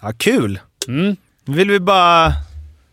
Ja, 0.00 0.12
kul! 0.16 0.60
Mm. 0.88 1.16
Nu 1.44 1.56
vill 1.56 1.70
vi 1.70 1.80
bara... 1.80 2.32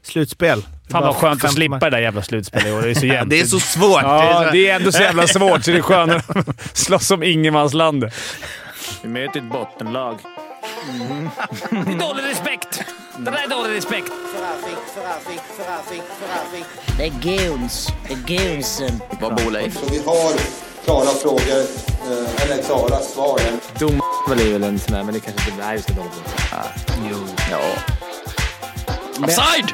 Slutspel. 0.03 0.63
Fan 0.91 1.03
vad 1.03 1.15
skönt 1.15 1.43
att 1.43 1.53
slippa 1.53 1.79
det 1.79 1.89
där 1.89 1.99
jävla 1.99 2.21
slutspelet 2.21 2.67
i 2.67 2.71
år. 2.71 2.81
Det 2.81 2.89
är 2.89 2.95
så 2.95 3.05
jämnt. 3.05 3.29
Det 3.29 3.39
är 3.39 3.45
så 3.45 3.59
svårt! 3.59 4.01
Ja, 4.03 4.49
det 4.51 4.69
är 4.69 4.75
ändå 4.75 4.91
så 4.91 5.01
jävla 5.01 5.27
svårt 5.27 5.63
så 5.63 5.71
det 5.71 5.77
är 5.77 5.81
skönare 5.81 6.21
att 6.27 6.77
slåss 6.77 7.11
om 7.11 7.23
ingenmanslandet. 7.23 8.13
Vi 9.01 9.09
möter 9.09 9.39
ett 9.39 9.51
bottenlag. 9.51 10.19
Det 11.69 11.75
är 11.93 11.99
dålig 11.99 12.23
respekt! 12.23 12.83
Det 13.17 13.31
där 13.31 13.43
är 13.43 13.49
dålig 13.49 13.75
respekt. 13.75 14.11
Det 16.97 17.05
är 17.05 17.21
guns. 17.21 17.87
Det 18.07 18.13
är 18.13 18.17
gunsen. 18.37 18.99
Vad 19.21 19.35
bor 19.35 19.51
Leif? 19.51 19.77
Vi 19.91 19.97
har 20.05 20.33
klara 20.83 21.05
frågor, 21.05 21.61
eh, 22.11 22.43
eller 22.43 22.63
klara 22.63 22.99
svar. 22.99 23.39
Dom 23.79 24.01
är 24.31 24.51
väl 24.51 24.63
en 24.63 24.79
sån 24.79 24.93
där, 24.95 25.03
men 25.03 25.13
det 25.13 25.19
kanske 25.19 25.51
inte 25.51 25.63
är 25.63 25.77
så 25.77 25.93
dåligt. 25.93 26.23
Ja. 27.51 27.59
Offside! 29.23 29.73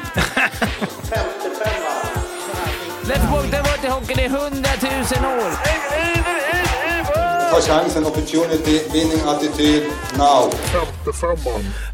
Let's 3.04 3.30
walk 3.32 3.50
the 3.50 3.56
water 3.56 3.90
hockeyn 3.90 4.18
i 4.18 4.28
hundratusen 4.28 5.24
år. 5.24 5.50
Ta 7.50 7.60
chansen, 7.60 8.06
opportunity, 8.06 8.80
winning 8.92 9.20
attityd, 9.26 9.82
now. 10.18 10.52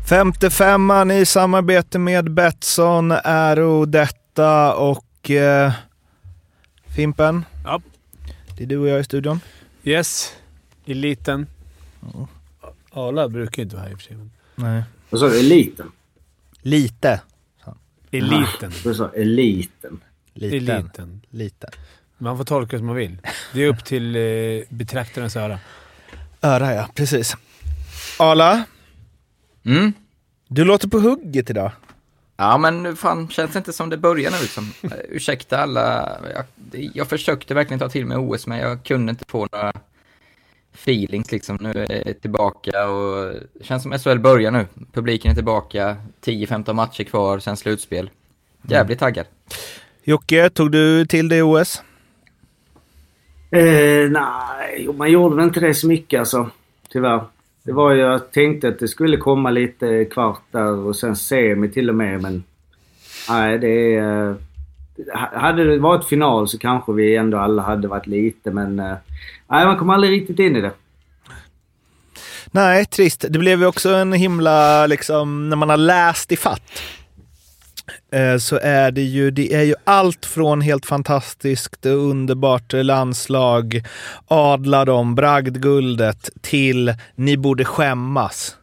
Femte 0.08 0.50
femman 0.50 1.10
i 1.10 1.26
samarbete 1.26 1.98
med 1.98 2.34
Betsson, 2.34 3.12
Äro 3.24 3.84
detta 3.84 4.74
och 4.74 5.30
eh, 5.30 5.72
Fimpen. 6.96 7.44
Ja. 8.56 8.58
Det 8.58 8.62
är 8.64 8.66
du 8.66 8.76
och 8.78 8.88
jag 8.88 9.00
i 9.00 9.04
studion. 9.04 9.40
Yes. 9.84 10.32
Eliten. 10.86 11.46
Arla 12.92 13.28
brukar 13.28 13.56
ju 13.56 13.62
inte 13.62 13.76
vara 13.76 13.84
här 13.86 13.92
i 13.92 13.94
och 13.94 13.98
för 14.00 14.06
sig. 14.06 14.16
Nej. 14.54 14.82
Vad 15.10 15.20
sa 15.20 15.28
du? 15.28 15.38
Eliten? 15.38 15.92
Lite. 16.62 17.20
Eliten. 18.10 18.72
Du 18.84 18.94
sa 18.94 19.10
eliten. 19.14 20.00
Liten. 20.34 20.76
Eliten. 20.76 21.20
Lite. 21.30 21.68
Man 22.18 22.36
får 22.36 22.44
tolka 22.44 22.70
det 22.76 22.78
som 22.78 22.86
man 22.86 22.96
vill. 22.96 23.18
Det 23.54 23.62
är 23.62 23.68
upp 23.68 23.84
till 23.84 24.16
eh, 24.16 24.22
betraktarens 24.68 25.36
öra. 25.36 25.58
Öra 26.42 26.74
ja, 26.74 26.88
precis. 26.94 27.36
Arla, 28.18 28.64
Mm. 29.64 29.92
du 30.48 30.64
låter 30.64 30.88
på 30.88 30.98
hugget 30.98 31.50
idag. 31.50 31.72
Ja, 32.36 32.58
men 32.58 32.82
nu 32.82 32.96
fan 32.96 33.28
känns 33.28 33.52
det 33.52 33.58
inte 33.58 33.72
som 33.72 33.90
det 33.90 33.96
börjar 33.96 34.30
nu 34.30 34.36
liksom. 34.40 34.72
Ursäkta 35.08 35.58
alla. 35.58 36.18
Jag, 36.34 36.44
jag 36.94 37.08
försökte 37.08 37.54
verkligen 37.54 37.78
ta 37.78 37.88
till 37.88 38.06
mig 38.06 38.16
OS, 38.16 38.46
men 38.46 38.58
jag 38.58 38.84
kunde 38.84 39.10
inte 39.10 39.24
få 39.28 39.48
några 39.52 39.72
feelings 40.74 41.32
liksom. 41.32 41.58
Nu 41.60 41.70
är 41.70 42.04
det 42.04 42.14
tillbaka 42.14 42.88
och 42.88 43.34
det 43.52 43.64
känns 43.64 43.82
som 43.82 43.98
SHL 43.98 44.18
börjar 44.18 44.50
nu. 44.50 44.66
Publiken 44.92 45.30
är 45.30 45.34
tillbaka, 45.34 45.96
10-15 46.24 46.72
matcher 46.72 47.04
kvar, 47.04 47.38
sen 47.38 47.56
slutspel. 47.56 48.10
Jävligt 48.62 48.98
taggad. 48.98 49.26
Jocke, 50.04 50.50
tog 50.50 50.72
du 50.72 51.06
till 51.06 51.28
dig 51.28 51.42
OS? 51.42 51.82
Eh, 53.50 54.10
nej, 54.10 54.88
man 54.94 55.10
gjorde 55.10 55.36
väl 55.36 55.44
inte 55.44 55.60
det 55.60 55.74
så 55.74 55.86
mycket 55.86 56.20
alltså. 56.20 56.50
Tyvärr. 56.88 57.24
Det 57.66 57.72
var 57.72 57.92
ju, 57.92 58.00
jag 58.00 58.32
tänkte 58.32 58.68
att 58.68 58.78
det 58.78 58.88
skulle 58.88 59.16
komma 59.16 59.50
lite 59.50 60.04
kvart 60.04 60.42
där 60.50 60.72
och 60.76 60.96
sen 60.96 61.16
semi 61.16 61.68
till 61.68 61.88
och 61.88 61.94
med 61.94 62.22
men... 62.22 62.44
Nej, 63.28 63.58
det 63.58 63.94
är... 63.96 64.30
Eh, 64.30 64.36
hade 65.32 65.64
det 65.64 65.78
varit 65.78 66.04
final 66.04 66.48
så 66.48 66.58
kanske 66.58 66.92
vi 66.92 67.16
ändå 67.16 67.38
alla 67.38 67.62
hade 67.62 67.88
varit 67.88 68.06
lite 68.06 68.50
men... 68.50 68.78
Eh, 68.78 68.96
nej, 69.48 69.66
man 69.66 69.78
kom 69.78 69.90
aldrig 69.90 70.12
riktigt 70.12 70.38
in 70.38 70.56
i 70.56 70.60
det. 70.60 70.70
Nej, 72.50 72.84
trist. 72.84 73.24
Det 73.30 73.38
blev 73.38 73.60
ju 73.60 73.66
också 73.66 73.94
en 73.94 74.12
himla, 74.12 74.86
liksom, 74.86 75.48
när 75.48 75.56
man 75.56 75.68
har 75.68 75.76
läst 75.76 76.32
i 76.32 76.36
fatt 76.36 76.82
så 78.40 78.58
är 78.62 78.90
det 78.90 79.02
ju, 79.02 79.30
det 79.30 79.54
är 79.54 79.62
ju 79.62 79.74
allt 79.84 80.26
från 80.26 80.60
helt 80.60 80.86
fantastiskt, 80.86 81.86
underbart 81.86 82.72
landslag, 82.72 83.82
adla 84.28 84.84
dem, 84.84 85.14
bragdguldet, 85.14 86.30
till 86.40 86.94
ni 87.14 87.36
borde 87.36 87.64
skämmas. 87.64 88.56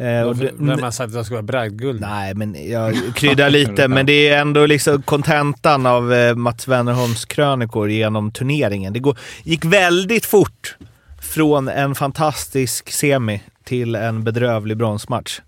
Eh, 0.00 0.22
och 0.22 0.42
Vem 0.42 0.68
har 0.68 0.90
sagt 0.90 1.08
att 1.08 1.12
det 1.12 1.24
ska 1.24 1.34
vara 1.34 1.42
bragdguld? 1.42 2.00
Nej, 2.00 2.34
men 2.34 2.70
jag 2.70 2.94
kryddar 3.14 3.50
lite, 3.50 3.88
men 3.88 4.06
det 4.06 4.28
är 4.28 4.40
ändå 4.40 4.66
liksom 4.66 5.02
kontentan 5.02 5.86
av 5.86 6.12
eh, 6.12 6.34
Mats 6.34 6.68
Wennerholms 6.68 7.24
krönikor 7.24 7.90
genom 7.90 8.32
turneringen. 8.32 8.92
Det 8.92 8.98
går, 8.98 9.18
gick 9.44 9.64
väldigt 9.64 10.26
fort 10.26 10.76
från 11.22 11.68
en 11.68 11.94
fantastisk 11.94 12.90
semi 12.90 13.42
till 13.64 13.94
en 13.94 14.24
bedrövlig 14.24 14.76
bronsmatch. 14.76 15.40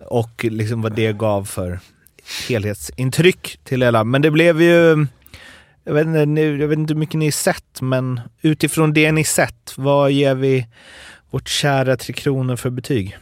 Och 0.00 0.44
liksom 0.44 0.82
vad 0.82 0.92
det 0.92 1.12
gav 1.12 1.44
för 1.44 1.80
helhetsintryck 2.48 3.60
till 3.64 3.82
hela. 3.82 4.04
Men 4.04 4.22
det 4.22 4.30
blev 4.30 4.62
ju... 4.62 5.06
Jag 5.84 5.94
vet, 5.94 6.06
inte, 6.06 6.40
jag 6.40 6.68
vet 6.68 6.78
inte 6.78 6.94
hur 6.94 6.98
mycket 6.98 7.14
ni 7.14 7.32
sett, 7.32 7.80
men 7.80 8.20
utifrån 8.42 8.92
det 8.92 9.12
ni 9.12 9.24
sett, 9.24 9.74
vad 9.76 10.10
ger 10.10 10.34
vi 10.34 10.66
vårt 11.30 11.48
kära 11.48 11.96
Tre 11.96 12.14
Kronor 12.14 12.56
för 12.56 12.70
betyg? 12.70 13.18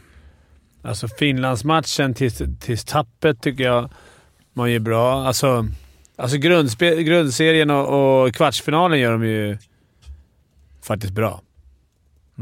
Alltså 0.81 1.07
Finlandsmatchen 1.07 2.13
tills, 2.13 2.41
tills 2.59 2.85
tappet 2.85 3.41
tycker 3.41 3.63
jag 3.63 3.89
man 4.53 4.71
gör 4.71 4.79
bra. 4.79 5.27
Alltså, 5.27 5.65
alltså 6.15 6.37
grundserien 6.37 7.69
och, 7.69 8.23
och 8.23 8.35
kvartsfinalen 8.35 8.99
gör 8.99 9.11
de 9.11 9.25
ju 9.25 9.57
faktiskt 10.81 11.13
bra. 11.13 11.41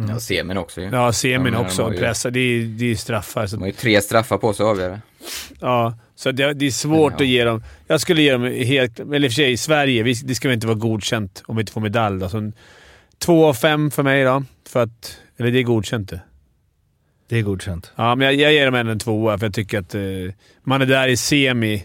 Ja, 0.09 0.19
semin 0.19 0.58
också 0.58 0.81
ju. 0.81 0.90
Ja, 0.90 1.13
semin 1.13 1.53
Ja, 1.53 1.59
också. 1.59 1.90
de 1.90 1.97
Pressa. 1.97 2.30
Det 2.30 2.40
är, 2.40 2.63
det 2.63 2.91
är 2.91 2.96
straffar. 2.96 3.41
De 3.41 3.47
Så, 3.47 3.59
har 3.59 3.66
ju 3.68 3.72
tre 3.72 4.02
straffar 4.02 4.38
på 4.38 4.53
sig 4.53 4.63
att 4.63 4.69
avgöra. 4.69 5.02
ja, 5.59 5.97
så 6.16 6.31
det, 6.31 6.53
det 6.53 6.66
är 6.66 6.72
svårt 6.72 7.13
Ja. 7.18 7.24
att 7.24 7.28
ge 7.28 7.44
dem... 7.44 7.63
Jag 7.88 8.02
skulle 8.02 8.22
ge 8.22 8.31
dem 8.31 8.44
helt... 8.44 9.00
Eller 9.00 9.24
i 9.25 9.28
och 9.28 9.31
för 9.31 9.35
sig, 9.35 9.52
i 9.52 9.58
Sverige, 9.58 10.03
vi, 10.03 10.13
det 10.13 10.35
ska 10.35 10.47
väl 10.47 10.56
inte 10.56 10.68
vara 10.68 10.78
godkänt 10.78 11.44
om 11.47 11.56
vi 11.56 11.59
inte 11.62 11.72
får 11.72 11.81
medalj. 11.81 12.19
Då. 12.19 12.30
Så, 12.30 12.52
två 13.19 13.46
av 13.46 13.53
fem 13.53 13.91
för 13.91 14.03
mig 14.03 14.24
då. 14.24 14.44
För 14.69 14.84
att... 14.84 15.18
Eller 15.38 15.52
det 15.52 15.59
är 15.59 15.63
godkänt 15.63 16.09
det. 16.09 16.19
Det 17.29 17.38
är 17.38 17.41
godkänt. 17.41 17.91
Ja, 17.96 18.16
men 18.16 18.25
jag, 18.25 18.35
jag 18.35 18.53
ger 18.53 18.66
dem 18.66 18.75
ändå 18.75 18.91
en 18.91 19.00
tvåa, 19.00 19.38
för 19.38 19.46
jag 19.46 19.53
tycker 19.53 19.79
att 19.79 19.96
eh, 19.96 20.02
man 20.64 20.81
är 20.81 20.85
där 20.85 21.08
i 21.08 21.18
semi, 21.18 21.84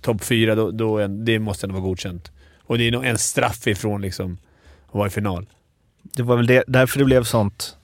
topp 0.00 0.24
fyra, 0.24 0.54
då, 0.54 0.70
då 0.70 1.06
det 1.06 1.38
måste 1.38 1.66
ändå 1.66 1.72
vara 1.74 1.84
godkänt. 1.88 2.30
Och 2.62 2.78
det 2.78 2.84
är 2.88 2.90
nog 2.92 3.04
en 3.04 3.18
straff 3.18 3.66
ifrån 3.66 4.02
liksom, 4.02 4.38
att 4.88 4.94
vara 4.94 5.06
i 5.06 5.10
final. 5.10 5.46
Det 6.16 6.22
var 6.22 6.36
väl 6.36 6.46
det, 6.46 6.64
därför 6.66 6.98
det 6.98 7.04
blev 7.04 7.24
sånt 7.24 7.76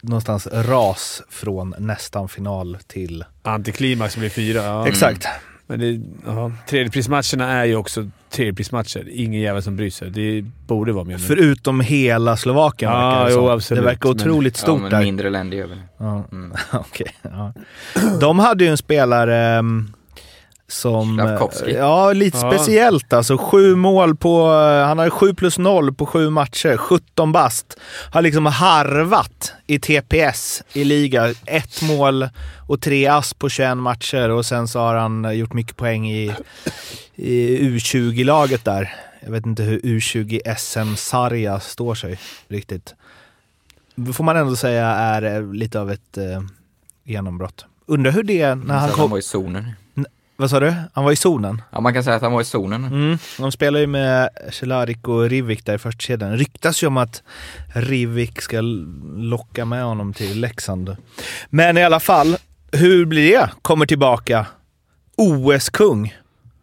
någonstans 0.00 0.46
ras 0.52 1.22
från 1.30 1.74
nästan 1.78 2.28
final 2.28 2.78
till... 2.86 3.24
Antiklimax 3.42 4.16
blir 4.16 4.28
fyra. 4.30 4.62
Ja. 4.62 4.88
Exakt. 4.88 5.26
Men 5.66 5.80
det, 5.80 6.00
ja, 6.26 6.52
tredjeprismatcherna 6.68 7.52
är 7.52 7.64
ju 7.64 7.76
också 7.76 8.10
tredjeprismatcher. 8.30 9.08
Ingen 9.12 9.40
jävel 9.40 9.62
som 9.62 9.76
bryr 9.76 9.90
sig. 9.90 10.10
Det 10.10 10.42
borde 10.66 10.92
vara 10.92 11.04
mer 11.04 11.14
nu. 11.18 11.22
Förutom 11.24 11.80
hela 11.80 12.36
Slovakien 12.36 12.90
Ja, 12.92 12.98
verkar 13.10 13.24
det 13.24 13.30
jo, 13.30 13.36
som. 13.36 13.48
absolut, 13.50 13.82
Det 13.82 13.86
verkar 13.86 14.08
men- 14.08 14.16
otroligt 14.20 14.56
Ja, 14.58 14.62
stort 14.62 14.80
men 14.80 14.90
där. 14.90 15.02
mindre 15.02 15.30
länder 15.30 15.56
gör 15.56 15.66
väl 15.66 15.78
det. 15.78 15.84
Ja. 15.98 16.24
Mm. 16.32 16.52
Okej, 16.72 17.14
ja. 17.22 17.52
De 18.20 18.38
hade 18.38 18.64
ju 18.64 18.70
en 18.70 18.76
spelare 18.76 19.46
ehm, 19.58 19.92
som... 20.74 21.20
Eh, 21.20 21.26
Ja, 21.74 22.12
lite 22.12 22.38
Ja. 22.42 22.50
speciellt 22.52 23.12
alltså. 23.12 23.38
Sju 23.38 23.74
mål 23.76 24.16
på... 24.16 24.40
eh, 24.52 24.86
Han 24.86 24.98
hade 24.98 25.10
sju 25.10 25.34
plus 25.34 25.58
noll 25.58 25.94
på 25.94 26.06
sju 26.06 26.30
matcher. 26.30 26.76
17 26.76 27.32
bast. 27.32 27.76
Har 28.10 28.22
liksom 28.22 28.46
harvat 28.46 29.52
i 29.66 29.78
TPS 29.78 30.62
i 30.72 30.84
liga. 30.84 31.34
Ett 31.46 31.82
mål 31.82 32.28
och 32.68 32.80
tre 32.80 33.06
ass 33.06 33.34
på 33.34 33.48
21 33.48 33.76
matcher 33.76 34.30
och 34.30 34.46
sen 34.46 34.68
så 34.68 34.78
har 34.78 34.94
han 34.94 35.38
gjort 35.38 35.52
mycket 35.52 35.76
poäng 35.76 36.10
i, 36.10 36.32
i 37.14 37.58
U20-laget 37.58 38.64
där. 38.64 38.94
Jag 39.20 39.30
vet 39.30 39.46
inte 39.46 39.62
hur 39.62 39.78
U20 39.80 40.54
SM-Sarja 40.56 41.60
står 41.60 41.94
sig 41.94 42.18
riktigt. 42.48 42.94
Det 43.94 44.12
får 44.12 44.24
man 44.24 44.36
ändå 44.36 44.56
säga 44.56 44.86
är 44.86 45.22
eh, 45.22 45.52
lite 45.52 45.80
av 45.80 45.90
ett 45.90 46.16
eh, 46.18 46.42
genombrott. 47.04 47.64
Undrar 47.86 48.12
hur 48.12 48.22
det 48.22 48.40
är 48.42 48.54
när 48.54 48.74
han 48.74 48.82
han 48.82 48.90
kom... 48.90 49.10
var 49.10 49.18
i 49.18 49.22
zonen. 49.22 49.70
Vad 50.36 50.50
sa 50.50 50.60
du? 50.60 50.74
Han 50.94 51.04
var 51.04 51.12
i 51.12 51.16
zonen? 51.16 51.62
Ja, 51.70 51.80
man 51.80 51.94
kan 51.94 52.04
säga 52.04 52.16
att 52.16 52.22
han 52.22 52.32
var 52.32 52.40
i 52.40 52.44
zonen. 52.44 52.84
Mm. 52.84 53.18
De 53.38 53.52
spelar 53.52 53.80
ju 53.80 53.86
med 53.86 54.28
Cehlárik 54.52 55.08
och 55.08 55.30
Rivik 55.30 55.64
där 55.66 55.74
i 55.74 55.78
första 55.78 56.00
kedjan. 56.00 56.36
Ryktas 56.36 56.82
ju 56.82 56.86
om 56.86 56.96
att 56.96 57.22
Rivik 57.74 58.40
ska 58.40 58.60
locka 59.16 59.64
med 59.64 59.84
honom 59.84 60.12
till 60.12 60.40
Leksand. 60.40 60.96
Men 61.50 61.78
i 61.78 61.84
alla 61.84 62.00
fall, 62.00 62.36
hur 62.72 63.04
blir 63.06 63.30
det? 63.30 63.50
Kommer 63.62 63.86
tillbaka. 63.86 64.46
OS-kung. 65.16 66.14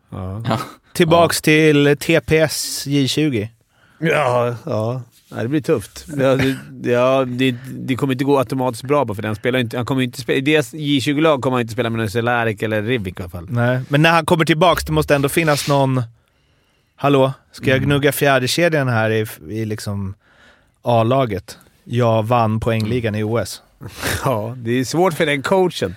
Ja. 0.09 0.43
Ja. 0.47 0.59
Tillbaks 0.93 1.41
till 1.41 1.97
TPS 1.99 2.87
J20. 2.87 3.47
Ja, 3.99 4.55
ja. 4.65 5.01
Nej, 5.31 5.43
det 5.43 5.49
blir 5.49 5.61
tufft. 5.61 6.05
Ja, 6.17 6.35
det, 6.35 6.89
ja, 6.91 7.25
det, 7.25 7.55
det 7.71 7.95
kommer 7.95 8.13
inte 8.13 8.23
gå 8.23 8.39
automatiskt 8.39 8.83
bra 8.83 9.05
bara 9.05 9.15
för 9.15 9.21
den 9.21 9.35
spelar 9.35 9.59
inte, 9.59 9.77
han 9.77 9.85
kommer 9.85 10.01
inte 10.01 10.21
spela, 10.21 10.37
I 10.37 10.41
deras 10.41 10.73
J20-lag 10.73 11.41
kommer 11.41 11.57
han 11.57 11.61
inte 11.61 11.73
spela 11.73 11.89
med 11.89 11.99
någon 11.99 12.09
Cehlárik 12.09 12.61
eller 12.61 12.81
Rivik 12.81 13.19
i 13.19 13.21
alla 13.21 13.29
fall. 13.29 13.47
Nej, 13.49 13.79
men 13.89 14.01
när 14.01 14.11
han 14.11 14.25
kommer 14.25 14.45
tillbaks, 14.45 14.85
det 14.85 14.91
måste 14.91 15.15
ändå 15.15 15.29
finnas 15.29 15.67
någon... 15.67 16.03
Hallå? 16.95 17.33
Ska 17.51 17.69
jag 17.69 17.81
gnugga 17.81 18.11
fjärdekedjan 18.11 18.87
här 18.87 19.09
i, 19.09 19.27
i 19.49 19.65
liksom 19.65 20.13
A-laget? 20.81 21.57
Jag 21.83 22.23
vann 22.23 22.59
poängligan 22.59 23.15
i 23.15 23.23
OS. 23.23 23.61
Ja, 24.25 24.55
det 24.57 24.71
är 24.71 24.83
svårt 24.85 25.13
för 25.13 25.25
den 25.25 25.41
coachen. 25.41 25.95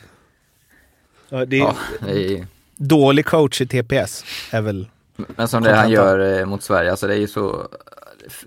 Ja, 1.28 1.44
det 1.44 1.56
är 1.56 1.60
Ja, 1.60 1.76
det 2.00 2.46
dålig 2.76 3.26
coach 3.26 3.60
i 3.60 3.66
TPS, 3.66 4.24
är 4.50 4.60
väl... 4.60 4.88
men 5.36 5.48
som 5.48 5.62
det 5.62 5.74
han 5.76 5.90
gör 5.90 6.40
eh, 6.40 6.46
mot 6.46 6.62
Sverige, 6.62 6.90
alltså 6.90 7.06
det 7.06 7.14
är 7.14 7.18
ju 7.18 7.28
så... 7.28 7.68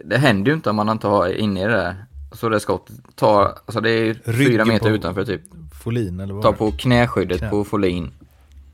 Det 0.06 0.18
händer 0.18 0.51
ju 0.51 0.56
inte 0.56 0.69
om 0.69 0.75
man 0.75 0.89
inte 0.89 1.07
har 1.07 1.29
inne 1.33 1.62
i 1.62 1.63
det 1.63 1.71
där. 1.71 1.95
Så 2.31 2.50
det 2.50 2.59
skottet 2.59 2.95
tar, 3.15 3.45
alltså 3.45 3.81
det 3.81 3.89
är 3.91 4.13
Ryggen 4.24 4.51
fyra 4.51 4.65
meter 4.65 4.91
utanför 4.91 5.25
typ. 5.25 5.41
Folin, 5.83 6.19
eller 6.19 6.33
vad 6.33 6.44
Ta 6.44 6.47
var 6.47 6.53
det? 6.53 6.57
på 6.57 6.71
knäskyddet 6.71 7.39
Knä. 7.39 7.50
på 7.50 7.63
Folin. 7.63 8.12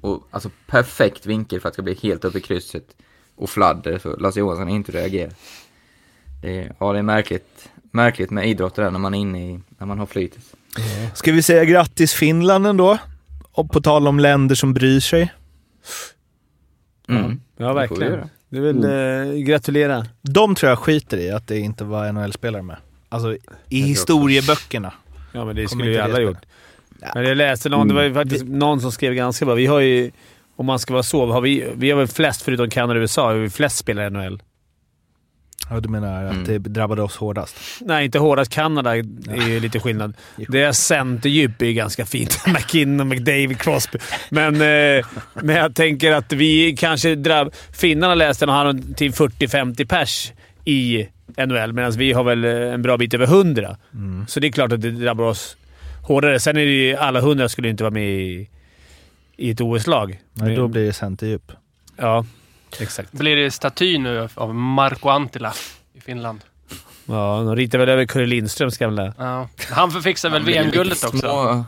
Och 0.01 0.27
alltså 0.31 0.49
perfekt 0.67 1.25
vinkel 1.25 1.59
för 1.61 1.67
att 1.67 1.73
det 1.73 1.75
ska 1.75 1.81
bli 1.81 1.97
helt 2.01 2.25
upp 2.25 2.35
i 2.35 2.41
krysset. 2.41 2.87
Och 3.35 3.49
fladder 3.49 3.99
så 3.99 4.15
Lasse 4.15 4.39
Johansson 4.39 4.69
inte 4.69 4.91
reagerar. 4.91 5.33
Det 6.41 6.59
är, 6.59 6.75
ja, 6.79 6.93
det 6.93 6.99
är 6.99 7.03
märkligt, 7.03 7.69
märkligt 7.91 8.31
med 8.31 8.47
idrott 8.47 8.75
där 8.75 8.91
när 8.91 8.99
man 8.99 9.13
är 9.13 9.19
inne 9.19 9.51
i, 9.51 9.59
när 9.77 9.87
man 9.87 9.99
har 9.99 10.05
flytet. 10.05 10.43
Ska 11.13 11.31
vi 11.31 11.41
säga 11.43 11.65
grattis 11.65 12.13
Finland 12.13 12.67
ändå? 12.67 12.97
Och 13.51 13.71
på 13.71 13.81
tal 13.81 14.07
om 14.07 14.19
länder 14.19 14.55
som 14.55 14.73
bryr 14.73 14.99
sig. 14.99 15.33
Mm. 17.09 17.41
Ja, 17.57 17.73
verkligen. 17.73 18.29
Det 18.53 18.59
är 18.59 18.73
väl 18.73 18.83
eh, 18.83 19.43
gratulera. 19.43 20.05
De 20.21 20.55
tror 20.55 20.69
jag 20.69 20.79
skiter 20.79 21.17
i 21.17 21.31
att 21.31 21.47
det 21.47 21.59
inte 21.59 21.83
var 21.83 22.11
NHL-spelare 22.11 22.61
med. 22.61 22.77
Alltså 23.09 23.37
i 23.69 23.81
historieböckerna. 23.81 24.93
Ja, 25.31 25.45
men 25.45 25.55
det 25.55 25.65
Kommer 25.65 25.67
skulle 25.67 25.85
ju 25.85 25.91
inte 25.91 26.03
alla 26.03 26.21
gjort. 26.21 26.37
Men 27.15 27.23
jag 27.23 27.37
läste 27.37 27.69
någon, 27.69 27.87
det 27.87 27.93
var 27.93 28.03
ju 28.03 28.13
faktiskt 28.13 28.45
någon 28.45 28.81
som 28.81 28.91
skrev 28.91 29.13
ganska 29.13 29.45
bra. 29.45 29.55
Vi 29.55 29.65
har 29.65 29.79
ju, 29.79 30.11
om 30.55 30.65
man 30.65 30.79
ska 30.79 30.93
vara 30.93 31.03
så, 31.03 31.31
har 31.31 31.41
vi, 31.41 31.67
vi 31.75 31.91
har 31.91 31.97
väl 31.97 32.07
flest, 32.07 32.41
förutom 32.41 32.69
Kanada 32.69 32.99
och 32.99 33.01
USA, 33.01 33.27
har 33.27 33.33
vi 33.33 33.49
flest 33.49 33.77
spelare 33.77 34.07
i 34.07 34.09
NHL. 34.09 34.41
Ja, 35.73 35.79
du 35.79 35.89
menar 35.89 36.23
att 36.25 36.31
Mm. 36.33 36.43
det 36.43 36.57
drabbade 36.57 37.01
oss 37.01 37.15
hårdast? 37.15 37.55
Nej, 37.81 38.05
inte 38.05 38.19
hårdast. 38.19 38.51
Kanada 38.51 38.95
är 38.97 39.47
ju 39.49 39.59
lite 39.59 39.79
skillnad. 39.79 40.13
Deras 40.47 40.79
centerdjup 40.85 41.61
är 41.61 41.65
ju 41.65 41.73
ganska 41.73 42.05
fint. 42.05 42.39
McKinnon, 42.47 43.07
McDavid, 43.07 43.59
Crosby. 43.59 43.99
Men, 44.29 44.55
eh, 44.55 45.05
men 45.33 45.55
jag 45.55 45.75
tänker 45.75 46.11
att 46.11 46.33
vi 46.33 46.75
kanske 46.77 47.15
drabb... 47.15 47.53
Finnarna 47.71 48.15
läste 48.15 48.45
att 48.45 48.51
har 48.51 48.93
till 48.95 49.11
40-50 49.11 49.85
pers 49.85 50.31
i 50.65 51.07
NHL, 51.47 51.73
medan 51.73 51.91
vi 51.91 52.11
har 52.13 52.23
väl 52.23 52.43
en 52.45 52.81
bra 52.81 52.97
bit 52.97 53.13
över 53.13 53.25
100. 53.25 53.77
Så 54.27 54.39
det 54.39 54.47
är 54.47 54.51
klart 54.51 54.71
att 54.71 54.81
det 54.81 54.91
drabbar 54.91 55.23
oss 55.23 55.57
hårdare. 56.07 56.39
Sen 56.39 56.57
är 56.57 56.65
det 56.65 56.71
ju, 56.71 56.95
alla 56.95 57.19
100 57.19 57.49
skulle 57.49 57.69
inte 57.69 57.83
vara 57.83 57.91
med 57.93 58.09
i, 58.09 58.49
i 59.37 59.49
ett 59.51 59.61
OS-lag. 59.61 60.19
Nej, 60.33 60.55
då 60.55 60.67
blir 60.67 60.85
det 60.85 60.93
centerdjup. 60.93 61.51
Ja, 61.97 62.25
exakt. 62.81 63.11
Blir 63.11 63.35
det 63.35 63.51
staty 63.51 63.97
nu 63.97 64.29
av 64.35 64.55
Marco 64.55 65.09
Antila 65.09 65.53
i 65.93 66.01
Finland? 66.01 66.39
Ja, 67.05 67.43
de 67.45 67.55
ritar 67.55 67.77
väl 67.79 67.89
över 67.89 68.05
Curre 68.05 68.25
Lindströms 68.25 68.77
gamla... 68.77 69.13
Ja. 69.17 69.49
Han 69.71 69.91
förfixade 69.91 70.33
väl 70.33 70.43
VM-guldet 70.43 71.03
också? 71.03 71.17
Små, 71.17 71.65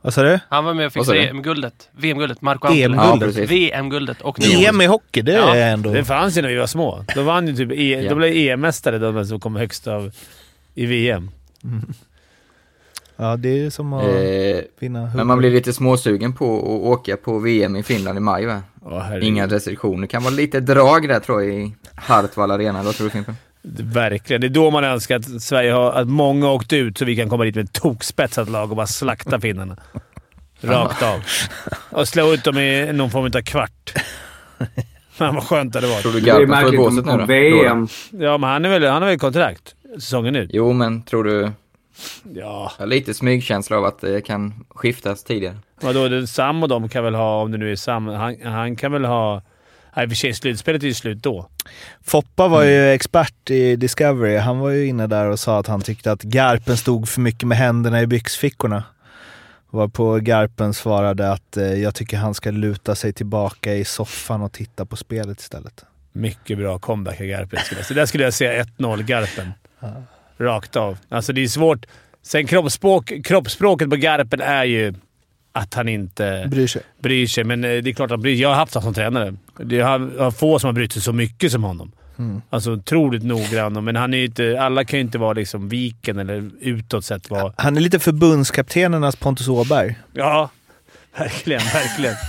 Vad 0.00 0.14
sa 0.14 0.22
du? 0.22 0.40
Han 0.48 0.64
var 0.64 0.74
med 0.74 0.86
och 0.86 0.92
fixade? 0.92 1.18
VM-guldet. 1.18 1.88
VM-guldet. 1.96 2.42
Marco 2.42 2.66
Antila. 2.66 3.18
ja. 3.20 3.44
VM-guldet 3.46 4.20
och 4.22 4.38
nu 4.40 4.46
EM 4.46 4.80
i 4.80 4.86
hockey, 4.86 5.22
det 5.22 5.32
Ja, 5.32 5.54
är 5.54 5.72
ändå... 5.72 5.92
Det 5.92 6.04
fanns 6.04 6.36
ju 6.38 6.42
när 6.42 6.48
vi 6.48 6.56
var 6.56 6.66
små. 6.66 7.04
Då 7.14 7.22
vann 7.22 7.46
ju 7.48 7.56
typ 7.56 7.72
e- 7.72 8.00
Ja. 8.02 8.08
Då 8.10 8.14
blev 8.16 8.32
EM-mästare 8.36 8.98
de 8.98 9.26
som 9.26 9.40
kom 9.40 9.56
högst 9.56 9.86
av 9.86 10.12
i 10.74 10.86
VM. 10.86 11.30
Ja, 13.20 13.36
det 13.36 13.48
är 13.48 13.70
som 13.70 13.92
att 13.92 14.04
eh, 14.04 14.60
vinna 14.78 15.10
men 15.14 15.26
man 15.26 15.38
blir 15.38 15.50
lite 15.50 15.72
småsugen 15.72 16.32
på 16.32 16.58
att 16.58 16.98
åka 16.98 17.16
på 17.16 17.38
VM 17.38 17.76
i 17.76 17.82
Finland 17.82 18.18
i 18.18 18.20
maj 18.20 18.46
va? 18.46 18.62
Åh, 18.84 18.98
herregud. 18.98 19.28
Inga 19.28 19.46
restriktioner. 19.46 20.06
kan 20.06 20.22
vara 20.22 20.34
lite 20.34 20.60
drag 20.60 21.08
där 21.08 21.20
tror 21.20 21.42
jag 21.42 21.54
i 21.54 21.74
Hartwall 21.94 22.50
Arena. 22.50 22.82
Vad 22.82 22.94
tror 22.94 23.04
du 23.06 23.10
Fimpen? 23.10 23.36
Verkligen. 23.82 24.40
Det 24.40 24.46
är 24.46 24.48
då 24.48 24.70
man 24.70 24.84
önskar 24.84 25.16
att 25.16 25.42
Sverige 25.42 25.72
har... 25.72 25.92
Att 25.92 26.08
många 26.08 26.50
åkt 26.50 26.72
ut 26.72 26.98
så 26.98 27.04
vi 27.04 27.16
kan 27.16 27.28
komma 27.28 27.44
dit 27.44 27.54
med 27.54 27.64
ett 27.64 27.72
tokspetsat 27.72 28.48
lag 28.48 28.70
och 28.70 28.76
bara 28.76 28.86
slakta 28.86 29.40
finnarna. 29.40 29.76
Rakt 30.60 31.02
av. 31.02 31.20
Och 31.90 32.08
slå 32.08 32.32
ut 32.32 32.44
dem 32.44 32.58
i 32.58 32.92
någon 32.92 33.10
form 33.10 33.24
av 33.24 33.42
kvart. 33.42 33.94
Fan 35.10 35.34
vad 35.34 35.44
skönt 35.44 35.72
det 35.72 35.78
hade 35.78 35.92
varit. 35.92 36.02
Tror 36.02 36.12
du 36.12 36.20
Det 36.20 36.26
Garpen 36.26 36.50
märkligt 36.50 36.80
båset 36.80 37.06
nu 37.06 37.16
då? 37.16 37.24
VM... 37.24 37.88
Ja, 38.10 38.38
men 38.38 38.50
han, 38.50 38.64
är 38.64 38.68
väl, 38.68 38.84
han 38.84 39.02
har 39.02 39.08
väl 39.08 39.18
kontrakt 39.18 39.74
säsongen 39.94 40.36
ut? 40.36 40.50
Jo, 40.52 40.72
men 40.72 41.02
tror 41.02 41.24
du... 41.24 41.50
Ja. 42.34 42.72
Jag 42.78 42.82
har 42.82 42.86
lite 42.86 43.14
smygkänsla 43.14 43.76
av 43.76 43.84
att 43.84 44.00
det 44.00 44.20
kan 44.20 44.64
skiftas 44.68 45.24
tidigare. 45.24 45.56
Vadå, 45.80 46.26
Sam 46.26 46.62
och 46.62 46.68
de 46.68 46.88
kan 46.88 47.04
väl 47.04 47.14
ha, 47.14 47.42
om 47.42 47.52
det 47.52 47.58
nu 47.58 47.72
är 47.72 47.76
Sam, 47.76 48.06
han, 48.06 48.36
han 48.42 48.76
kan 48.76 48.92
väl 48.92 49.04
ha... 49.04 49.42
Nej, 49.96 50.08
för 50.08 50.14
sig, 50.14 50.34
slutspelet 50.34 50.82
är 50.82 50.86
ju 50.86 50.94
slut 50.94 51.22
då. 51.22 51.48
Foppa 52.04 52.48
var 52.48 52.64
ju 52.64 52.90
expert 52.90 53.50
i 53.50 53.76
Discovery. 53.76 54.36
Han 54.36 54.58
var 54.58 54.70
ju 54.70 54.86
inne 54.86 55.06
där 55.06 55.26
och 55.26 55.40
sa 55.40 55.58
att 55.58 55.66
han 55.66 55.80
tyckte 55.80 56.12
att 56.12 56.22
Garpen 56.22 56.76
stod 56.76 57.08
för 57.08 57.20
mycket 57.20 57.48
med 57.48 57.58
händerna 57.58 58.02
i 58.02 58.06
byxfickorna. 58.06 58.84
Var 59.70 59.88
på 59.88 60.14
Garpen 60.16 60.74
svarade 60.74 61.32
att 61.32 61.56
eh, 61.56 61.64
jag 61.64 61.94
tycker 61.94 62.16
han 62.16 62.34
ska 62.34 62.50
luta 62.50 62.94
sig 62.94 63.12
tillbaka 63.12 63.74
i 63.74 63.84
soffan 63.84 64.42
och 64.42 64.52
titta 64.52 64.84
på 64.86 64.96
spelet 64.96 65.40
istället. 65.40 65.84
Mycket 66.12 66.58
bra 66.58 66.78
comeback 66.78 67.20
av 67.20 67.26
Garpen. 67.26 67.60
säga. 67.60 68.00
Där 68.00 68.06
skulle 68.06 68.24
jag 68.24 68.34
säga 68.34 68.64
1-0 68.64 69.02
Garpen. 69.02 69.52
Rakt 70.38 70.76
av. 70.76 70.98
Alltså 71.08 71.32
det 71.32 71.42
är 71.44 71.48
svårt. 71.48 71.86
Sen 72.22 72.46
kroppsspråk, 72.46 73.12
kroppsspråket 73.24 73.90
på 73.90 73.96
Garpen 73.96 74.40
är 74.40 74.64
ju 74.64 74.94
att 75.52 75.74
han 75.74 75.88
inte 75.88 76.44
Bryr 76.50 76.66
sig. 76.66 76.82
bryr 77.02 77.26
sig. 77.26 77.44
Men 77.44 77.64
eh, 77.64 77.70
det 77.70 77.90
är 77.90 77.94
klart 77.94 78.06
att 78.06 78.10
han 78.10 78.20
bryr 78.22 78.34
sig. 78.34 78.42
Jag 78.42 78.48
har 78.48 78.56
haft 78.56 78.74
honom 78.74 78.84
som 78.86 78.94
tränare. 78.94 79.34
Det 79.56 79.76
jag 79.76 79.86
har 80.18 80.30
få 80.30 80.58
som 80.58 80.68
har 80.68 80.72
brytt 80.72 80.92
sig 80.92 81.02
så 81.02 81.12
mycket 81.12 81.52
som 81.52 81.64
honom. 81.64 81.92
Mm. 82.18 82.42
Alltså 82.50 82.70
otroligt 82.72 83.22
noggrann. 83.22 83.84
Men 83.84 83.96
han 83.96 84.14
är 84.14 84.18
ju 84.18 84.24
inte, 84.24 84.60
alla 84.60 84.84
kan 84.84 84.98
ju 84.98 85.04
inte 85.04 85.18
vara 85.18 85.32
liksom 85.32 85.68
viken 85.68 86.18
eller 86.18 86.50
utåt 86.60 87.04
sett 87.04 87.30
vara... 87.30 87.52
Han 87.56 87.76
är 87.76 87.80
lite 87.80 87.98
förbundskaptenernas 87.98 89.16
Pontus 89.16 89.48
Åberg. 89.48 89.98
Ja, 90.12 90.50
verkligen. 91.18 91.60
Verkligen. 91.72 92.14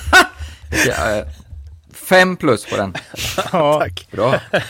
Ja, 0.88 1.17
eh, 1.17 1.25
fem 1.94 2.38
plus 2.38 2.65
på 2.65 2.77
den. 2.77 2.94
Ja. 3.51 3.79
Tack. 3.79 4.07
Bra. 4.11 4.35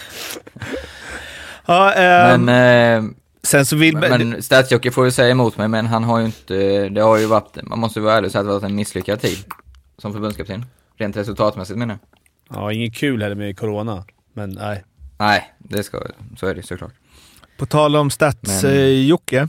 Ja, 1.65 1.94
ehm, 1.94 2.45
Men, 2.45 3.03
eh, 3.06 3.12
sen 3.44 3.65
så 3.65 3.75
vill... 3.75 3.97
men 3.97 4.44
Statsjocke 4.44 4.91
får 4.91 5.06
ju 5.06 5.12
säga 5.12 5.30
emot 5.30 5.57
mig, 5.57 5.68
men 5.68 5.86
han 5.86 6.03
har 6.03 6.19
ju 6.19 6.25
inte... 6.25 6.89
Det 6.89 7.01
har 7.01 7.18
ju 7.18 7.25
varit... 7.25 7.57
Man 7.63 7.80
måste 7.80 8.00
ju 8.00 8.03
vara 8.06 8.15
ärlig 8.18 8.27
och 8.27 8.31
säga 8.31 8.39
att 8.39 8.45
det 8.47 8.51
har 8.51 8.59
varit 8.59 8.69
en 8.69 8.75
misslyckad 8.75 9.21
tid 9.21 9.38
som 9.97 10.13
förbundskapten. 10.13 10.65
Rent 10.97 11.18
resultatmässigt 11.18 11.80
menar 11.80 11.97
jag. 12.50 12.62
ja, 12.62 12.74
inget 12.74 12.95
kul 12.95 13.21
heller 13.24 13.36
med 13.36 13.59
corona. 13.59 14.06
Men 14.33 14.50
nej. 14.50 14.83
Nej, 15.18 15.53
det 15.57 15.83
ska... 15.83 16.01
Så 16.39 16.47
är 16.47 16.56
det 16.56 16.63
såklart. 16.63 16.94
På 17.57 17.65
tal 17.65 17.95
om 17.95 18.09
stats, 18.09 18.63
Men- 18.63 18.71
eh. 18.71 19.18
Ja. 19.30 19.47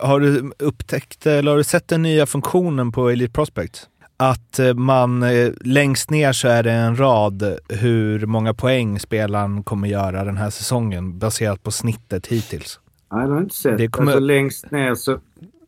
Har 0.00 0.20
du 0.20 0.52
upptäckt, 0.58 1.26
eller 1.26 1.50
har 1.50 1.58
du 1.58 1.64
sett 1.64 1.88
den 1.88 2.02
nya 2.02 2.26
funktionen 2.26 2.92
på 2.92 3.10
Elite 3.10 3.32
Prospect? 3.32 3.88
Att 4.22 4.58
eh, 4.58 4.74
man, 4.74 5.22
eh, 5.22 5.50
längst 5.60 6.10
ner 6.10 6.32
så 6.32 6.48
är 6.48 6.62
det 6.62 6.72
en 6.72 6.96
rad 6.96 7.56
hur 7.68 8.26
många 8.26 8.54
poäng 8.54 9.00
spelaren 9.00 9.62
kommer 9.62 9.88
göra 9.88 10.24
den 10.24 10.36
här 10.36 10.50
säsongen 10.50 11.18
baserat 11.18 11.62
på 11.62 11.70
snittet 11.70 12.26
hittills. 12.26 12.80
Nej, 13.12 13.22
det 13.22 13.28
har 13.28 13.34
jag 13.36 13.44
inte 13.44 13.54
sett. 13.54 13.78
Det 13.78 13.88
kommer- 13.88 14.12
Alltså 14.12 14.20
längst 14.20 14.70
ner 14.70 14.94
så... 14.94 15.18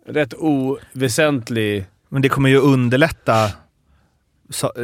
Rätt 0.06 0.34
oväsentlig... 0.38 1.86
Men 2.08 2.22
det 2.22 2.28
kommer 2.28 2.48
ju 2.48 2.56
underlätta 2.58 3.50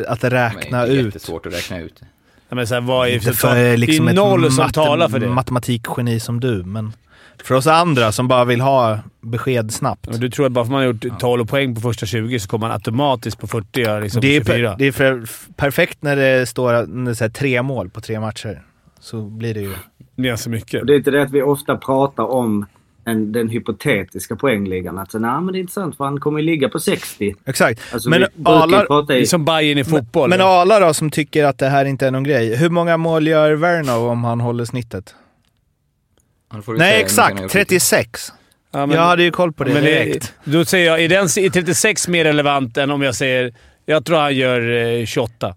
att 0.08 0.24
räkna 0.24 0.86
det 0.86 0.92
är 0.92 0.96
ut. 0.96 1.04
jättesvårt 1.04 1.46
att 1.46 1.52
räkna 1.54 1.78
ut. 1.80 2.02
Ja, 2.48 2.54
men 2.54 2.66
så 2.66 2.74
här, 2.74 2.80
vad 2.80 3.08
är 3.08 3.18
för, 3.20 3.32
för 3.32 3.76
liksom 3.76 4.04
det 4.06 4.10
är 4.10 4.12
ett 4.12 4.16
noll 4.16 4.52
som 4.52 4.68
talar 4.70 5.08
för 5.08 5.18
det. 5.18 5.28
matematikgeni 5.28 6.20
som 6.20 6.40
du, 6.40 6.62
men 6.64 6.92
för 7.42 7.54
oss 7.54 7.66
andra 7.66 8.12
som 8.12 8.28
bara 8.28 8.44
vill 8.44 8.60
ha 8.60 8.98
besked 9.20 9.72
snabbt. 9.72 10.08
Men 10.10 10.20
du 10.20 10.30
tror 10.30 10.46
att 10.46 10.52
bara 10.52 10.64
för 10.64 10.68
att 10.68 10.72
man 10.72 10.80
har 10.80 10.86
gjort 10.86 11.20
12 11.20 11.46
poäng 11.46 11.74
på 11.74 11.80
första 11.80 12.06
20 12.06 12.38
så 12.38 12.48
kommer 12.48 12.66
man 12.66 12.74
automatiskt 12.74 13.38
på 13.40 13.46
40 13.46 13.80
göra 13.80 14.00
liksom 14.00 14.20
det, 14.20 14.36
är 14.36 14.44
24? 14.44 14.70
per, 14.70 14.78
det 14.78 14.86
är 14.86 14.92
för, 14.92 15.24
perfekt 15.56 16.02
när 16.02 16.16
det 16.16 16.46
står 16.46 16.86
när 16.86 17.10
det 17.10 17.16
så 17.16 17.28
tre 17.28 17.62
mål 17.62 17.90
på 17.90 18.00
tre 18.00 18.20
matcher. 18.20 18.62
Så 19.00 19.22
blir 19.22 19.54
det 19.54 19.60
ju... 19.60 19.74
Ganska 20.16 20.50
mycket. 20.50 20.80
Och 20.80 20.86
det 20.86 20.94
är 20.94 20.96
inte 20.96 21.10
det 21.10 21.22
att 21.22 21.30
vi 21.30 21.42
ofta 21.42 21.76
pratar 21.76 22.24
om 22.24 22.66
en, 23.08 23.32
den 23.32 23.48
hypotetiska 23.48 24.36
poängligan. 24.36 24.98
Att 24.98 25.10
så, 25.10 25.18
nej, 25.18 25.40
men 25.40 25.46
det 25.52 25.58
är 25.58 25.60
intressant 25.60 25.96
för 25.96 26.04
han 26.04 26.20
kommer 26.20 26.40
ju 26.40 26.46
ligga 26.46 26.68
på 26.68 26.78
60. 26.80 27.34
Exakt. 27.44 27.80
Alltså, 27.92 28.10
men 28.10 28.20
vi 28.20 28.26
brukar 28.34 28.52
Ala, 28.52 28.84
prata 28.84 29.12
Det 29.12 29.18
är 29.18 29.22
i... 29.22 29.26
som 29.26 29.44
Bayern 29.44 29.78
i 29.78 29.84
fotboll. 29.84 30.30
men 30.30 30.38
va? 30.38 30.44
Ala 30.44 30.80
då, 30.80 30.94
som 30.94 31.10
tycker 31.10 31.44
att 31.44 31.58
det 31.58 31.68
här 31.68 31.84
inte 31.84 32.06
är 32.06 32.10
någon 32.10 32.24
grej. 32.24 32.56
Hur 32.56 32.70
många 32.70 32.96
mål 32.96 33.26
gör 33.26 33.52
Vernov 33.52 34.08
om 34.08 34.24
han 34.24 34.40
håller 34.40 34.64
snittet? 34.64 35.14
Han 36.48 36.62
får 36.62 36.74
ju 36.74 36.78
Nej, 36.78 37.00
exakt. 37.02 37.30
gjort 37.42 37.54
hittills. 37.54 37.88
36. 37.90 38.32
Ja, 38.72 38.86
men- 38.86 38.96
jag 38.96 39.02
hade 39.04 39.22
ju 39.22 39.30
koll 39.30 39.52
på 39.52 39.64
det 39.64 39.72
men 39.74 39.84
det- 39.84 40.04
direkt. 40.04 40.34
Då 40.44 40.64
säger 40.64 40.86
jag, 40.86 41.00
är, 41.00 41.08
den, 41.08 41.24
är 41.24 41.50
36 41.50 42.08
mer 42.08 42.24
relevant 42.24 42.76
än 42.76 42.90
om 42.90 43.02
jag 43.02 43.14
säger... 43.14 43.54
Jag 43.86 44.04
tror 44.04 44.18
han 44.18 44.34
gör 44.36 44.70
eh, 45.00 45.06
28. 45.06 45.54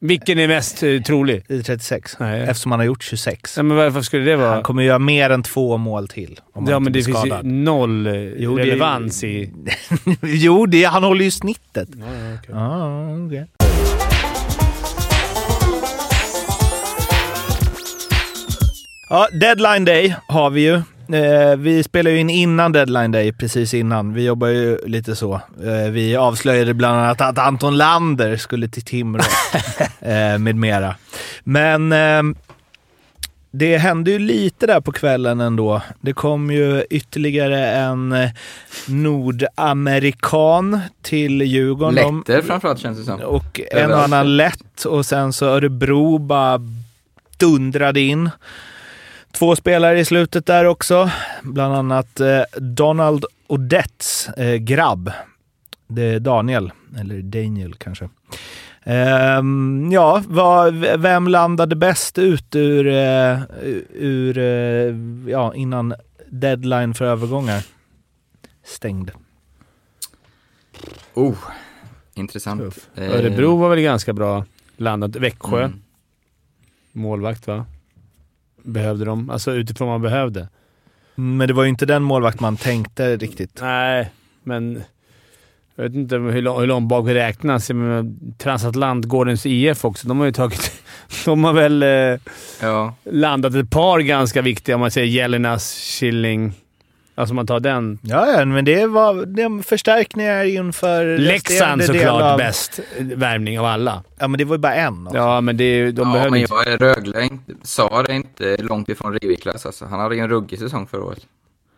Vilken 0.00 0.38
är 0.38 0.48
mest 0.48 0.82
eh, 0.82 1.00
trolig? 1.02 1.44
I 1.48 1.62
36. 1.62 2.16
Nej. 2.20 2.42
Eftersom 2.42 2.72
han 2.72 2.80
har 2.80 2.84
gjort 2.86 3.02
26. 3.02 3.56
Nej, 3.56 3.64
men 3.64 3.76
varför 3.76 4.02
skulle 4.02 4.24
det 4.24 4.36
vara... 4.36 4.50
Han 4.50 4.62
kommer 4.62 4.82
göra 4.82 4.98
mer 4.98 5.30
än 5.30 5.42
två 5.42 5.76
mål 5.76 6.08
till. 6.08 6.40
Om 6.52 6.66
ja, 6.66 6.72
han 6.72 6.82
men 6.82 6.88
inte 6.96 6.98
det 6.98 7.04
blir 7.04 7.14
finns 7.14 7.24
ju 7.26 7.28
skadad. 7.30 7.44
noll 7.46 8.06
eh, 8.06 8.12
Jo, 8.14 8.56
det- 8.56 8.62
relevans 8.62 9.24
i... 9.24 9.50
jo, 10.22 10.66
det, 10.66 10.84
han 10.84 11.02
håller 11.04 11.24
ju 11.24 11.30
snittet. 11.30 11.88
Ja, 11.98 12.04
ja, 12.06 12.34
okej. 12.38 12.54
Ja, 12.54 13.57
Ja, 19.10 19.28
deadline 19.32 19.84
day 19.84 20.14
har 20.26 20.50
vi 20.50 20.60
ju. 20.60 20.74
Eh, 21.16 21.56
vi 21.56 21.82
spelar 21.82 22.10
ju 22.10 22.18
in 22.18 22.30
innan 22.30 22.72
deadline 22.72 23.12
day, 23.12 23.32
precis 23.32 23.74
innan. 23.74 24.12
Vi 24.12 24.24
jobbar 24.24 24.48
ju 24.48 24.78
lite 24.86 25.16
så. 25.16 25.34
Eh, 25.64 25.90
vi 25.90 26.16
avslöjade 26.16 26.74
bland 26.74 26.98
annat 26.98 27.20
att 27.20 27.38
Anton 27.38 27.76
Lander 27.76 28.36
skulle 28.36 28.68
till 28.68 28.82
Timrå 28.84 29.22
eh, 30.00 30.38
med 30.38 30.56
mera. 30.56 30.94
Men 31.44 31.92
eh, 31.92 32.22
det 33.50 33.78
hände 33.78 34.10
ju 34.10 34.18
lite 34.18 34.66
där 34.66 34.80
på 34.80 34.92
kvällen 34.92 35.40
ändå. 35.40 35.82
Det 36.00 36.12
kom 36.12 36.50
ju 36.50 36.84
ytterligare 36.90 37.66
en 37.70 38.12
eh, 38.12 38.30
nordamerikan 38.88 40.80
till 41.02 41.42
Djurgården. 41.42 41.94
De- 41.94 42.18
Lätter 42.18 42.42
framförallt 42.42 42.78
känns 42.80 42.98
det 42.98 43.04
som. 43.04 43.20
och 43.20 43.60
en 43.70 43.90
och 43.92 44.02
annan 44.02 44.36
lätt 44.36 44.84
och 44.84 45.06
sen 45.06 45.32
så 45.32 45.46
Örebro 45.46 46.18
bara 46.18 46.60
dundrade 47.36 48.00
in. 48.00 48.30
Två 49.32 49.56
spelare 49.56 50.00
i 50.00 50.04
slutet 50.04 50.46
där 50.46 50.64
också. 50.64 51.10
Bland 51.42 51.74
annat 51.74 52.20
eh, 52.20 52.42
Donald 52.56 53.24
Odets 53.46 54.28
eh, 54.28 54.56
grabb. 54.56 55.12
Det 55.86 56.02
är 56.02 56.20
Daniel, 56.20 56.72
eller 56.98 57.22
Daniel 57.22 57.74
kanske. 57.74 58.08
Ehm, 58.82 59.88
ja, 59.92 60.22
vad, 60.28 60.74
vem 60.74 61.28
landade 61.28 61.76
bäst 61.76 62.18
ut 62.18 62.56
ur, 62.56 62.86
eh, 62.86 63.40
ur 63.94 64.38
eh, 64.38 64.94
ja, 65.30 65.54
innan 65.54 65.94
deadline 66.30 66.94
för 66.94 67.04
övergångar? 67.04 67.66
Stängd. 68.64 69.10
Oh, 71.14 71.36
intressant. 72.14 72.60
Tuff. 72.60 72.88
Eh, 72.94 73.10
Örebro 73.10 73.56
var 73.56 73.68
väl 73.68 73.80
ganska 73.80 74.12
bra 74.12 74.44
landat. 74.76 75.16
Växjö, 75.16 75.64
mm. 75.64 75.80
målvakt 76.92 77.46
va? 77.46 77.66
Behövde 78.68 79.04
de. 79.04 79.30
Alltså 79.30 79.52
utifrån 79.52 79.88
vad 79.88 80.00
man 80.00 80.10
behövde. 80.10 80.48
Men 81.14 81.48
det 81.48 81.54
var 81.54 81.62
ju 81.62 81.68
inte 81.68 81.86
den 81.86 82.02
målvakt 82.02 82.40
man 82.40 82.56
tänkte 82.56 83.16
riktigt. 83.16 83.58
Nej, 83.60 84.10
men 84.42 84.82
jag 85.76 85.84
vet 85.84 85.94
inte 85.94 86.16
hur, 86.16 86.42
lång- 86.42 86.60
hur 86.60 86.66
långt 86.66 86.88
bak 86.88 87.08
vi 87.08 87.14
räknas. 87.14 87.70
Transatlantgårdens 88.38 89.46
IF 89.46 89.84
också. 89.84 90.08
De 90.08 90.18
har 90.18 90.26
ju 90.26 90.32
tagit... 90.32 90.72
De 91.24 91.44
har 91.44 91.52
väl 91.52 91.82
eh, 91.82 92.20
Ja, 92.62 92.94
landat 93.04 93.54
ett 93.54 93.70
par 93.70 93.98
ganska 94.00 94.42
viktiga, 94.42 94.74
om 94.74 94.80
man 94.80 94.90
säger 94.90 95.06
Jelinas, 95.06 95.96
Killing. 95.98 96.52
Alltså 97.18 97.34
man 97.34 97.46
tar 97.46 97.60
den. 97.60 97.98
Ja, 98.02 98.26
ja, 98.26 98.44
men 98.44 98.64
det 98.64 98.86
var 98.86 99.26
det 99.26 99.42
är 99.42 99.62
förstärkningar 99.62 100.44
inför 100.44 101.18
Leksand 101.18 101.84
såklart 101.84 102.22
av- 102.22 102.38
bäst 102.38 102.80
värvning 102.98 103.58
av 103.58 103.64
alla. 103.66 104.02
Ja, 104.18 104.28
men 104.28 104.38
det 104.38 104.44
var 104.44 104.54
ju 104.56 104.58
bara 104.60 104.74
en. 104.74 105.06
Också. 105.06 105.18
Ja, 105.18 105.40
men 105.40 105.56
det 105.56 105.90
de 105.92 106.08
ja 106.08 106.12
behöver 106.12 106.30
men 106.30 106.40
inte... 106.40 106.54
jag 106.54 106.68
är 106.68 106.78
Rögle, 106.78 107.28
Sar 107.62 108.04
är 108.04 108.12
inte 108.12 108.56
långt 108.56 108.88
ifrån 108.88 109.18
Rivik-klass 109.18 109.66
alltså. 109.66 109.84
Han 109.84 110.00
hade 110.00 110.14
ju 110.14 110.20
en 110.20 110.28
ruggig 110.28 110.58
säsong 110.58 110.86
förra 110.86 111.04
året. 111.04 111.26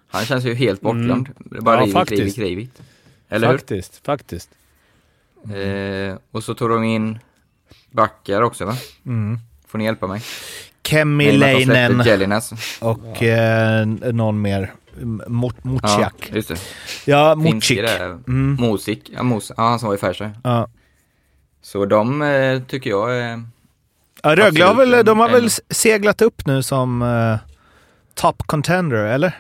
Han 0.09 0.25
känns 0.25 0.45
ju 0.45 0.55
helt 0.55 0.81
bortglömd. 0.81 1.29
Det 1.39 1.57
är 1.57 1.61
bara 1.61 1.77
Ja, 1.77 1.81
Rivik, 1.81 1.95
faktiskt. 1.95 2.21
Rivik, 2.21 2.39
Rivik. 2.39 2.71
Eller 3.29 3.49
hur? 3.49 3.59
Faktiskt, 3.59 4.07
faktiskt. 4.07 4.51
Eh, 5.45 6.17
och 6.31 6.45
så 6.45 6.55
tog 6.55 6.71
de 6.71 6.85
in 6.85 7.19
backar 7.91 8.43
också 8.43 8.65
va? 8.65 8.75
Mm. 9.07 9.39
Får 9.67 9.79
ni 9.79 9.85
hjälpa 9.85 10.07
mig? 10.07 10.23
Kemi 10.83 11.27
de 11.27 11.33
Leinen 11.33 12.03
och 12.81 13.23
eh, 13.23 13.87
någon 13.87 14.43
mer. 14.43 14.73
Mot 15.27 15.57
Ja, 15.83 16.11
just 16.33 16.49
det. 16.49 16.61
Ja, 17.05 17.35
där. 17.69 18.11
Mm. 18.11 18.57
Mosik, 18.61 19.11
ja, 19.15 19.23
Mos, 19.23 19.53
ja 19.57 19.63
han 19.63 19.79
som 19.79 19.89
var 19.89 19.95
i 19.97 19.99
Färjestad. 19.99 20.31
Ja. 20.45 20.69
Så 21.63 21.87
de 21.87 22.23
eh, 22.23 22.63
tycker 22.63 22.91
jag 22.91 23.17
är... 23.19 23.43
Ja, 24.23 24.37
Rögle 24.37 24.65
har 24.65 24.75
väl, 24.75 25.05
de 25.05 25.19
har 25.19 25.27
en- 25.27 25.33
väl 25.33 25.51
seglat 25.71 26.23
upp 26.23 26.47
nu 26.47 26.63
som 26.63 27.03
eh, 27.03 27.37
top 28.15 28.43
contender, 28.47 28.97
eller? 29.05 29.39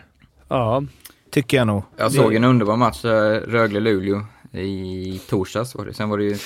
Ja. 0.48 0.82
Tycker 1.30 1.56
jag 1.56 1.66
nog. 1.66 1.82
Jag 1.96 2.12
såg 2.12 2.34
en 2.34 2.44
underbar 2.44 2.76
match, 2.76 3.04
eh, 3.04 3.40
Rögle-Luleå, 3.46 4.24
i 4.52 5.20
torsdags 5.28 5.74
var 5.74 5.84
det. 5.84 5.94
Sen 5.94 6.08
var 6.08 6.18
det 6.18 6.24
ju 6.24 6.38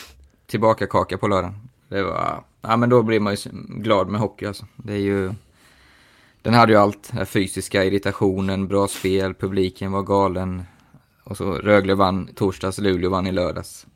tillbaka 0.46 0.86
kaka 0.86 1.18
på 1.18 1.28
lördagen. 1.28 1.54
Det 1.88 2.02
var, 2.02 2.42
ja 2.62 2.76
men 2.76 2.88
då 2.88 3.02
blir 3.02 3.20
man 3.20 3.34
ju 3.34 3.50
glad 3.68 4.08
med 4.08 4.20
hockey 4.20 4.46
alltså. 4.46 4.66
Det 4.76 4.92
är 4.92 4.98
ju, 4.98 5.32
den 6.44 6.54
hade 6.54 6.72
ju 6.72 6.78
allt, 6.78 7.10
den 7.12 7.26
fysiska 7.26 7.84
irritationen, 7.84 8.68
bra 8.68 8.88
spel, 8.88 9.34
publiken 9.34 9.92
var 9.92 10.02
galen. 10.02 10.62
Och 11.24 11.36
så 11.36 11.52
Rögle 11.52 11.94
vann 11.94 12.28
torsdags, 12.34 12.78
Luleå 12.78 13.10
vann 13.10 13.26
i 13.26 13.32
lördags. 13.32 13.86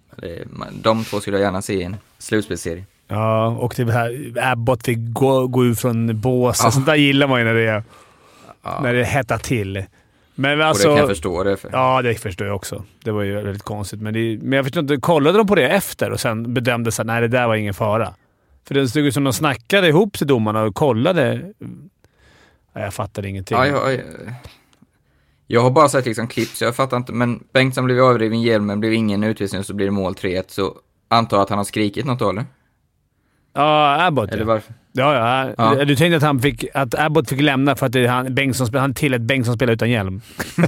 De 0.72 1.04
två 1.04 1.20
skulle 1.20 1.36
jag 1.36 1.44
gärna 1.44 1.62
se 1.62 1.74
i 1.74 1.82
en 1.82 1.96
slutspelsserie. 2.18 2.84
Ja, 3.08 3.46
och 3.46 3.74
det 3.76 3.92
här 3.92 4.32
Abbott 4.52 4.84
fick 4.84 4.98
gå, 5.00 5.46
gå 5.46 5.64
ut 5.64 5.80
från 5.80 6.20
bås. 6.20 6.60
Ja. 6.64 6.70
Sånt 6.70 6.86
där 6.86 6.94
gillar 6.94 7.28
man 7.28 7.38
ju 7.40 7.44
när 7.44 7.54
det, 7.54 7.82
Ja, 8.62 8.80
när 8.82 8.94
det 8.94 9.04
hettar 9.04 9.38
till. 9.38 9.84
Men 10.34 10.52
och 10.52 10.58
det 10.58 10.66
alltså... 10.66 10.88
kan 10.88 10.96
jag 10.96 11.08
förstå. 11.08 11.42
Det 11.42 11.56
för. 11.56 11.70
Ja, 11.72 12.02
det 12.02 12.14
förstår 12.14 12.46
jag 12.46 12.56
också. 12.56 12.84
Det 13.04 13.10
var 13.10 13.22
ju 13.22 13.34
väldigt 13.34 13.62
konstigt. 13.62 14.00
Men, 14.00 14.14
det, 14.14 14.38
men 14.42 14.52
jag 14.52 14.64
förstår 14.64 14.80
inte, 14.80 14.96
kollade 14.96 15.38
de 15.38 15.46
på 15.46 15.54
det 15.54 15.68
efter 15.68 16.10
och 16.10 16.20
sen 16.20 16.54
bedömde 16.54 16.88
att 16.88 17.06
nej, 17.06 17.20
det 17.20 17.28
där 17.28 17.46
var 17.46 17.54
ingen 17.54 17.74
fara? 17.74 18.14
För 18.68 18.74
det 18.74 18.88
stod 18.88 19.06
ut 19.06 19.14
som 19.14 19.24
de 19.24 19.32
snackade 19.32 19.88
ihop 19.88 20.16
sig 20.16 20.26
domarna 20.26 20.62
och 20.62 20.74
kollade. 20.74 21.52
Ja, 22.78 22.84
jag 22.84 22.94
fattade 22.94 23.28
ingenting. 23.28 23.58
Ja, 23.58 23.66
jag, 23.66 23.94
jag, 23.94 24.00
jag 25.46 25.60
har 25.60 25.70
bara 25.70 25.88
sett 25.88 26.06
liksom 26.06 26.28
klipp, 26.28 26.48
så 26.48 26.64
jag 26.64 26.76
fattar 26.76 26.96
inte. 26.96 27.12
Men 27.12 27.44
Bengtsson 27.52 27.84
blev 27.84 28.04
avriven 28.04 28.42
hjälmen, 28.42 28.80
blev 28.80 28.92
ingen 28.92 29.24
utvisning 29.24 29.58
och 29.58 29.66
så 29.66 29.74
blir 29.74 29.86
det 29.86 29.92
mål 29.92 30.14
3-1. 30.14 30.44
Så 30.48 30.76
antar 31.08 31.36
jag 31.36 31.42
att 31.42 31.48
han 31.48 31.58
har 31.58 31.64
skrikit 31.64 32.06
något 32.06 32.18
då, 32.18 32.30
eller? 32.30 32.46
Ja, 33.52 34.06
Abbott 34.06 34.30
Eller 34.30 34.44
varför? 34.44 34.74
Ja, 34.98 35.14
ja. 35.58 35.74
Ja. 35.78 35.84
Du 35.84 35.96
tänkte 35.96 36.16
att, 36.16 36.22
han 36.22 36.40
fick, 36.40 36.64
att 36.74 36.94
Abbott 36.98 37.28
fick 37.28 37.40
lämna 37.40 37.76
för 37.76 37.86
att 37.86 37.92
det 37.92 38.00
är 38.04 38.08
han, 38.08 38.34
Bengtsson, 38.34 38.68
han 38.74 38.94
tillät 38.94 39.20
Bengtsson 39.20 39.54
spela 39.54 39.72
utan 39.72 39.90
hjälm. 39.90 40.20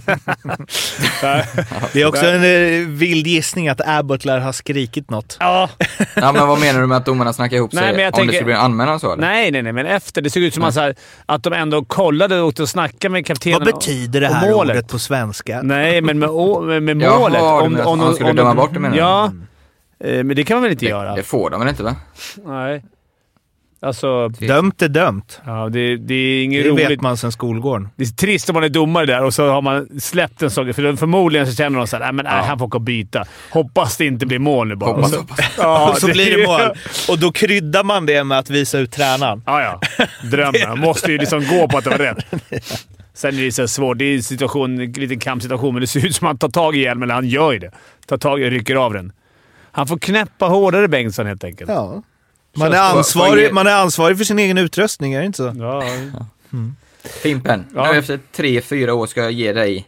Det 1.92 2.00
är 2.02 2.06
också 2.08 2.26
en 2.26 2.44
eh, 2.44 2.88
vild 2.88 3.26
gissning 3.26 3.68
att 3.68 3.80
Abbott 3.88 4.24
lär 4.24 4.38
ha 4.40 4.52
skrikit 4.52 5.10
något. 5.10 5.36
ja. 5.40 5.68
Ja, 6.14 6.32
men 6.32 6.48
vad 6.48 6.60
menar 6.60 6.80
du 6.80 6.86
med 6.86 6.96
att 6.96 7.04
domarna 7.06 7.32
snackar 7.32 7.56
ihop 7.56 7.72
sig? 7.72 7.82
Nej, 7.82 7.92
men 7.92 8.02
jag 8.04 8.14
Om 8.14 8.18
tänker- 8.18 8.32
det 8.32 8.36
skulle 8.36 8.44
bli 8.44 8.54
en 8.54 8.60
anmälan 8.60 9.00
så, 9.00 9.12
eller? 9.12 9.22
Nej, 9.22 9.50
nej, 9.50 9.62
nej, 9.62 9.72
men 9.72 9.86
efter. 9.86 10.22
Det 10.22 10.30
såg 10.30 10.42
ut 10.42 10.54
som 10.54 10.64
att, 10.64 10.74
så 10.74 10.80
här, 10.80 10.94
att 11.26 11.42
de 11.42 11.52
ändå 11.52 11.84
kollade 11.84 12.40
och 12.40 12.48
åkte 12.48 12.62
och 12.62 12.68
snackade 12.68 13.12
med 13.12 13.26
kaptenen. 13.26 13.58
Vad 13.64 13.74
betyder 13.74 14.20
det 14.20 14.28
här 14.28 14.50
målet. 14.50 14.76
ordet 14.76 14.88
på 14.88 14.98
svenska? 14.98 15.60
Nej, 15.62 16.00
men 16.00 16.18
med, 16.18 16.28
med, 16.62 16.82
med 16.96 17.02
Jaha, 17.02 17.18
målet. 17.18 17.40
du 17.64 17.68
menar 17.70 17.92
att 17.92 17.98
han 18.00 18.14
skulle 18.14 18.32
döma 18.32 18.54
bort 18.54 18.70
det, 18.74 18.80
menar 18.80 18.94
du? 18.96 19.00
Ja. 19.00 19.32
Eh, 20.04 20.24
Men 20.24 20.36
det 20.36 20.44
kan 20.44 20.54
man 20.54 20.62
väl 20.62 20.72
inte 20.72 20.84
göra? 20.86 21.10
Det, 21.10 21.16
det 21.16 21.22
får 21.22 21.50
de 21.50 21.60
väl 21.60 21.68
inte, 21.68 21.82
va? 21.82 21.96
Nej. 22.46 22.82
Alltså, 23.82 24.28
Dömt 24.28 24.82
är 24.82 24.88
dömt. 24.88 25.40
ja, 25.46 25.68
det, 25.68 25.96
det 25.96 26.14
är 26.14 26.44
inget 26.44 26.64
Det 26.64 26.70
roligt. 26.70 26.90
vet 26.90 27.00
man 27.00 27.16
sedan 27.16 27.32
skolgården. 27.32 27.88
Det 27.96 28.02
är 28.04 28.06
trist 28.08 28.48
om 28.50 28.54
man 28.54 28.64
är 28.64 28.68
domare 28.68 29.06
där 29.06 29.24
och 29.24 29.34
så 29.34 29.48
har 29.48 29.62
man 29.62 30.00
släppt 30.00 30.42
en 30.42 30.50
sak. 30.50 30.74
För 30.74 30.96
förmodligen 30.96 31.46
så 31.46 31.52
känner 31.54 31.78
de 31.78 31.86
såhär, 31.86 32.04
nej 32.04 32.12
men 32.12 32.24
nej, 32.24 32.34
Ja. 32.36 32.42
han 32.42 32.58
får 32.58 32.66
gå 32.66 32.78
och 32.78 32.82
byta. 32.82 33.24
Hoppas 33.50 33.96
det 33.96 34.06
inte 34.06 34.26
blir 34.26 34.38
mål 34.38 34.68
nu 34.68 34.74
bara. 34.76 34.90
Hoppas, 34.90 35.04
Och 35.04 35.10
så, 35.10 35.18
hoppas. 35.20 35.54
Ja, 35.58 35.90
och 35.90 35.96
så 36.00 36.06
det- 36.06 36.12
blir 36.12 36.36
det 36.38 36.46
mål. 36.46 36.60
Och 37.08 37.18
då 37.18 37.32
kryddar 37.32 37.84
man 37.84 38.06
det 38.06 38.24
med 38.24 38.38
att 38.38 38.50
visa 38.50 38.78
ut 38.78 38.92
tränaren. 38.92 39.42
Ja, 39.46 39.62
ja. 39.62 40.06
Drömmen. 40.30 40.68
Man 40.68 40.78
måste 40.78 41.12
ju 41.12 41.18
liksom 41.18 41.44
gå 41.50 41.68
på 41.68 41.78
att 41.78 41.84
det 41.84 41.90
var 41.90 41.98
rätt. 41.98 42.24
Sen 43.14 43.38
är 43.38 43.42
det 43.42 43.52
så 43.52 43.68
svårt. 43.68 43.98
Det 43.98 44.04
är 44.04 44.16
en 44.16 44.22
situation, 44.22 44.80
en 44.80 44.92
liten 44.92 45.18
kampsituation, 45.18 45.74
men 45.74 45.80
det 45.80 45.86
ser 45.86 46.06
ut 46.06 46.14
som 46.16 46.26
att 46.26 46.30
han 46.30 46.38
tar 46.38 46.48
tag 46.48 46.76
i 46.76 46.80
hjälmen. 46.80 47.02
Eller 47.02 47.14
han 47.14 47.28
gör 47.28 47.52
ju 47.52 47.58
det. 47.58 47.70
Tar 48.06 48.16
tag 48.18 48.40
i 48.40 48.46
och 48.46 48.50
rycker 48.50 48.76
av 48.76 48.92
den. 48.92 49.12
Han 49.72 49.86
får 49.86 49.98
knäppa 49.98 50.46
hårdare 50.46 50.88
Bengtsson 50.88 51.26
helt 51.26 51.44
enkelt. 51.44 51.70
Ja. 51.70 52.02
Man 52.56 52.72
är, 52.72 52.78
ansvarig, 52.96 53.52
man 53.54 53.66
är 53.66 53.74
ansvarig 53.82 54.16
för 54.18 54.24
sin 54.24 54.38
egen 54.38 54.58
utrustning, 54.58 55.12
är 55.12 55.20
det 55.20 55.26
inte 55.26 55.36
så? 55.36 55.52
Ja. 55.58 55.82
Fimpen, 57.22 57.64
Ja. 57.74 57.92
nu 57.92 57.98
efter 57.98 58.20
tre, 58.32 58.60
fyra 58.60 58.94
år 58.94 59.06
ska 59.06 59.22
jag 59.22 59.32
ge 59.32 59.52
dig... 59.52 59.86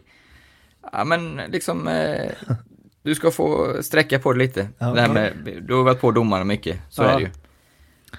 Ja, 0.92 1.04
men 1.04 1.40
liksom... 1.48 1.88
Eh, 1.88 2.30
du 3.02 3.14
ska 3.14 3.30
få 3.30 3.76
sträcka 3.82 4.18
på 4.18 4.32
det 4.32 4.38
lite. 4.38 4.68
Ja. 4.78 4.86
Det 4.86 5.00
här 5.00 5.08
med, 5.08 5.32
du 5.68 5.74
har 5.74 5.82
varit 5.82 6.00
på 6.00 6.10
domarna 6.10 6.44
mycket, 6.44 6.78
så 6.90 7.02
Ja. 7.02 7.08
är 7.08 7.14
det 7.16 7.20
ju. 7.22 7.28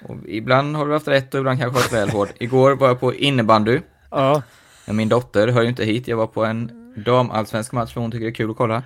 Och 0.08 0.18
ibland 0.28 0.76
har 0.76 0.86
du 0.88 0.94
haft 0.94 1.08
rätt 1.08 1.34
och 1.34 1.40
ibland 1.40 1.60
kanske 1.60 1.80
varit 1.80 1.94
väl 1.94 2.10
hård. 2.10 2.30
Igår 2.40 2.72
var 2.76 2.88
jag 2.88 3.00
på 3.00 3.14
innebandy. 3.14 3.80
ja. 4.12 4.42
Min 4.86 5.10
dotter 5.10 5.48
hör 5.48 5.62
ju 5.62 5.70
inte 5.70 5.86
hit. 5.86 6.08
Jag 6.08 6.18
var 6.18 6.28
på 6.28 6.46
en 6.46 6.72
damallsvensk 7.06 7.72
match 7.72 7.94
för 7.94 8.02
hon 8.02 8.12
tycker 8.12 8.26
det 8.26 8.32
är 8.32 8.36
kul 8.36 8.52
att 8.52 8.58
kolla. 8.58 8.84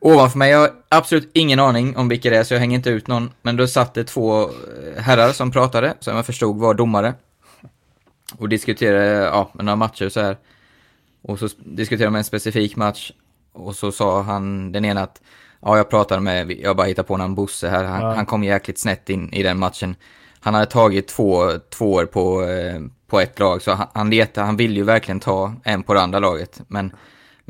Ovanför 0.00 0.38
mig, 0.38 0.50
jag 0.50 0.58
har 0.58 0.70
absolut 0.88 1.30
ingen 1.34 1.58
aning 1.60 1.96
om 1.96 2.08
vilka 2.08 2.30
det 2.30 2.36
är 2.36 2.44
så 2.44 2.54
jag 2.54 2.58
hänger 2.60 2.76
inte 2.76 2.90
ut 2.90 3.06
någon. 3.08 3.30
Men 3.42 3.56
då 3.56 3.66
satt 3.66 3.94
det 3.94 4.04
två 4.04 4.42
eh, 4.42 4.48
herrar 5.02 5.32
som 5.32 5.50
pratade, 5.50 5.94
som 6.00 6.16
jag 6.16 6.26
förstod 6.26 6.58
var 6.58 6.74
domare. 6.74 7.14
Och 8.38 8.48
diskuterade, 8.48 9.06
ja, 9.24 9.50
några 9.54 9.76
matcher 9.76 10.08
så 10.08 10.20
här. 10.20 10.36
Och 11.22 11.38
så 11.38 11.48
diskuterade 11.64 12.14
de 12.14 12.16
en 12.18 12.24
specifik 12.24 12.76
match. 12.76 13.12
Och 13.52 13.76
så 13.76 13.92
sa 13.92 14.22
han, 14.22 14.72
den 14.72 14.84
ena 14.84 15.02
att, 15.02 15.20
ja 15.62 15.76
jag 15.76 15.90
pratade 15.90 16.20
med, 16.20 16.50
jag 16.52 16.76
bara 16.76 16.86
hittar 16.86 17.02
på 17.02 17.16
någon 17.16 17.34
Bosse 17.34 17.68
här, 17.68 17.84
han, 17.84 18.02
Ja. 18.02 18.14
han 18.14 18.26
kom 18.26 18.44
jäkligt 18.44 18.78
snett 18.78 19.10
in 19.10 19.32
i 19.32 19.42
den 19.42 19.58
matchen. 19.58 19.96
Han 20.40 20.54
hade 20.54 20.66
tagit 20.66 21.08
två, 21.08 21.50
två 21.70 21.92
år 21.92 22.06
på, 22.06 22.42
eh, 22.44 22.80
på 23.06 23.20
ett 23.20 23.38
lag, 23.38 23.62
så 23.62 23.72
han, 23.72 23.86
han 23.94 24.10
letade, 24.10 24.46
han 24.46 24.56
ville 24.56 24.74
ju 24.74 24.82
verkligen 24.82 25.20
ta 25.20 25.54
en 25.64 25.82
på 25.82 25.94
det 25.94 26.00
andra 26.00 26.18
laget. 26.18 26.60
Men, 26.68 26.92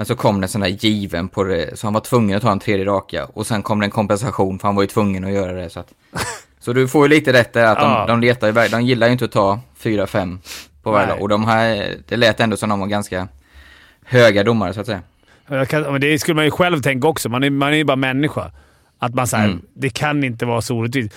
men 0.00 0.06
så 0.06 0.16
kom 0.16 0.40
det 0.40 0.44
en 0.44 0.48
sån 0.48 0.60
där 0.60 0.68
given 0.68 1.28
på 1.28 1.44
det, 1.44 1.78
så 1.78 1.86
han 1.86 1.94
var 1.94 2.00
tvungen 2.00 2.36
att 2.36 2.42
ta 2.42 2.52
en 2.52 2.58
tredje 2.58 2.84
raka. 2.84 3.24
Och 3.24 3.46
sen 3.46 3.62
kom 3.62 3.80
det 3.80 3.86
en 3.86 3.90
kompensation, 3.90 4.58
för 4.58 4.68
han 4.68 4.74
var 4.74 4.82
ju 4.82 4.86
tvungen 4.86 5.24
att 5.24 5.32
göra 5.32 5.52
det. 5.52 5.70
Så, 5.70 5.80
att, 5.80 5.92
så 6.60 6.72
du 6.72 6.88
får 6.88 7.04
ju 7.04 7.08
lite 7.08 7.32
rätt 7.32 7.52
där, 7.52 7.64
att 7.66 7.78
de, 7.78 7.90
Ja. 7.90 8.06
de 8.06 8.20
letar 8.20 8.52
verk- 8.52 8.70
de 8.70 8.82
gillar 8.82 9.06
ju 9.06 9.12
inte 9.12 9.24
att 9.24 9.32
ta 9.32 9.60
fyra, 9.76 10.06
fem 10.06 10.38
på 10.82 10.90
varje 10.90 11.06
lag. 11.08 11.22
Och 11.22 11.28
de 11.28 11.44
här, 11.44 11.94
det 12.08 12.16
lät 12.16 12.40
ändå 12.40 12.56
som 12.56 12.68
de 12.68 12.80
var 12.80 12.86
ganska 12.86 13.28
höga 14.04 14.44
domare, 14.44 14.74
så 14.74 14.80
att 14.80 14.86
säga. 14.86 15.02
Kan, 15.66 16.00
det 16.00 16.18
skulle 16.18 16.34
man 16.34 16.44
ju 16.44 16.50
själv 16.50 16.82
tänka 16.82 17.08
också. 17.08 17.28
Man 17.28 17.44
är, 17.44 17.50
man 17.50 17.72
är 17.72 17.76
ju 17.76 17.84
bara 17.84 17.96
människa. 17.96 18.50
Att 18.98 19.14
man 19.14 19.26
säger 19.26 19.44
Mm. 19.44 19.62
det 19.74 19.90
kan 19.90 20.24
inte 20.24 20.46
vara 20.46 20.60
så 20.62 20.76
orättvist. 20.76 21.14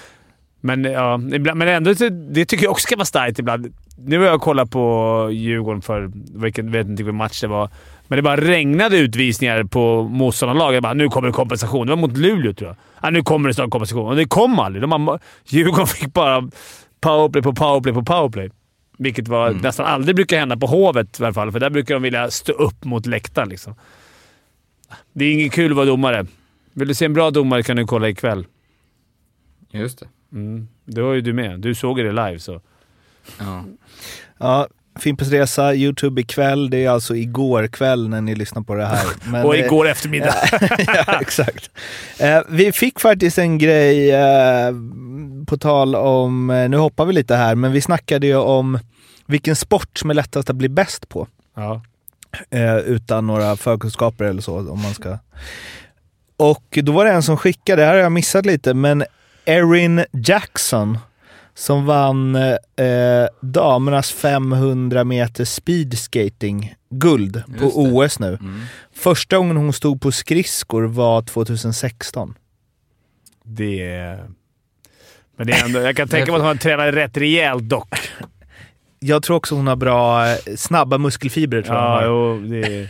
Men, 0.62 0.84
ja, 0.84 1.20
ibland, 1.34 1.58
men 1.60 1.68
ändå, 1.68 1.94
det 2.10 2.46
tycker 2.46 2.64
jag 2.64 2.72
också 2.72 2.84
ska 2.84 2.96
vara 2.96 3.06
starkt 3.06 3.40
ibland. 3.40 3.74
Nu 3.96 4.20
har 4.20 4.26
jag 4.26 4.42
kollat 4.42 4.72
på 4.72 5.30
Djurgården 5.32 5.82
för, 5.82 6.12
vilken, 6.42 6.72
vet 6.72 6.88
inte 6.88 7.04
vilken 7.04 7.16
match 7.16 7.42
det 7.42 7.48
var, 7.48 7.70
men 8.08 8.16
det 8.16 8.22
bara 8.22 8.38
regnade 8.38 8.98
utvisningar 8.98 9.64
på 9.64 10.04
motståndarlaget. 10.04 10.74
Jag 10.74 10.84
bara, 10.84 10.94
Nu 10.94 11.10
kommer 11.10 11.28
det 11.28 11.34
kompensation. 11.34 11.88
Det 11.88 11.96
var 11.96 12.02
mot 12.02 12.18
Luleå 12.18 12.54
tror 12.54 12.70
jag. 12.70 12.78
Ja, 13.02 13.10
nu 13.10 13.24
kommer 13.24 13.48
det 13.48 13.54
snart 13.54 13.70
kompensation. 13.70 14.08
Och 14.08 14.16
det 14.16 14.26
kom 14.26 14.60
aldrig. 14.60 14.82
De 14.82 14.92
har, 14.92 15.20
Djurgården 15.46 15.88
fick 15.98 16.14
bara 16.14 16.50
powerplay 17.02 17.44
på 17.44 17.54
powerplay 17.54 17.94
på 17.94 18.04
powerplay. 18.04 18.50
Vilket 18.98 19.28
var, 19.28 19.52
nästan 19.52 19.86
aldrig 19.86 20.16
brukar 20.16 20.40
hända 20.40 20.58
på 20.58 20.68
Hovet 20.68 21.20
i 21.20 21.24
alla 21.24 21.34
fall, 21.34 21.52
för 21.52 21.60
där 21.60 21.70
brukar 21.70 21.94
de 21.94 22.04
vilja 22.04 22.32
stå 22.32 22.54
upp 22.54 22.84
mot 22.86 23.06
läktaren. 23.06 23.50
Liksom. 23.50 23.76
Det 25.14 25.26
är 25.26 25.34
inget 25.34 25.54
kul 25.54 25.72
att 25.72 25.76
vara 25.76 25.86
domare. 25.86 26.26
Vill 26.74 26.88
du 26.88 26.94
se 26.94 27.06
en 27.06 27.14
bra 27.14 27.32
domare 27.32 27.64
kan 27.64 27.78
du 27.78 27.86
kolla 27.86 28.10
ikväll. 28.10 28.46
Just 29.72 30.00
det. 30.00 30.08
Mm. 30.32 30.68
Det 30.86 31.02
var 31.02 31.14
ju 31.14 31.22
du 31.22 31.34
med. 31.34 31.60
Du 31.60 31.76
såg 31.76 31.98
det 31.98 32.12
live, 32.12 32.40
så... 32.40 32.62
Ja. 33.40 33.66
Ja, 34.40 34.68
Fimpens 35.00 35.32
Resa, 35.32 35.74
YouTube 35.76 36.22
ikväll. 36.22 36.70
Det 36.70 36.86
är 36.86 36.90
alltså 36.90 37.16
igår 37.16 37.68
kväll 37.68 38.10
när 38.10 38.22
ni 38.22 38.36
lyssnar 38.36 38.62
på 38.62 38.76
det 38.76 38.86
här. 38.86 39.06
Men, 39.32 39.46
Och 39.46 39.56
eh, 39.56 39.66
igår 39.66 39.88
eftermiddag. 39.88 40.36
ja, 41.08 41.22
exakt. 41.22 41.70
Eh, 42.20 42.42
vi 42.50 42.72
fick 42.72 43.00
faktiskt 43.00 43.38
en 43.38 43.58
grej 43.58 44.12
eh, 44.12 44.72
på 45.48 45.58
tal 45.58 45.96
om, 45.96 46.50
eh, 46.50 46.70
nu 46.70 46.78
hoppar 46.78 47.06
vi 47.06 47.14
lite 47.14 47.36
här, 47.36 47.56
men 47.56 47.72
vi 47.72 47.82
snackade 47.82 48.28
ju 48.28 48.36
om 48.36 48.80
vilken 49.26 49.56
sport 49.56 49.98
som 49.98 50.10
är 50.10 50.14
lättast 50.14 50.50
att 50.50 50.56
bli 50.56 50.70
bäst 50.70 51.10
på. 51.10 51.28
ja. 51.56 51.82
Eh, 52.50 52.78
utan 52.78 53.28
några 53.28 53.56
förkunskaper 53.56 54.26
eller 54.26 54.42
så. 54.42 54.72
Om 54.72 54.82
man 54.82 54.94
ska. 54.94 55.18
Och 56.38 56.80
då 56.84 56.92
var 56.92 57.06
det 57.06 57.12
en 57.12 57.24
som 57.24 57.38
skickade, 57.38 57.82
det 57.82 57.86
här 57.86 57.94
har 57.94 58.02
jag 58.02 58.12
missat 58.12 58.46
lite, 58.46 58.74
men 58.74 59.04
Erin 59.46 60.06
Jackson 60.12 60.98
som 61.56 61.86
vann 61.86 62.36
eh, 62.36 62.52
damernas 63.42 64.12
500 64.12 65.04
meter 65.04 65.46
speedskating 65.46 66.76
guld 66.90 67.44
på. 67.60 67.66
OS 67.66 68.20
nu. 68.20 68.28
Mm. 68.28 68.62
Första 68.96 69.38
gången 69.38 69.58
hon 69.58 69.74
stod 69.74 70.02
på 70.02 70.12
skridskor 70.12 70.84
var 70.84 71.22
2016. 71.22 72.34
Det 73.44 73.84
är... 73.90 74.24
Men 75.38 75.48
det 75.48 75.54
är 75.54 75.66
ändå, 75.66 75.80
jag 75.80 75.96
kan 75.98 76.08
tänka 76.08 76.32
mig 76.32 76.42
att 76.42 76.48
hon 76.48 76.58
tränar 76.58 76.92
rätt 76.92 77.18
rejält 77.18 77.64
dock. 77.70 77.96
Jag 79.00 79.24
tror 79.24 79.36
också 79.36 79.56
hon 79.56 79.68
har 79.68 79.76
bra, 79.76 80.28
eh, 80.30 80.38
snabba 80.56 80.98
muskelfibrer. 80.98 81.62
Tror 81.62 81.76
jag 81.76 81.84
Ja, 81.86 81.96
har. 81.96 82.06
jo, 82.06 82.40
det 82.40 82.60
är... 82.80 82.90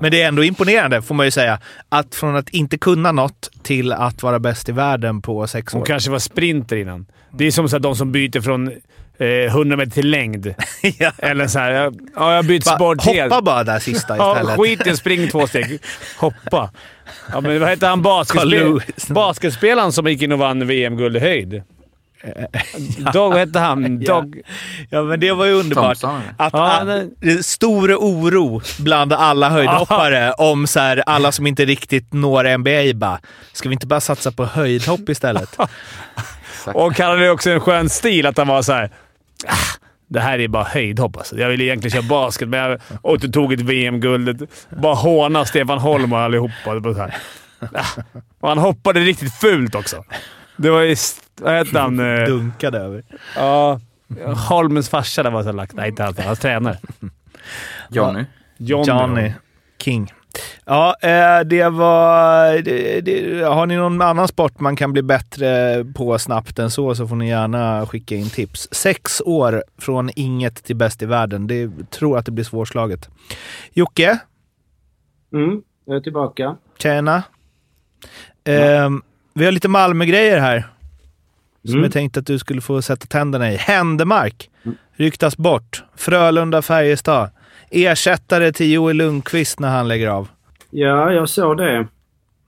Men 0.00 0.10
det 0.10 0.22
är 0.22 0.28
ändå 0.28 0.44
imponerande, 0.44 1.02
får 1.02 1.14
man 1.14 1.26
ju 1.26 1.30
säga. 1.30 1.58
Att 1.88 2.14
från 2.14 2.36
att 2.36 2.48
inte 2.48 2.78
kunna 2.78 3.12
något 3.12 3.50
till 3.62 3.92
att 3.92 4.22
vara 4.22 4.38
bäst 4.38 4.68
i 4.68 4.72
världen 4.72 5.22
på 5.22 5.46
sex 5.46 5.74
år. 5.74 5.78
Hon 5.78 5.86
kanske 5.86 6.10
var 6.10 6.18
sprinter 6.18 6.76
innan. 6.76 7.06
Det 7.30 7.44
är 7.46 7.50
som 7.50 7.68
så 7.68 7.78
de 7.78 7.96
som 7.96 8.12
byter 8.12 8.40
från 8.40 8.68
eh, 9.18 9.26
100 9.28 9.76
meter 9.76 9.92
till 9.92 10.10
längd. 10.10 10.54
ja. 10.98 11.12
Eller 11.18 11.46
så 11.46 11.58
här, 11.58 11.70
jag- 11.70 12.00
ja, 12.16 12.34
jag 12.34 12.44
byter 12.44 12.60
sport 12.76 13.02
helt. 13.04 13.32
hoppa 13.32 13.42
bara 13.42 13.64
där 13.64 13.78
sista 13.78 14.16
Ja, 14.16 14.32
istället. 14.40 14.60
skit 14.60 14.86
i 14.86 14.90
att 14.90 14.98
springa 14.98 15.30
två 15.30 15.46
steg. 15.46 15.78
Hoppa. 16.18 16.70
Ja, 17.32 17.40
men 17.40 17.60
vad 17.60 17.68
heter 17.70 17.88
han 17.88 18.02
basketspel 18.02 18.80
basketspelaren 19.08 19.92
som 19.92 20.06
gick 20.06 20.22
in 20.22 20.32
och 20.32 20.38
vann 20.38 20.66
VM-guld 20.66 21.16
i 21.16 21.20
höjd? 21.20 21.62
Dog, 23.12 23.30
vad 23.32 23.38
hette 23.38 23.58
han? 23.58 24.02
Ja. 24.02 24.14
Dog... 24.14 24.40
Ja, 24.90 25.02
men 25.02 25.20
det 25.20 25.32
var 25.32 25.44
ju 25.46 25.52
underbart. 25.52 26.04
Att, 26.04 26.52
Ja, 26.52 26.80
att, 26.80 27.02
det 27.20 27.46
stor 27.46 27.94
oro 27.94 28.60
bland 28.78 29.12
alla 29.12 29.48
höjdhoppare 29.50 30.32
om 30.32 30.66
så 30.66 30.80
här, 30.80 31.02
alla 31.06 31.32
som 31.32 31.46
inte 31.46 31.64
riktigt 31.64 32.12
når 32.12 32.58
NBA 32.58 32.98
bara, 32.98 33.18
ska 33.52 33.68
vi 33.68 33.72
inte 33.72 33.86
bara 33.86 34.00
satsa 34.00 34.32
på 34.32 34.44
höjdhopp 34.44 35.08
istället? 35.08 35.56
Och 36.66 36.98
han 36.98 37.10
hade 37.10 37.30
också 37.30 37.50
en 37.50 37.60
skön 37.60 37.88
stil 37.90 38.26
att 38.26 38.36
han 38.38 38.48
var 38.48 38.62
så 38.62 38.72
här. 38.72 38.90
"Ah, 39.48 39.54
Det 40.08 40.20
här 40.20 40.38
är 40.38 40.48
bara 40.48 40.64
höjdhopp 40.64 41.16
alltså. 41.16 41.36
Jag 41.38 41.48
ville 41.48 41.64
egentligen 41.64 41.92
köra 41.92 42.08
basket, 42.08 42.48
men 42.48 42.78
jag 43.02 43.32
tog 43.32 43.52
ett 43.52 43.60
VM-guld. 43.60 44.48
Bara 44.82 44.94
håna 44.94 45.44
Stefan 45.44 45.78
Holm 45.78 46.12
och 46.12 46.18
allihopa. 46.18 46.74
Det. 46.74 47.12
Ah. 47.74 48.02
Och 48.40 48.48
han 48.48 48.58
hoppade 48.58 49.00
riktigt 49.00 49.34
fult 49.34 49.74
också. 49.74 50.04
Det 50.56 50.70
var 50.70 50.80
ju... 50.80 50.96
Vad 51.40 51.52
hette 51.52 51.78
han? 51.78 52.00
Eh, 52.00 52.24
Dunkade 52.26 52.78
över. 52.78 53.02
Ja. 53.36 53.80
Holmens 54.48 54.88
farsa 54.88 55.22
där 55.22 55.30
var 55.30 55.42
så 55.42 55.52
lagt. 55.52 55.72
Nej, 55.72 55.88
inte 55.88 56.02
han. 56.02 56.14
Hans 56.18 56.38
tränare. 56.38 56.78
Johnny. 57.90 58.24
Johnny. 58.58 58.84
Johnny 58.88 59.32
King. 59.78 60.12
Ja, 60.64 60.96
eh, 61.02 61.40
det 61.40 61.68
var... 61.68 62.62
Det, 62.62 63.00
det, 63.00 63.42
har 63.44 63.66
ni 63.66 63.76
någon 63.76 64.02
annan 64.02 64.28
sport 64.28 64.60
man 64.60 64.76
kan 64.76 64.92
bli 64.92 65.02
bättre 65.02 65.84
på 65.94 66.18
snabbt 66.18 66.58
än 66.58 66.70
så, 66.70 66.94
så 66.94 67.08
får 67.08 67.16
ni 67.16 67.28
gärna 67.28 67.86
skicka 67.86 68.14
in 68.14 68.30
tips. 68.30 68.68
Sex 68.72 69.22
år 69.24 69.64
från 69.78 70.10
inget 70.16 70.64
till 70.64 70.76
bäst 70.76 71.02
i 71.02 71.06
världen. 71.06 71.46
Det 71.46 71.70
tror 71.90 72.18
att 72.18 72.26
det 72.26 72.32
blir 72.32 72.44
svårslaget. 72.44 73.08
Jocke, 73.72 74.18
Mm, 75.32 75.62
jag 75.84 75.96
är 75.96 76.00
tillbaka. 76.00 76.56
tjena. 76.78 77.22
Eh, 78.44 78.90
vi 79.34 79.44
har 79.44 79.52
lite 79.52 79.68
Malmö-grejer 79.68 80.38
här. 80.40 80.68
Som 81.64 81.70
Mm. 81.72 81.82
jag 81.82 81.92
tänkte 81.92 82.20
att 82.20 82.26
du 82.26 82.38
skulle 82.38 82.60
få 82.60 82.82
sätta 82.82 83.06
tänderna 83.06 83.52
i. 83.52 83.56
Händemark 83.56 84.50
ryktas 84.96 85.36
bort. 85.36 85.84
Frölunda-Färjestad. 85.96 87.30
Ersättare 87.70 88.52
till 88.52 88.72
Joel 88.72 88.96
Lundqvist 88.96 89.58
när 89.60 89.68
han 89.68 89.88
lägger 89.88 90.08
av. 90.08 90.28
Ja, 90.70 91.12
jag 91.12 91.28
såg 91.28 91.56
det. 91.56 91.86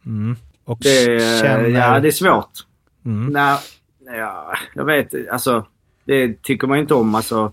Mm. 0.06 0.36
Och 0.64 0.78
det 0.82 1.20
känner... 1.42 1.68
Ja, 1.68 2.00
det 2.00 2.08
är 2.08 2.12
svårt. 2.12 2.50
Mm. 3.04 3.32
Nej, 3.32 3.58
ja, 4.18 4.54
jag 4.74 4.84
vet 4.84 5.08
alltså. 5.32 5.66
Det 6.04 6.42
tycker 6.42 6.66
man 6.66 6.78
inte 6.78 6.94
om. 6.94 7.14
Alltså, 7.14 7.52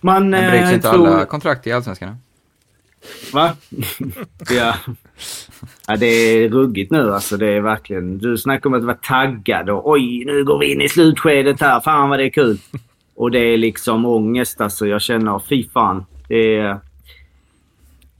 man 0.00 0.30
Men 0.30 0.50
bryts 0.50 0.68
eh, 0.68 0.74
inte 0.74 0.90
tror... 0.90 1.06
alla 1.08 1.24
kontrakt 1.24 1.66
i 1.66 1.72
Allsvenskan? 1.72 2.16
Va? 3.32 3.50
ja. 4.50 4.74
ja. 5.86 5.96
Det 5.96 6.06
är 6.06 6.48
ruggigt 6.48 6.92
nu 6.92 7.14
alltså. 7.14 7.36
Det 7.36 7.48
är 7.48 7.60
verkligen... 7.60 8.18
Du 8.18 8.38
snackar 8.38 8.70
om 8.70 8.74
att 8.74 8.84
vara 8.84 8.96
taggad 8.96 9.70
och 9.70 9.90
oj, 9.90 10.24
nu 10.24 10.44
går 10.44 10.58
vi 10.58 10.72
in 10.72 10.80
i 10.80 10.88
slutskedet 10.88 11.60
här. 11.60 11.80
Fan 11.80 12.08
vad 12.08 12.18
det 12.18 12.24
är 12.24 12.30
kul. 12.30 12.58
Och 13.14 13.30
det 13.30 13.38
är 13.38 13.56
liksom 13.56 14.06
ångest 14.06 14.60
alltså. 14.60 14.86
Jag 14.86 15.02
känner, 15.02 15.38
fy 15.48 15.68
fan. 15.68 16.04
Det 16.28 16.56
är... 16.56 16.80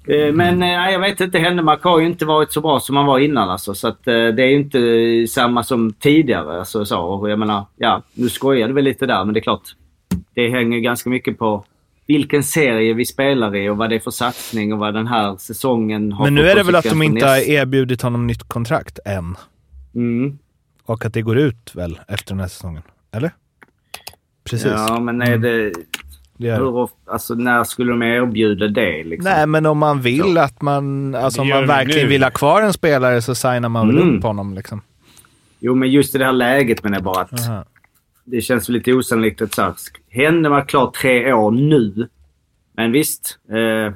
Mm. 0.06 0.36
Men 0.36 0.62
eh, 0.62 0.92
jag 0.92 1.00
vet 1.00 1.20
inte, 1.20 1.38
Händemark 1.38 1.82
har 1.82 2.00
ju 2.00 2.06
inte 2.06 2.24
varit 2.24 2.52
så 2.52 2.60
bra 2.60 2.80
som 2.80 2.96
han 2.96 3.06
var 3.06 3.18
innan 3.18 3.50
alltså. 3.50 3.74
Så 3.74 3.88
att, 3.88 4.06
eh, 4.06 4.14
det 4.14 4.42
är 4.42 4.46
ju 4.46 4.56
inte 4.56 5.26
samma 5.32 5.62
som 5.62 5.92
tidigare. 5.92 6.58
Alltså, 6.58 6.84
så. 6.84 7.00
Och 7.00 7.30
jag 7.30 7.38
menar, 7.38 7.64
ja, 7.76 8.02
nu 8.14 8.28
skojade 8.28 8.72
vi 8.72 8.82
lite 8.82 9.06
där 9.06 9.24
men 9.24 9.34
det 9.34 9.40
är 9.40 9.42
klart. 9.42 9.62
Det 10.34 10.48
hänger 10.48 10.78
ganska 10.78 11.10
mycket 11.10 11.38
på 11.38 11.64
vilken 12.06 12.42
serie 12.42 12.94
vi 12.94 13.04
spelar 13.06 13.56
i 13.56 13.68
och 13.68 13.76
vad 13.76 13.90
det 13.90 13.94
är 13.96 14.00
för 14.00 14.10
satsning 14.10 14.72
och 14.72 14.78
vad 14.78 14.94
den 14.94 15.06
här 15.06 15.36
säsongen 15.36 16.12
har 16.12 16.24
Men 16.24 16.34
nu 16.34 16.48
är 16.48 16.54
det 16.56 16.62
väl 16.62 16.74
att 16.74 16.84
de 16.84 17.02
inte 17.02 17.26
har 17.26 17.36
erbjudit 17.50 18.02
honom 18.02 18.26
nytt 18.26 18.42
kontrakt 18.42 18.98
än. 19.04 19.36
Mm. 19.94 20.38
Och 20.84 21.04
att 21.04 21.14
det 21.14 21.22
går 21.22 21.38
ut 21.38 21.70
väl 21.74 22.00
efter 22.08 22.28
den 22.34 22.40
här 22.40 22.48
säsongen? 22.48 22.82
Eller? 23.12 23.30
Precis. 24.44 24.72
Ja, 24.72 25.00
men 25.00 25.22
är 25.22 25.38
det... 25.38 25.72
det 26.36 26.48
är. 26.48 26.56
Hur, 26.56 26.66
of- 26.76 26.90
alltså, 27.06 27.34
när 27.34 27.64
skulle 27.64 27.90
de 27.92 28.02
erbjuda 28.02 28.68
det? 28.68 29.04
Liksom? 29.04 29.32
Nej, 29.32 29.46
men 29.46 29.66
om 29.66 29.78
man 29.78 30.00
vill 30.00 30.38
att 30.38 30.62
man... 30.62 31.14
Alltså 31.14 31.40
om 31.40 31.48
Det 31.48 31.54
man 31.54 31.66
verkligen 31.66 32.02
nu. 32.06 32.08
vill 32.12 32.22
ha 32.22 32.30
kvar 32.30 32.62
en 32.62 32.72
spelare 32.72 33.22
så 33.22 33.34
signar 33.34 33.68
man 33.68 33.86
väl 33.88 33.96
Mm. 33.98 34.16
upp 34.16 34.22
honom 34.22 34.54
liksom. 34.54 34.80
Jo, 35.60 35.74
men 35.74 35.90
just 35.90 36.14
i 36.14 36.18
det 36.18 36.24
här 36.24 36.32
läget 36.32 36.82
menar 36.84 36.96
jag 36.96 37.04
bara 37.04 37.20
att 37.22 37.48
Aha. 37.48 37.64
Det 38.32 38.40
känns 38.42 38.68
lite 38.68 38.92
osannolikt 38.92 39.42
att 39.42 39.54
så 39.54 39.62
här, 39.62 39.74
Händemark 40.10 40.68
klar 40.68 40.90
tre 40.90 41.32
år 41.32 41.50
nu. 41.50 42.08
Men 42.76 42.92
visst. 42.92 43.38
Eh, 43.50 43.94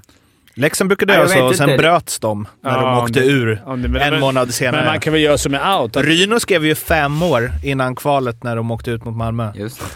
Leksand 0.54 0.88
brukade 0.88 1.12
göra 1.12 1.22
jag 1.22 1.30
så 1.30 1.34
vet 1.42 1.44
och 1.50 1.56
sen 1.56 1.70
inte. 1.70 1.82
bröts 1.82 2.18
de 2.18 2.48
när 2.62 2.70
Ja, 2.70 2.80
de 2.94 2.98
åkte 3.04 3.20
det- 3.20 3.26
ur 3.26 3.62
Ja, 3.66 3.76
det- 3.76 3.84
en 3.86 3.92
men- 3.92 4.20
månad 4.20 4.54
senare. 4.54 4.76
Men 4.82 4.90
man 4.92 5.00
kan 5.00 5.12
väl 5.12 5.22
göra 5.22 5.38
som 5.38 5.52
med 5.52 5.74
out. 5.80 5.96
Att, 5.96 6.04
Ryno 6.04 6.40
skrev 6.40 6.64
ju 6.66 6.74
fem 6.74 7.22
år 7.22 7.50
innan 7.64 7.96
kvalet 7.96 8.42
när 8.44 8.56
de 8.56 8.70
åkte 8.70 8.90
ut 8.90 9.04
mot 9.04 9.16
Malmö. 9.16 9.52
Just 9.54 9.80
det. 9.80 9.86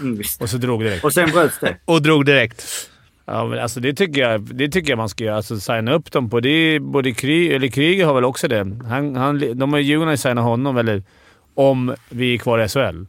mm, 0.00 0.20
och 0.40 0.48
så 0.50 0.56
drog 0.56 0.80
det 0.80 0.88
direkt. 0.88 1.04
Och 1.04 1.12
sen 1.12 1.30
bröts 1.30 1.58
det. 1.60 1.76
Och 1.84 2.02
drog 2.02 2.24
direkt. 2.26 2.64
Ja, 3.26 3.44
men 3.46 3.58
alltså 3.58 3.80
det 3.80 3.94
tycker 3.94 4.20
jag, 4.20 4.40
det 4.54 4.68
tycker 4.68 4.90
jag 4.90 4.96
man 4.96 5.08
ska 5.08 5.24
göra. 5.24 5.36
Alltså 5.36 5.60
signa 5.60 5.92
upp 5.92 6.12
dem 6.12 6.30
på 6.30 6.40
det. 6.40 6.78
Både 6.80 7.12
Kry, 7.12 7.52
eller 7.52 7.68
Kryger 7.68 8.06
har 8.06 8.14
väl 8.14 8.24
också 8.24 8.48
det. 8.48 8.76
Han, 8.88 9.16
han, 9.16 9.58
de 9.58 9.72
har 9.72 9.80
Djurgården 9.80 10.06
har 10.08 10.12
ju 10.12 10.16
signat 10.16 10.44
honom, 10.44 10.76
eller 10.76 11.02
om 11.56 11.94
vi 12.10 12.34
är 12.34 12.38
kvar 12.38 12.58
i 12.58 12.68
SHL. 12.68 13.04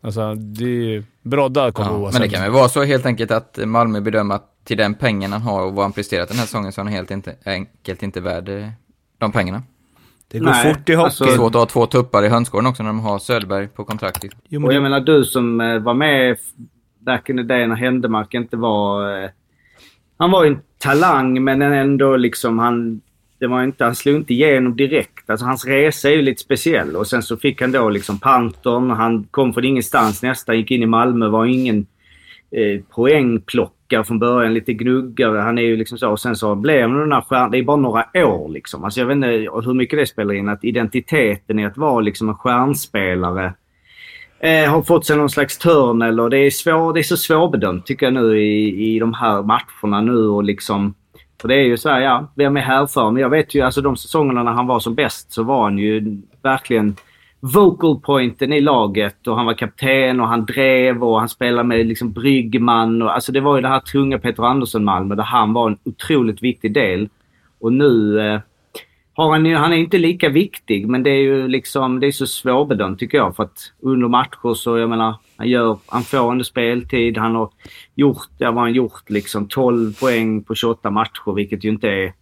Alltså, 0.00 0.34
det 0.34 0.64
är 0.64 0.68
ju... 0.68 1.04
Brodda 1.22 1.72
kommer 1.72 1.90
Ja, 1.90 1.96
oavsett. 1.96 2.20
men 2.20 2.28
det 2.28 2.34
kan 2.34 2.42
väl 2.44 2.52
vara 2.52 2.68
så 2.68 2.82
helt 2.84 3.06
enkelt 3.06 3.30
att 3.30 3.58
Malmö 3.66 4.00
bedömer 4.00 4.34
att 4.34 4.46
till 4.64 4.76
den 4.76 4.94
pengen 4.94 5.32
han 5.32 5.42
har 5.42 5.62
och 5.66 5.74
vad 5.74 5.84
han 5.84 5.92
presterat 5.92 6.28
den 6.28 6.38
här 6.38 6.44
säsongen 6.44 6.72
så 6.72 6.80
är 6.80 6.84
han 6.84 6.92
helt 6.92 7.10
inte, 7.10 7.34
enkelt 7.44 8.02
inte 8.02 8.20
värd 8.20 8.48
eh, 8.48 8.68
de 9.18 9.32
pengarna. 9.32 9.62
Det 10.28 10.38
går 10.38 10.46
Nej, 10.46 10.74
fort 10.74 10.88
i 10.88 10.94
hockey. 10.94 11.04
alltså- 11.04 11.24
Det 11.24 11.30
är 11.30 11.36
svårt 11.36 11.54
att 11.54 11.60
ha 11.60 11.66
två 11.66 11.86
tuppar 11.86 12.22
i 12.24 12.28
hönsgården 12.28 12.66
också 12.66 12.82
när 12.82 12.90
de 12.90 13.00
har 13.00 13.18
Söderberg 13.18 13.68
på 13.68 13.84
kontrakt. 13.84 14.24
Jo, 14.48 14.66
Och 14.66 14.72
jag 14.72 14.82
menar 14.82 15.00
du 15.00 15.24
som 15.24 15.60
eh, 15.60 15.78
var 15.78 15.94
med 15.94 16.36
back 16.98 17.28
in 17.28 17.36
the 17.36 17.42
day 17.42 17.66
när 17.66 17.76
Händemark 17.76 18.34
inte 18.34 18.56
var... 18.56 19.18
Eh, 19.24 19.30
han 20.16 20.30
var 20.30 20.44
ju 20.44 20.50
en 20.50 20.60
talang, 20.78 21.44
men 21.44 21.62
ändå 21.62 22.16
liksom 22.16 22.58
han... 22.58 23.00
Det 23.40 23.46
var 23.46 23.62
inte, 23.62 23.84
han 23.84 23.94
slog 23.94 24.16
inte 24.16 24.34
igenom 24.34 24.76
direkt. 24.76 25.30
Alltså 25.30 25.46
hans 25.46 25.66
resa 25.66 26.08
är 26.08 26.12
ju 26.12 26.22
lite 26.22 26.42
speciell. 26.42 26.96
Och 26.96 27.06
sen 27.06 27.22
så 27.22 27.36
fick 27.36 27.60
han 27.60 27.72
då 27.72 27.88
liksom 27.88 28.18
Pantern. 28.18 28.90
Han 28.90 29.24
kom 29.24 29.52
från 29.52 29.64
ingenstans 29.64 30.22
nästan, 30.22 30.56
gick 30.56 30.70
in 30.70 30.82
i 30.82 30.86
Malmö, 30.86 31.28
var 31.28 31.46
ingen 31.46 31.86
eh, 32.50 32.80
poängplockare 32.94 34.04
från 34.04 34.18
början. 34.18 34.54
Lite 34.54 34.72
gnuggare. 34.72 35.38
Han 35.38 35.58
är 35.58 35.62
ju 35.62 35.76
liksom 35.76 35.98
så. 35.98 36.10
Och 36.10 36.20
sen 36.20 36.36
så 36.36 36.54
blev 36.54 36.88
han 36.88 37.00
den 37.00 37.12
här 37.12 37.20
stjärnan. 37.20 37.50
Det 37.50 37.58
är 37.58 37.62
bara 37.62 37.76
några 37.76 38.06
år 38.14 38.48
liksom. 38.48 38.84
Alltså 38.84 39.00
jag 39.00 39.06
vet 39.06 39.14
inte 39.14 39.26
hur 39.64 39.74
mycket 39.74 39.98
det 39.98 40.06
spelar 40.06 40.34
in. 40.34 40.48
Att 40.48 40.64
identiteten 40.64 41.58
i 41.58 41.66
att 41.66 41.76
vara 41.76 42.00
liksom 42.00 42.28
en 42.28 42.34
stjärnspelare 42.34 43.54
eh, 44.40 44.70
har 44.70 44.82
fått 44.82 45.06
sig 45.06 45.16
någon 45.16 45.30
slags 45.30 45.58
törn 45.58 46.02
eller 46.02 46.28
det 46.28 46.38
är, 46.38 46.50
svår, 46.50 46.92
det 46.92 47.00
är 47.00 47.02
så 47.02 47.16
svårbedömt 47.16 47.86
tycker 47.86 48.06
jag 48.06 48.12
nu 48.12 48.38
i, 48.42 48.94
i 48.94 48.98
de 48.98 49.14
här 49.14 49.42
matcherna 49.42 50.00
nu 50.00 50.28
och 50.28 50.44
liksom... 50.44 50.94
För 51.40 51.48
det 51.48 51.54
är 51.54 51.64
ju 51.64 51.76
så 51.76 51.88
här, 51.88 52.00
ja, 52.00 52.26
vem 52.34 52.56
är 52.56 52.60
härför? 52.60 53.10
Men 53.10 53.22
jag 53.22 53.30
vet 53.30 53.54
ju, 53.54 53.60
alltså 53.60 53.80
de 53.80 53.96
säsongerna 53.96 54.42
när 54.42 54.52
han 54.52 54.66
var 54.66 54.80
som 54.80 54.94
bäst 54.94 55.32
så 55.32 55.42
var 55.42 55.62
han 55.62 55.78
ju 55.78 56.22
verkligen 56.42 56.96
vocal 57.40 58.00
pointen 58.00 58.52
i 58.52 58.60
laget 58.60 59.26
och 59.26 59.36
han 59.36 59.46
var 59.46 59.54
kapten 59.54 60.20
och 60.20 60.28
han 60.28 60.44
drev 60.44 61.04
och 61.04 61.18
han 61.18 61.28
spelade 61.28 61.68
med 61.68 61.86
liksom 61.86 62.12
Bryggman. 62.12 63.02
Och, 63.02 63.14
alltså 63.14 63.32
det 63.32 63.40
var 63.40 63.56
ju 63.56 63.62
det 63.62 63.68
här 63.68 63.80
tunga 63.80 64.18
Peter 64.18 64.42
Andersson-Malmö 64.42 65.14
där 65.14 65.22
han 65.22 65.52
var 65.52 65.70
en 65.70 65.78
otroligt 65.84 66.42
viktig 66.42 66.74
del. 66.74 67.08
Och 67.60 67.72
nu 67.72 68.20
eh, 68.20 68.40
har 69.14 69.30
han 69.30 69.46
ju, 69.46 69.56
han 69.56 69.72
är 69.72 69.76
inte 69.76 69.98
lika 69.98 70.28
viktig 70.28 70.88
men 70.88 71.02
det 71.02 71.10
är 71.10 71.22
ju 71.22 71.48
liksom, 71.48 72.00
det 72.00 72.06
är 72.06 72.12
så 72.12 72.26
svårbedömt 72.26 72.98
tycker 72.98 73.18
jag 73.18 73.36
för 73.36 73.42
att 73.42 73.72
under 73.82 74.08
matcher 74.08 74.54
så, 74.54 74.78
jag 74.78 74.90
menar, 74.90 75.14
han 75.40 75.48
gör, 75.48 75.78
han 75.86 76.02
får 76.02 76.32
ändå 76.32 76.44
speltid. 76.44 77.18
Han 77.18 77.34
har 77.34 77.50
gjort, 77.94 78.28
ja 78.38 78.50
vad 78.50 78.62
han 78.62 78.72
gjort 78.72 79.10
liksom 79.10 79.48
12 79.48 79.94
poäng 80.00 80.42
på 80.42 80.54
28 80.54 80.90
matcher 80.90 81.34
vilket 81.34 81.64
ju 81.64 81.68
inte 81.68 81.88
är 81.88 82.12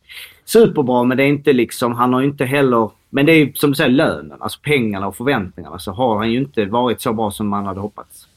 superbra 0.45 1.05
men 1.05 1.17
det 1.17 1.23
är 1.23 1.29
inte 1.29 1.53
liksom, 1.53 1.95
han 1.95 2.13
har 2.13 2.23
inte 2.23 2.45
heller, 2.45 2.91
men 3.11 3.27
det 3.27 3.33
är 3.33 3.53
som 3.55 3.71
du 3.71 3.77
säger 3.77 3.91
lönen, 3.91 4.43
alltså 4.43 4.61
pengarna 4.63 5.07
och 5.07 5.17
förväntningarna 5.17 5.79
så 5.79 5.93
har 5.93 6.17
han 6.17 6.31
ju 6.31 6.39
inte 6.39 6.65
varit 6.65 7.01
så 7.01 7.13
bra 7.13 7.31
som 7.31 7.49
man 7.49 7.67
hade 7.67 7.81
hoppats. 7.81 8.29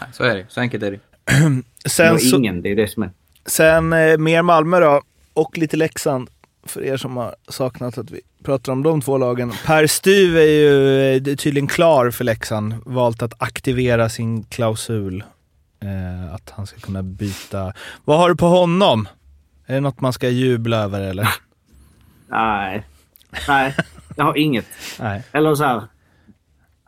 Nej, 0.00 0.08
så 0.12 0.24
är 0.24 0.34
det. 0.34 0.46
Så 0.48 0.60
enkelt 0.60 0.82
är 0.82 0.90
det. 0.90 1.00
Sen, 1.88 2.18
så, 2.18 2.36
ingen, 2.36 2.62
det 2.62 2.70
är 2.70 2.76
det 2.76 2.88
som 2.88 3.02
är. 3.02 3.10
sen 3.46 3.92
eh, 3.92 4.18
mer 4.18 4.42
Malmö 4.42 4.80
då, 4.80 5.02
och 5.34 5.58
lite 5.58 5.76
Leksand. 5.76 6.30
För 6.66 6.82
er 6.84 6.96
som 6.96 7.16
har 7.16 7.34
saknat 7.48 7.98
att 7.98 8.10
vi 8.10 8.20
pratar 8.44 8.72
om 8.72 8.82
de 8.82 9.00
två 9.00 9.18
lagen. 9.18 9.52
Per 9.66 9.86
Stuv 9.86 10.36
är 10.36 10.42
ju 10.42 11.16
eh, 11.16 11.36
tydligen 11.36 11.66
klar 11.66 12.10
för 12.10 12.24
Leksand. 12.24 12.74
Valt 12.86 13.22
att 13.22 13.42
aktivera 13.42 14.08
sin 14.08 14.44
klausul. 14.44 15.24
Eh, 15.80 16.34
att 16.34 16.50
han 16.50 16.66
ska 16.66 16.80
kunna 16.80 17.02
byta. 17.02 17.72
Vad 18.04 18.18
har 18.18 18.28
du 18.28 18.36
på 18.36 18.46
honom? 18.46 19.08
Är 19.66 19.74
det 19.74 19.80
något 19.80 20.00
man 20.00 20.12
ska 20.12 20.28
jubla 20.28 20.76
över 20.76 21.00
eller? 21.00 21.28
Nej. 22.28 22.84
Nej, 23.48 23.74
jag 24.16 24.24
har 24.24 24.36
inget. 24.36 24.66
Nej. 25.00 25.22
Eller 25.32 25.54
så 25.54 25.64
här. 25.64 25.82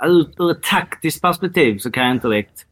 Ur, 0.04 0.26
ur 0.38 0.50
ett 0.50 0.62
taktiskt 0.62 1.22
perspektiv 1.22 1.78
så 1.78 1.90
kan 1.90 2.06
jag 2.06 2.14
inte 2.14 2.28
direkt... 2.28 2.66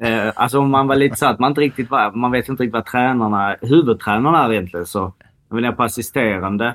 Eh, 0.00 0.32
alltså 0.36 0.58
om 0.58 0.70
man 0.70 0.86
var 0.86 0.96
lite 0.96 1.16
så 1.16 1.26
att 1.26 1.38
man 1.38 1.50
inte 1.50 1.60
riktigt 1.60 1.90
var, 1.90 2.12
man 2.12 2.30
vet 2.30 2.48
inte 2.48 2.62
riktigt 2.62 2.74
vad 2.74 2.86
tränarna, 2.86 3.56
huvudtränarna 3.62 4.44
är 4.44 4.52
egentligen 4.52 4.86
så. 4.86 5.12
Jag 5.48 5.56
vill 5.56 5.64
jag 5.64 5.76
på 5.76 5.82
assisterande. 5.82 6.74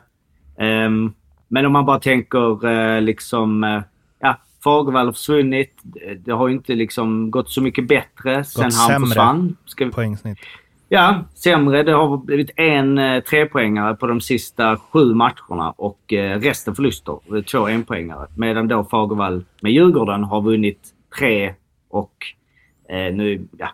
Ehm, 0.58 1.14
men 1.48 1.66
om 1.66 1.72
man 1.72 1.86
bara 1.86 2.00
tänker 2.00 2.68
eh, 2.68 3.02
liksom... 3.02 3.64
Eh, 3.64 3.82
ja, 4.20 4.38
Fagervall 4.64 5.06
har 5.06 5.14
försvunnit. 5.14 5.80
Det- 6.18 6.32
har 6.32 6.48
ju 6.48 6.54
inte 6.54 6.76
liksom 6.76 7.32
gått 7.32 7.50
så 7.50 7.62
mycket 7.62 7.88
bättre 7.88 8.44
sen 8.44 8.64
han 8.64 8.72
sämre. 8.72 9.08
försvann. 9.08 9.56
Ska, 9.66 9.90
Poängsnitt. 9.90 10.38
Ja, 10.90 11.24
sämre. 11.34 11.84
Det 11.84 11.92
har 11.92 12.18
blivit 12.18 12.52
en 12.56 12.98
eh, 12.98 13.20
trepoängare 13.24 13.96
på 13.96 14.08
de 14.08 14.22
sista 14.22 14.78
sju 14.78 15.14
matcherna 15.14 15.72
och 15.72 16.14
eh, 16.14 16.40
resten 16.40 16.76
förluster. 16.76 17.42
Två 17.42 17.68
enpoängare. 17.68 18.28
Medan 18.36 18.68
då 18.68 18.84
Fagervall 18.84 19.46
med 19.62 19.72
Djurgården 19.72 20.24
har 20.24 20.42
vunnit 20.42 20.80
tre 21.20 21.54
och 21.90 22.14
eh, 22.90 23.14
nu... 23.16 23.48
Ja, 23.58 23.70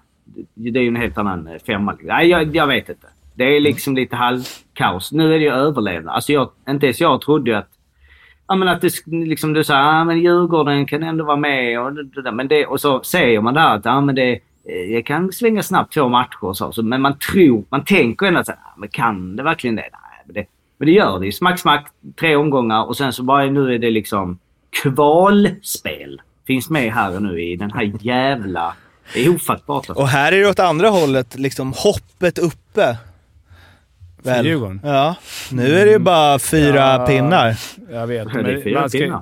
det 0.53 0.79
är 0.79 0.83
ju 0.83 0.87
en 0.87 0.95
helt 0.95 1.17
annan 1.17 1.47
eh, 1.47 1.57
femma. 1.67 1.97
Nej, 2.01 2.27
jag, 2.29 2.55
jag 2.55 2.67
vet 2.67 2.89
inte. 2.89 3.07
Det 3.39 3.55
är 3.55 3.59
liksom 3.59 3.95
lite 3.95 4.15
halvkaos. 4.15 5.11
Nu 5.11 5.33
är 5.33 5.39
det 5.39 5.45
ju 5.45 5.51
överlevnad. 5.51 6.15
Alltså 6.15 6.33
jag, 6.33 6.49
inte 6.69 6.85
ens 6.85 7.01
jag 7.01 7.21
trodde 7.21 7.51
ju 7.51 7.57
att 7.57 7.69
Ja 8.47 8.55
men 8.55 8.67
att 8.67 8.81
det 8.81 9.07
liksom 9.07 9.53
du 9.53 9.63
sa 9.63 9.73
ja 9.73 10.03
men 10.03 10.19
Djurgården 10.19 10.85
kan 10.85 11.03
ändå 11.03 11.25
vara 11.25 11.37
med 11.37 11.81
och 11.81 11.93
det, 11.93 12.03
det 12.03 12.21
där. 12.21 12.31
Men 12.31 12.47
det, 12.47 12.65
och 12.65 12.81
så 12.81 13.03
säger 13.03 13.41
man 13.41 13.53
där 13.53 13.75
att 13.75 13.85
ja 13.85 14.01
men 14.01 14.15
det, 14.15 14.31
eh, 14.31 14.39
det 14.89 15.01
kan 15.01 15.31
svänga 15.31 15.63
snabbt 15.63 15.93
två 15.93 16.09
matcher 16.09 16.43
och 16.43 16.57
så. 16.57 16.71
så 16.71 16.83
men 16.83 17.01
man 17.01 17.17
tror, 17.17 17.63
man 17.69 17.85
tänker 17.85 18.25
ändå 18.25 18.39
att 18.39 18.45
så 18.45 18.51
här, 18.51 18.59
ja, 18.63 18.73
men 18.77 18.89
kan 18.89 19.35
det 19.35 19.43
verkligen 19.43 19.75
det? 19.75 19.81
Nej, 19.81 20.23
men 20.25 20.33
det, 20.33 20.45
men 20.77 20.85
det 20.85 20.91
gör 20.91 21.19
det 21.19 21.25
ju. 21.25 21.31
Smack, 21.31 21.59
smack, 21.59 21.87
tre 22.19 22.35
omgångar 22.35 22.83
och 22.83 22.97
sen 22.97 23.13
så 23.13 23.23
bara 23.23 23.45
nu 23.45 23.73
är 23.73 23.79
det 23.79 23.91
liksom 23.91 24.39
kvalspel. 24.83 26.21
Finns 26.47 26.69
med 26.69 26.93
här 26.93 27.19
nu 27.19 27.41
i 27.41 27.55
den 27.55 27.71
här 27.71 27.91
jävla... 28.01 28.75
Det 29.13 29.25
är 29.25 29.35
ofattbart. 29.35 29.89
Alltså. 29.89 30.03
Och 30.03 30.07
här 30.07 30.31
är 30.31 30.39
det 30.41 30.49
åt 30.49 30.59
andra 30.59 30.89
hållet, 30.89 31.35
liksom 31.35 31.73
hoppet 31.73 32.37
uppe. 32.37 32.97
För 34.23 34.43
Djurgården? 34.43 34.81
Ja. 34.83 35.15
Nu 35.51 35.75
är 35.79 35.85
det 35.85 35.91
ju 35.91 35.99
bara 35.99 36.39
fyra 36.39 36.75
Ja. 36.99 37.05
pinnar. 37.07 37.55
Jag 37.91 38.07
vet. 38.07 38.27
Det 38.33 38.39
är 38.39 38.43
Men 38.43 38.63
fyra 38.63 38.79
man, 38.79 38.89
ska, 38.89 38.99
pinnar. 38.99 39.21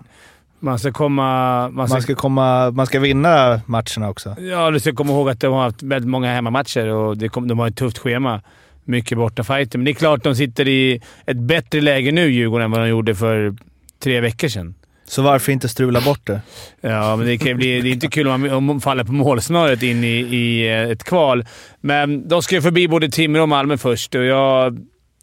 man 0.59 0.79
ska 0.79 0.91
komma... 0.91 1.69
Man 1.69 1.87
ska, 1.87 1.95
Man 1.95 2.01
ska, 2.01 2.15
komma, 2.15 2.71
man 2.71 2.85
ska 2.85 2.99
vinna 2.99 3.61
matcherna 3.65 4.09
också. 4.09 4.35
Ja, 4.39 4.71
du 4.71 4.79
ska 4.79 4.93
komma 4.93 5.11
ihåg 5.11 5.29
att 5.29 5.39
de 5.39 5.53
har 5.53 5.61
haft 5.63 5.83
väldigt 5.83 6.09
många 6.09 6.33
hemmamatcher 6.33 6.87
och 6.87 7.17
det 7.17 7.29
kom, 7.29 7.47
de 7.47 7.59
har 7.59 7.67
ett 7.67 7.75
tufft 7.77 7.97
schema. 7.97 8.41
Mycket 8.85 9.17
bortafajter. 9.17 9.77
Men 9.79 9.85
det 9.85 9.91
är 9.91 9.93
klart 9.93 10.23
de 10.23 10.35
sitter 10.35 10.67
i 10.67 11.01
ett 11.25 11.37
bättre 11.37 11.81
läge 11.81 12.11
nu, 12.11 12.27
Djurgården, 12.31 12.65
än 12.65 12.71
vad 12.71 12.79
de 12.79 12.87
gjorde 12.89 13.15
för 13.15 13.55
tre 14.03 14.21
veckor 14.21 14.47
sedan. 14.47 14.75
Så 15.07 15.21
varför 15.21 15.51
inte 15.51 15.69
strula 15.69 16.01
bort 16.01 16.27
det? 16.27 16.41
Ja, 16.81 17.15
men 17.15 17.27
det, 17.27 17.37
kan 17.37 17.57
bli, 17.57 17.81
det 17.81 17.89
är 17.89 17.93
inte 17.93 18.07
kul 18.07 18.27
om 18.27 18.65
man, 18.65 18.81
faller 18.81 19.03
på 19.03 19.11
målsnöret 19.13 19.83
in 19.83 20.03
i, 20.03 20.07
i 20.17 20.67
eh, 20.67 20.89
ett 20.89 21.03
kval. 21.03 21.45
Men 21.81 22.27
de 22.27 22.41
ska 22.41 22.55
ju 22.55 22.61
förbi 22.61 22.87
både 22.87 23.09
Timrå 23.09 23.41
och 23.41 23.49
Malmö 23.49 23.77
först 23.77 24.15
och 24.15 24.23
jag... 24.23 24.77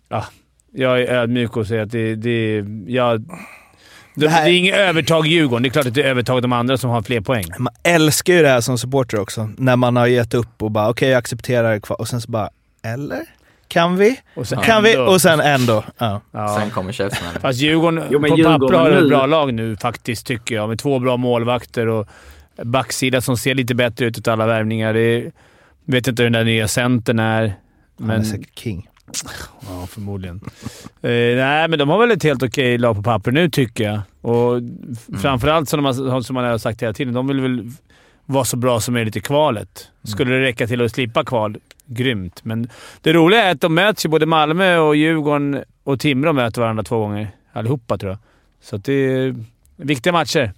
Ja, 0.09 0.25
jag 0.73 1.01
är 1.03 1.07
ödmjuk 1.07 1.57
och 1.57 1.66
säger 1.66 1.83
att 1.83 1.90
det... 1.90 2.14
det 2.14 2.64
jag, 2.87 3.25
det, 4.14 4.29
här- 4.29 4.44
det 4.44 4.51
är 4.51 4.55
inget 4.57 4.77
övertag 4.77 5.27
Djurgården. 5.27 5.62
Det 5.62 5.68
är 5.68 5.70
klart 5.70 5.87
att 5.87 5.94
det 5.94 6.03
är 6.03 6.07
övertag 6.11 6.42
de 6.42 6.53
andra 6.53 6.77
som 6.77 6.90
har 6.90 7.03
fler 7.03 7.20
poäng. 7.20 7.44
Man 7.59 7.75
älskar 7.83 8.33
ju 8.33 8.42
det 8.42 8.49
här 8.49 8.61
som 8.61 8.79
supporter 8.79 9.20
också. 9.20 9.51
När 9.57 9.77
man 9.77 9.97
har 9.97 10.07
gett 10.07 10.35
upp 10.35 10.62
och 10.62 10.70
bara 10.70 10.88
okej, 10.90 11.09
jag 11.09 11.18
accepterar 11.18 11.79
kvar. 11.81 12.01
Och 12.01 12.09
sen 12.09 12.20
så 12.20 12.31
bara, 12.31 12.49
eller? 12.83 13.23
Kan 13.68 13.96
vi? 13.96 14.16
Och 14.37 14.48
sen 14.48 14.59
Kan 14.62 14.83
vi? 14.83 14.96
Och 14.96 15.20
sen 15.20 15.40
ändå. 15.40 15.85
Ja. 15.98 16.20
Ja. 16.33 16.57
Sen 16.61 16.70
kommer 16.70 16.92
käftsmällen. 16.92 17.40
Fast 17.40 17.59
Djurgården 17.61 18.05
Jo, 18.11 18.18
men 18.20 18.31
på 18.31 18.37
Djurgården 18.37 18.61
papper 18.61 18.79
har 18.79 18.90
ett 18.90 19.09
bra 19.09 19.27
lag 19.27 19.55
nu 19.55 19.77
faktiskt, 19.77 20.27
tycker 20.27 20.55
jag. 20.55 20.68
Med 20.68 20.79
två 20.79 20.98
bra 20.98 21.16
målvakter 21.16 21.87
och 21.87 22.09
backsida 22.62 23.20
som 23.20 23.37
ser 23.37 23.55
lite 23.55 23.74
bättre 23.74 24.07
ut 24.07 24.18
utav 24.18 24.33
alla 24.33 24.46
värvningar. 24.46 24.94
Det 24.94 25.00
är, 25.00 25.33
vet 25.85 26.09
inte 26.09 26.22
hur 26.22 26.31
den 26.31 26.46
där 26.46 26.53
nya 26.53 26.68
centern 26.68 27.18
är. 27.18 27.40
Han 27.98 28.11
är 28.11 28.16
Men, 28.16 28.24
säkert 28.24 28.59
king. 28.59 28.88
ja, 29.68 29.87
förmodligen. 29.90 30.40
eh, 31.03 31.11
nej, 31.37 31.68
men 31.68 31.79
de 31.79 31.88
har 31.88 31.98
väl 31.98 32.11
ett 32.11 32.22
helt 32.22 32.42
okej 32.42 32.79
lag 32.79 32.96
på 32.96 33.03
papper 33.03 33.33
nu, 33.33 33.50
tycker 33.50 33.85
jag. 33.85 34.00
Och 34.20 34.57
f- 34.92 35.20
framförallt, 35.22 35.68
som, 35.68 35.83
de 35.83 35.85
har, 36.11 36.20
som 36.20 36.35
man 36.35 36.44
har 36.44 36.59
sagt 36.59 36.83
hela 36.83 36.92
tiden, 36.92 37.14
de 37.14 37.27
vill 37.29 37.40
väl 37.40 37.70
vara 38.27 38.45
så 38.45 38.57
bra 38.57 38.81
som 38.81 38.95
möjligt 38.95 39.17
i 39.17 39.21
kvalet. 39.21 39.89
Skulle 40.05 40.35
det 40.35 40.41
räcka 40.41 40.67
till 40.67 40.83
att 40.85 40.93
slippa 40.93 41.25
kval, 41.25 41.57
grymt. 41.87 42.41
Men 42.45 42.69
det 43.01 43.13
roliga 43.13 43.43
är 43.43 43.51
att 43.53 43.61
de 43.61 43.75
möts 43.75 44.05
ju. 44.05 44.09
Både 44.09 44.27
Malmö 44.27 44.79
och 44.79 44.97
Djurgården 44.97 45.65
och 45.85 46.01
Timrå 46.01 46.33
möter 46.33 46.61
varandra 46.61 46.83
två 46.83 46.99
gånger. 46.99 47.31
Allihopa, 47.53 47.99
tror 47.99 48.11
jag. 48.13 48.19
Så 48.63 48.77
att 48.77 48.85
det 48.85 48.93
är 48.93 49.35
viktiga 49.77 50.13
matcher. 50.13 50.53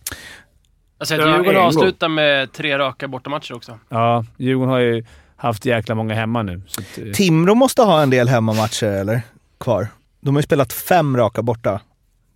Jag 0.99 1.09
säger 1.09 1.23
Ja, 1.23 1.29
att 1.29 1.37
Djurgården 1.37 1.61
en 1.61 1.67
avslutar 1.67 2.09
med 2.09 2.53
tre 2.53 2.79
raka 2.79 3.09
bortamatcher 3.09 3.55
också. 3.55 3.79
Ja, 3.89 4.25
Djurgården 4.37 4.71
har 4.71 4.79
ju 4.81 5.05
haft 5.37 5.65
jäkla 5.65 5.95
många 5.95 6.15
hemma 6.15 6.43
nu. 6.43 6.63
Så 6.67 6.81
att, 6.81 6.99
eh, 6.99 7.13
Timrå 7.13 7.55
måste 7.55 7.83
ha 7.83 8.03
en 8.03 8.11
del 8.11 8.29
hemmamatcher, 8.29 8.87
eller? 8.87 9.23
Kvar. 9.61 9.89
De 10.21 10.35
har 10.35 10.41
ju 10.41 10.45
spelat 10.45 10.73
fem 10.73 11.17
raka 11.17 11.43
borta. 11.43 11.81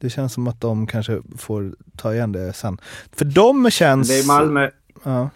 Det 0.00 0.10
känns 0.10 0.32
som 0.32 0.48
att 0.48 0.60
de 0.60 0.86
kanske 0.86 1.20
får 1.38 1.74
ta 1.96 2.14
igen 2.14 2.32
det 2.32 2.52
sen. 2.52 2.78
För 3.12 3.24
de 3.24 3.70
känns... 3.70 4.08
Det 4.08 4.18
är 4.18 4.26
Malmö, 4.26 4.70
Ja. 5.02 5.30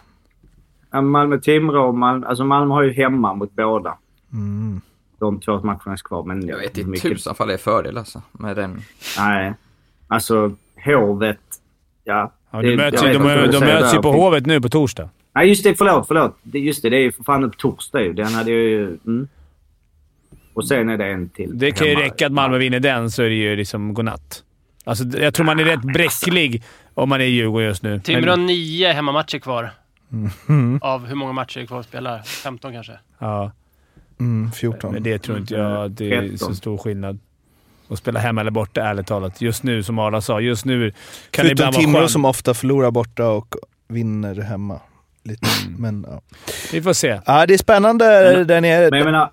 Malmö-Timrå 1.01 1.87
och 1.87 1.95
Malmö. 1.95 2.27
Alltså 2.27 2.43
Malmö 2.45 2.73
har 2.73 2.83
ju 2.83 2.93
hemma 2.93 3.33
mot 3.33 3.51
båda. 3.55 3.97
Mm. 4.33 4.81
De 5.19 5.39
två 5.39 5.51
matcherna 5.63 5.81
är 5.93 5.97
kvar. 5.97 6.23
Men 6.23 6.47
Jag 6.47 6.57
vet 6.57 6.77
i 6.77 6.83
mycket- 6.83 7.11
tusan 7.11 7.35
fall 7.35 7.47
det 7.47 7.53
är 7.53 7.57
fördel 7.57 7.97
alltså. 7.97 8.21
Med 8.31 8.55
den. 8.55 8.81
Nej. 9.17 9.53
Alltså, 10.07 10.51
Hovet. 10.85 11.37
Ja. 12.03 12.31
ja, 12.51 12.61
det- 12.61 12.69
de 12.69 12.75
möts, 12.75 13.03
ju- 13.03 13.07
de, 13.07 13.15
inte 13.15 13.47
de, 13.47 13.59
möts 13.59 13.93
ju 13.95 14.01
på 14.01 14.11
Hovet 14.11 14.45
nu 14.45 14.61
på 14.61 14.69
torsdag. 14.69 15.09
Nej, 15.35 15.47
just 15.49 15.63
det. 15.63 15.75
Förlåt, 15.75 16.07
förlåt. 16.07 16.37
Just 16.43 16.81
det, 16.81 16.89
det 16.89 16.97
är 16.97 17.01
ju 17.01 17.11
för 17.11 17.23
fan 17.23 17.43
upp 17.43 17.57
torsdag 17.57 18.01
ju. 18.01 18.13
Den 18.13 18.33
hade 18.33 18.51
ju... 18.51 18.97
Mm. 19.07 19.27
Och 20.53 20.67
sen 20.67 20.89
är 20.89 20.97
det 20.97 21.05
en 21.05 21.29
till. 21.29 21.59
Det 21.59 21.71
kan 21.71 21.87
ju 21.87 21.93
hemma. 21.93 22.05
räcka 22.05 22.25
att 22.25 22.31
Malmö 22.31 22.57
vinner 22.57 22.79
den, 22.79 23.11
så 23.11 23.23
är 23.23 23.29
det 23.29 23.35
ju 23.35 23.55
liksom 23.55 23.93
godnatt. 23.93 24.43
Alltså, 24.83 25.03
jag 25.19 25.33
tror 25.33 25.45
man 25.45 25.59
är 25.59 25.63
rätt 25.63 25.81
bräcklig 25.81 26.63
om 26.95 27.09
man 27.09 27.21
är 27.21 27.25
i 27.25 27.29
Djurgården 27.29 27.67
just 27.67 27.83
nu. 27.83 27.99
Timrå 27.99 28.29
har 28.31 28.37
nio 28.37 28.93
hemmamatcher 28.93 29.39
kvar. 29.39 29.71
Mm. 30.49 30.79
Av 30.81 31.05
hur 31.05 31.15
många 31.15 31.31
matcher 31.33 31.59
är 31.59 31.65
kvar 31.65 31.79
att 31.79 31.85
spela? 31.85 32.23
15 32.23 32.73
kanske? 32.73 32.93
Ja. 33.19 33.51
Mm, 34.19 34.51
14. 34.51 34.93
Men 34.93 35.03
det 35.03 35.19
tror 35.19 35.37
inte 35.37 35.53
jag 35.53 35.85
att 35.85 35.97
det 35.97 36.13
är 36.13 36.21
så 36.21 36.29
13. 36.37 36.55
stor 36.55 36.77
skillnad. 36.77 37.19
Att 37.89 37.97
spela 37.99 38.19
hemma 38.19 38.41
eller 38.41 38.51
borta, 38.51 38.81
ärligt 38.81 39.07
talat. 39.07 39.41
Just 39.41 39.63
nu, 39.63 39.83
som 39.83 39.99
Arla 39.99 40.21
sa, 40.21 40.39
just 40.39 40.65
nu 40.65 40.91
kan 40.91 40.91
det 40.91 41.01
Förutom 41.31 41.51
ibland 41.51 41.75
vara 41.75 41.83
Timrå 41.83 42.07
som 42.07 42.25
ofta 42.25 42.53
förlorar 42.53 42.91
borta 42.91 43.27
och 43.27 43.55
vinner 43.87 44.41
hemma. 44.41 44.79
Lite. 45.23 45.47
Mm. 45.67 45.81
Men, 45.81 46.05
ja. 46.09 46.21
Vi 46.71 46.81
får 46.81 46.93
se. 46.93 47.19
ja, 47.25 47.45
det 47.45 47.53
är 47.53 47.57
spännande 47.57 48.05
Men- 48.35 48.47
där 48.47 48.61
nere. 48.61 48.89
Men 48.89 48.99
jag 48.99 49.05
menar, 49.05 49.29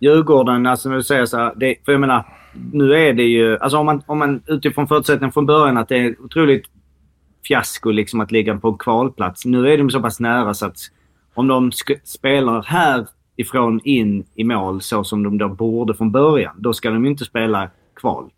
Djurgården, 0.00 0.66
alltså 0.66 0.88
när 0.88 0.96
du 0.96 1.02
säger 1.02 1.26
så 1.26 1.36
här, 1.36 1.52
det, 1.56 1.76
för 1.84 1.92
jag 1.92 2.00
menar, 2.00 2.24
nu 2.72 2.94
är 2.94 3.12
det 3.12 3.22
ju, 3.22 3.58
alltså 3.58 3.78
om 3.78 3.86
man, 3.86 4.02
om 4.06 4.18
man 4.18 4.42
utifrån 4.46 4.88
förutsättningen 4.88 5.32
från 5.32 5.46
början 5.46 5.76
att 5.76 5.88
det 5.88 5.96
är 5.98 6.10
ett 6.10 6.20
otroligt 6.20 6.66
fiasko 7.48 7.90
liksom 7.90 8.20
att 8.20 8.32
ligga 8.32 8.56
på 8.58 8.68
en 8.68 8.78
kvalplats. 8.78 9.44
Nu 9.44 9.72
är 9.72 9.78
de 9.78 9.90
så 9.90 10.00
pass 10.00 10.20
nära 10.20 10.54
så 10.54 10.66
att 10.66 10.78
om 11.34 11.48
de 11.48 11.70
sk- 11.70 12.00
spelar 12.04 12.62
härifrån 12.62 13.80
in 13.84 14.24
i 14.34 14.44
mål 14.44 14.80
så 14.80 15.04
som 15.04 15.22
de 15.22 15.38
då 15.38 15.48
borde 15.48 15.94
från 15.94 16.12
början, 16.12 16.54
då 16.58 16.72
ska 16.72 16.90
de 16.90 17.04
ju 17.04 17.10
inte 17.10 17.24
spela 17.24 17.70
kval. 17.96 18.30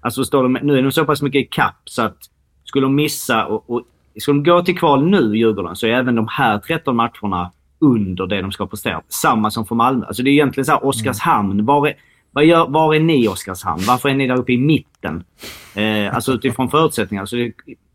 Alltså 0.00 0.24
står 0.24 0.42
de, 0.42 0.52
nu 0.52 0.78
är 0.78 0.82
de 0.82 0.92
så 0.92 1.04
pass 1.04 1.22
mycket 1.22 1.42
i 1.44 1.48
kapp 1.50 1.80
så 1.84 2.02
att 2.02 2.18
skulle 2.64 2.86
de 2.86 2.94
missa 2.94 3.46
och, 3.46 3.70
och 3.70 3.82
skulle 4.18 4.38
de 4.42 4.50
gå 4.50 4.62
till 4.62 4.78
kval 4.78 5.06
nu, 5.10 5.36
Djurgården, 5.36 5.76
så 5.76 5.86
är 5.86 5.90
även 5.90 6.14
de 6.14 6.28
här 6.30 6.58
13 6.58 6.96
matcherna 6.96 7.50
under 7.78 8.26
det 8.26 8.42
de 8.42 8.52
ska 8.52 8.66
prestera. 8.66 9.02
Samma 9.08 9.50
som 9.50 9.66
för 9.66 9.74
Malmö. 9.74 10.06
Alltså 10.06 10.22
det 10.22 10.30
är 10.30 10.32
egentligen 10.32 10.64
så 10.64 10.72
här 10.72 10.84
Oskarshamn. 10.86 11.64
Var 11.64 11.88
är, 11.88 11.94
vad 12.32 12.44
gör, 12.44 12.66
var 12.68 12.94
är 12.94 13.00
ni 13.00 13.28
Oskarshamn? 13.28 13.82
Varför 13.86 14.08
är 14.08 14.14
ni 14.14 14.26
där 14.26 14.36
uppe 14.38 14.52
i 14.52 14.58
mitten? 14.58 15.24
Eh, 15.74 16.14
alltså 16.14 16.32
utifrån 16.32 16.70
förutsättningar. 16.70 17.26
Så 17.26 17.36
det, 17.36 17.52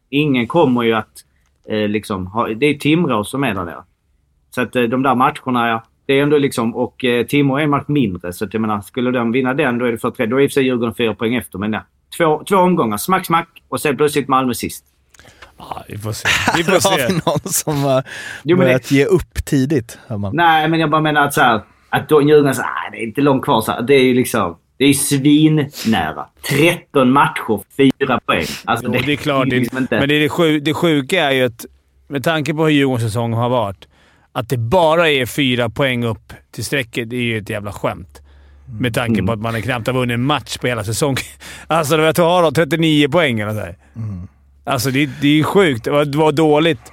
ingen 0.10 0.48
kommer 0.48 0.84
ju 0.84 0.93
att 0.93 1.24
eh, 1.69 1.88
liksom 1.88 2.28
ha, 2.28 2.48
Det 2.48 2.65
är 2.65 2.74
Timrå 2.74 3.24
som 3.24 3.43
är 3.43 3.54
där 3.54 3.65
nere. 3.65 3.84
Så 4.56 4.62
att 4.62 4.76
eh, 4.76 4.84
de 4.84 5.04
där 5.04 5.15
matcherna, 5.15 5.67
ja. 5.67 5.84
Det 6.06 6.13
är 6.19 6.24
ändå 6.24 6.38
liksom... 6.38 6.76
Och 6.76 7.06
eh, 7.06 7.26
Timrå 7.26 7.58
är 7.58 7.62
en 7.63 7.69
match 7.69 7.86
mindre. 7.88 8.34
Så 8.34 8.45
att 8.45 8.54
jag 8.54 8.62
menar, 8.62 8.82
skulle 8.82 9.12
de 9.12 9.32
vinna 9.32 9.54
den 9.54 9.78
då 9.78 9.86
är 9.86 9.91
det 9.91 9.98
43. 9.98 10.26
Då 10.26 10.38
är 10.39 10.41
i 10.43 10.48
och 10.48 10.50
för 10.52 10.54
sig 10.54 10.63
Djurgården 10.63 10.95
fyra 10.95 11.13
poäng 11.15 11.36
efter. 11.36 11.60
Men 11.60 11.74
ja. 11.74 11.86
Två, 12.17 12.43
två 12.50 12.56
omgångar. 12.56 12.98
Smack, 12.98 13.26
smack. 13.26 13.48
Och 13.69 13.82
sen 13.82 13.98
plötsligt 13.98 14.28
Malmö 14.28 14.54
sist. 14.54 14.86
Ja, 15.58 15.84
vi 15.89 15.98
får 15.98 16.12
se. 16.12 16.28
Vi 16.58 16.63
Här 16.63 16.80
får 16.80 16.89
har 16.89 16.98
vi 16.98 17.04
se. 17.19 17.21
någon 17.26 17.39
som 17.54 17.84
har 17.84 18.04
Jo, 18.43 18.58
men 18.58 18.65
det- 18.65 18.65
börjat 18.65 18.91
ge 18.91 19.06
upp 19.06 19.45
tidigt. 19.45 20.00
Man. 20.10 20.36
Nej, 20.36 20.69
men 20.69 20.80
jag 20.80 20.89
bara 20.89 21.02
menar 21.02 21.21
att 21.26 21.34
så 21.34 21.41
här, 21.41 21.62
att 21.89 22.10
då 22.10 22.21
Djurgården 22.21 22.56
säger 22.56 22.67
att 22.67 22.91
det 22.91 22.98
är 22.98 23.04
inte 23.04 23.21
långt 23.21 23.43
kvar. 23.43 23.62
Så 23.62 23.82
det 23.82 23.93
är 23.93 24.04
ju 24.04 24.13
liksom... 24.13 24.58
Det 24.78 24.86
är 24.86 24.93
svinnära. 24.93 26.26
13 26.50 27.12
matcher, 27.12 27.63
4 27.78 28.19
poäng. 28.26 28.45
Alltså, 28.65 28.86
Jo, 28.86 29.02
det 29.06 29.13
är 29.13 29.15
klart. 29.15 29.50
Det, 29.50 29.60
liksom 29.60 29.78
inte... 29.78 30.00
men 30.00 30.10
det, 30.10 30.15
är 30.15 30.19
det, 30.19 30.30
sju, 30.30 30.60
det 30.60 30.74
sjuka 30.74 31.24
är 31.24 31.32
ju 31.32 31.45
att, 31.45 31.65
med 32.08 32.24
tanke 32.24 32.54
på 32.54 32.63
hur 32.63 32.71
Djurgårdens 32.71 33.04
säsong 33.04 33.34
har 33.34 33.50
varit, 33.50 33.88
att 34.32 34.50
det 34.50 34.58
bara 34.58 35.10
är 35.10 35.26
fyra 35.26 35.69
poäng 35.69 36.04
upp 36.04 36.34
till 36.52 36.65
strecket 36.65 37.10
det 37.10 37.15
är 37.15 37.21
ju 37.21 37.38
ett 37.38 37.50
jävla 37.50 37.71
skämt. 37.71 38.21
Med 38.80 38.93
tanke 38.93 39.24
på 39.24 39.32
att 39.32 39.39
man 39.39 39.62
knappt 39.62 39.88
har 39.88 39.93
vunnit 39.93 40.13
en 40.13 40.26
match 40.26 40.58
på 40.58 40.67
hela 40.67 40.84
säsongen. 40.84 41.17
Alltså, 41.67 41.98
jag 41.98 42.15
tror 42.15 42.26
har 42.26 42.52
39 42.52 43.10
poäng 43.10 43.39
eller 43.39 43.54
så 43.54 43.60
här. 43.60 43.76
Alltså, 44.63 44.91
det, 44.91 45.10
det 45.21 45.28
är 45.28 45.32
ju 45.32 45.43
sjukt. 45.43 45.84
Det 45.84 45.91
var, 45.91 46.06
det 46.06 46.17
var 46.17 46.32
dåligt. 46.32 46.91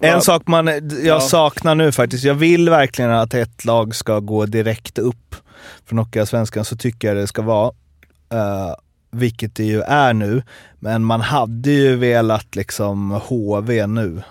En 0.00 0.22
sak 0.22 0.46
man, 0.46 0.66
jag 0.66 0.80
Ja. 1.04 1.20
saknar 1.20 1.74
nu 1.74 1.92
faktiskt. 1.92 2.24
Jag 2.24 2.34
vill 2.34 2.70
verkligen 2.70 3.10
att 3.10 3.34
ett 3.34 3.64
lag 3.64 3.94
ska 3.94 4.20
gå 4.20 4.46
direkt 4.46 4.98
upp 4.98 5.34
från 5.86 5.98
Hockeyallsvenskan. 5.98 6.64
Så 6.64 6.76
tycker 6.76 7.08
jag 7.08 7.16
det 7.16 7.26
ska 7.26 7.42
vara. 7.42 7.68
Uh, 8.34 8.74
vilket 9.10 9.54
det 9.54 9.64
ju 9.64 9.80
är 9.82 10.12
nu. 10.12 10.42
Men 10.78 11.04
man 11.04 11.20
hade 11.20 11.70
ju 11.70 11.96
velat 11.96 12.56
liksom 12.56 13.10
HV 13.10 13.86
nu. 13.86 14.22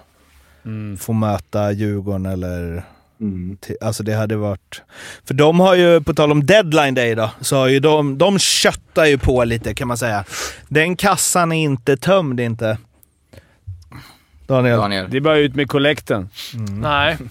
Få 0.99 1.13
möta 1.13 1.71
Djurgården 1.71 2.25
eller... 2.25 2.84
Mm. 3.21 3.58
till- 3.62 3.78
Alltså 3.82 4.04
det 4.04 4.13
hade 4.13 4.36
varit... 4.36 4.82
För 5.25 5.34
de 5.34 5.60
har 5.60 5.75
ju, 5.75 6.01
på 6.01 6.13
tal 6.13 6.32
om 6.32 6.45
deadline 6.45 6.93
day 6.95 7.15
då, 7.15 7.30
så 7.41 7.56
har 7.56 7.67
ju 7.67 7.80
de, 7.80 8.17
de 8.17 8.39
köttar 8.39 9.06
ju 9.06 9.17
på 9.17 9.43
lite 9.43 9.73
kan 9.73 9.88
man 9.88 9.97
säga. 9.97 10.23
Den 10.67 10.95
kassan 10.95 11.51
är 11.51 11.63
inte 11.63 11.97
tömd 11.97 12.39
inte. 12.39 12.78
Daniel. 14.47 14.77
Daniel. 14.79 15.05
Det 15.10 15.17
är 15.17 15.21
bara 15.21 15.38
ut 15.38 15.55
med 15.55 15.69
kollekten. 15.69 16.29
Nej, 16.69 17.17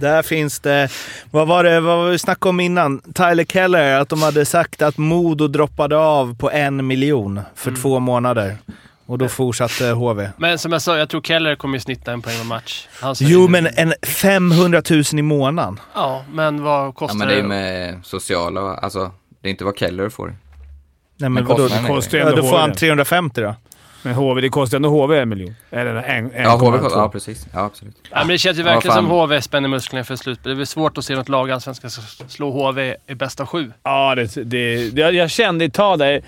Där 0.00 0.22
finns 0.22 0.60
det... 0.60 0.88
Vad 1.30 1.48
var 1.48 1.64
det 1.64 1.80
vad 1.80 1.98
var 1.98 2.10
vi 2.10 2.18
snackade 2.18 2.50
om 2.50 2.60
innan? 2.60 3.00
Tyler 3.14 3.44
Keller, 3.44 4.00
att 4.00 4.08
de 4.08 4.22
hade 4.22 4.44
sagt 4.44 4.82
att 4.82 4.98
Modo 4.98 5.48
droppade 5.48 5.96
av 5.98 6.36
på 6.38 6.50
en 6.50 6.86
miljon 6.86 7.40
för 7.54 7.70
Mm. 7.70 7.80
två 7.82 8.00
månader. 8.00 8.56
Och 9.06 9.18
då 9.18 9.28
fortsatte 9.28 9.84
HV. 9.90 10.28
men 10.36 10.58
som 10.58 10.72
jag 10.72 10.82
sa, 10.82 10.98
jag 10.98 11.08
tror 11.08 11.20
Keller 11.22 11.54
kommer 11.56 11.76
ju 11.76 11.80
snitta 11.80 12.12
en 12.12 12.22
poäng 12.22 12.36
per 12.38 12.44
match. 12.44 12.88
Jo, 13.20 13.40
ju- 13.42 13.48
men 13.48 13.66
en 13.76 13.94
500 14.06 14.82
000 14.90 15.02
i 15.12 15.22
månaden. 15.22 15.80
Ja, 15.94 16.24
men 16.32 16.62
vad 16.62 16.86
Ja, 16.86 16.92
kostar 16.92 17.18
men 17.18 17.28
det 17.28 17.34
är 17.34 17.36
ju 17.36 17.42
det? 17.42 17.48
med 17.48 18.00
sociala, 18.04 18.60
alltså 18.60 19.10
det 19.42 19.48
är 19.48 19.50
inte 19.50 19.64
vad 19.64 19.78
Keller 19.78 20.08
får. 20.08 20.26
Nej, 20.26 20.36
Men 21.16 21.32
men 21.32 21.44
vadå? 21.46 21.68
Det 21.68 21.74
är- 21.74 21.86
kostar 21.86 22.18
Ja, 22.18 22.30
då 22.36 22.42
får 22.42 22.58
han 22.58 22.70
HV. 22.70 22.74
350 22.78 23.40
då. 23.40 23.54
Men 24.08 24.16
HV, 24.16 24.40
det 24.40 24.48
kostar 24.48 24.76
ändå 24.76 24.88
HV 24.88 25.18
en 25.18 25.28
miljon. 25.28 25.54
Eller 25.70 25.94
en, 25.94 26.30
en 26.32 26.42
Ja, 26.44 26.56
HV, 26.56 26.78
ja 26.90 27.08
precis. 27.08 27.46
Ja, 27.52 27.60
absolut. 27.64 27.96
Ja, 28.10 28.18
men 28.18 28.28
det 28.28 28.38
känns 28.38 28.58
ju 28.58 28.62
Ja, 28.62 28.66
verkligen 28.66 28.94
fan. 28.94 29.04
som 29.04 29.10
HV 29.10 29.40
spänner 29.40 29.68
musklerna 29.68 30.04
för 30.04 30.16
slutspel. 30.16 30.50
Det 30.50 30.54
är 30.54 30.56
väl 30.56 30.66
svårt 30.66 30.98
att 30.98 31.04
se 31.04 31.14
något 31.16 31.28
lag 31.28 31.62
som 31.62 31.74
slå 32.28 32.50
HV 32.50 32.94
i 33.06 33.14
bästa 33.14 33.46
sju. 33.46 33.72
Ja, 33.82 34.14
det, 34.14 34.34
det, 34.44 34.90
det, 34.90 35.10
jag 35.10 35.30
kände 35.30 35.64
ett 35.64 35.74
tag 35.74 35.98
där, 35.98 36.20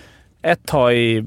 ett 0.42 0.66
tag 0.66 0.94
i 0.94 1.24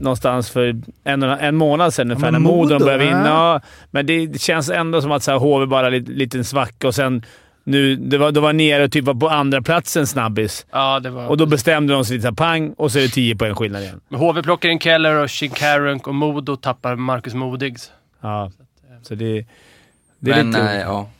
någonstans 0.00 0.50
för 0.50 0.76
en, 1.04 1.22
en 1.22 1.56
månad 1.56 1.94
sedan 1.94 2.10
ungefär, 2.10 2.30
men 2.30 2.42
när 2.42 2.50
Modo 2.50 2.78
började 2.78 3.04
vinna. 3.04 3.28
ja. 3.28 3.52
Ja, 3.54 3.60
Men 3.90 4.06
det 4.06 4.40
känns 4.40 4.70
ändå 4.70 5.02
som 5.02 5.12
att 5.12 5.22
så 5.22 5.30
här, 5.30 5.38
HV 5.38 5.66
bara 5.66 5.86
en 5.86 5.92
liten, 5.92 6.14
liten 6.14 6.44
svacka 6.44 6.88
och 6.88 6.94
sen 6.94 7.24
nu, 7.68 7.96
det 7.96 8.18
var, 8.18 8.32
det 8.32 8.40
var 8.40 8.52
nere 8.52 8.84
och 8.84 8.92
typ 8.92 9.04
var 9.04 9.14
på 9.14 9.28
andra 9.28 9.62
platsen 9.62 10.06
snabbis. 10.06 10.66
Ja, 10.70 11.00
det 11.00 11.10
var... 11.10 11.26
Och 11.28 11.36
då 11.36 11.46
bestämde 11.46 11.92
de 11.92 12.04
sig 12.04 12.16
lite 12.16 12.32
pang 12.32 12.72
och 12.72 12.92
så 12.92 12.98
är 12.98 13.02
det 13.02 13.08
10 13.08 13.36
poäng 13.36 13.54
skillnad 13.54 13.82
igen. 13.82 14.00
Men 14.08 14.20
HV 14.20 14.42
plockar 14.42 14.68
in 14.68 14.78
Keller 14.80 15.14
och 15.14 15.30
Shinkarunk 15.30 16.06
och 16.06 16.14
Modo 16.14 16.56
tappar 16.56 16.96
Marcus 16.96 17.34
Modigs. 17.34 17.90
Ja, 18.20 18.50
så 19.02 19.14
det, 19.14 19.46
det 20.18 20.30
är 20.30 20.36
Men 20.36 20.46
lite... 20.50 20.62
eh, 20.62 20.80
ja. 20.80 21.10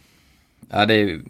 Ja, 0.71 0.87
det 0.87 0.95
är 0.95 0.99
ju- 0.99 1.23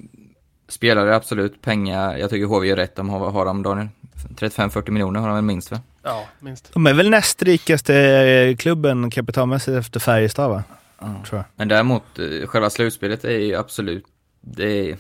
spelare 0.69 1.17
absolut. 1.17 1.63
Pengar. 1.63 2.17
Jag 2.17 2.31
tycker 2.31 2.47
HV 2.47 2.67
gör 2.67 2.77
rätt. 2.77 2.97
De 2.97 3.09
har, 3.09 3.31
har 3.31 3.45
de 3.45 3.63
Daniel? 3.63 3.89
35-40 4.37 4.91
miljoner 4.91 5.21
har 5.21 5.27
de 5.29 5.35
väl 5.35 5.45
minst 5.45 5.71
va? 5.71 5.81
Ja, 6.03 6.25
minst. 6.41 6.73
De 6.73 6.87
är 6.87 6.95
väl 6.95 7.11
näst 7.11 7.43
rikaste 7.43 7.95
eh, 7.97 8.57
klubben 8.57 9.11
kapitalmässigt 9.11 9.77
efter 9.77 10.01
Färjestad, 10.01 10.51
va? 10.51 10.63
Tror 11.01 11.39
jag. 11.39 11.45
Men 11.57 11.69
däremot, 11.69 12.19
eh, 12.19 12.47
själva 12.47 12.71
slutspelet 12.71 13.25
är 13.25 13.31
ju 13.39 13.55
absolut, 13.55 14.05
det 14.41 14.91
är, 14.91 14.97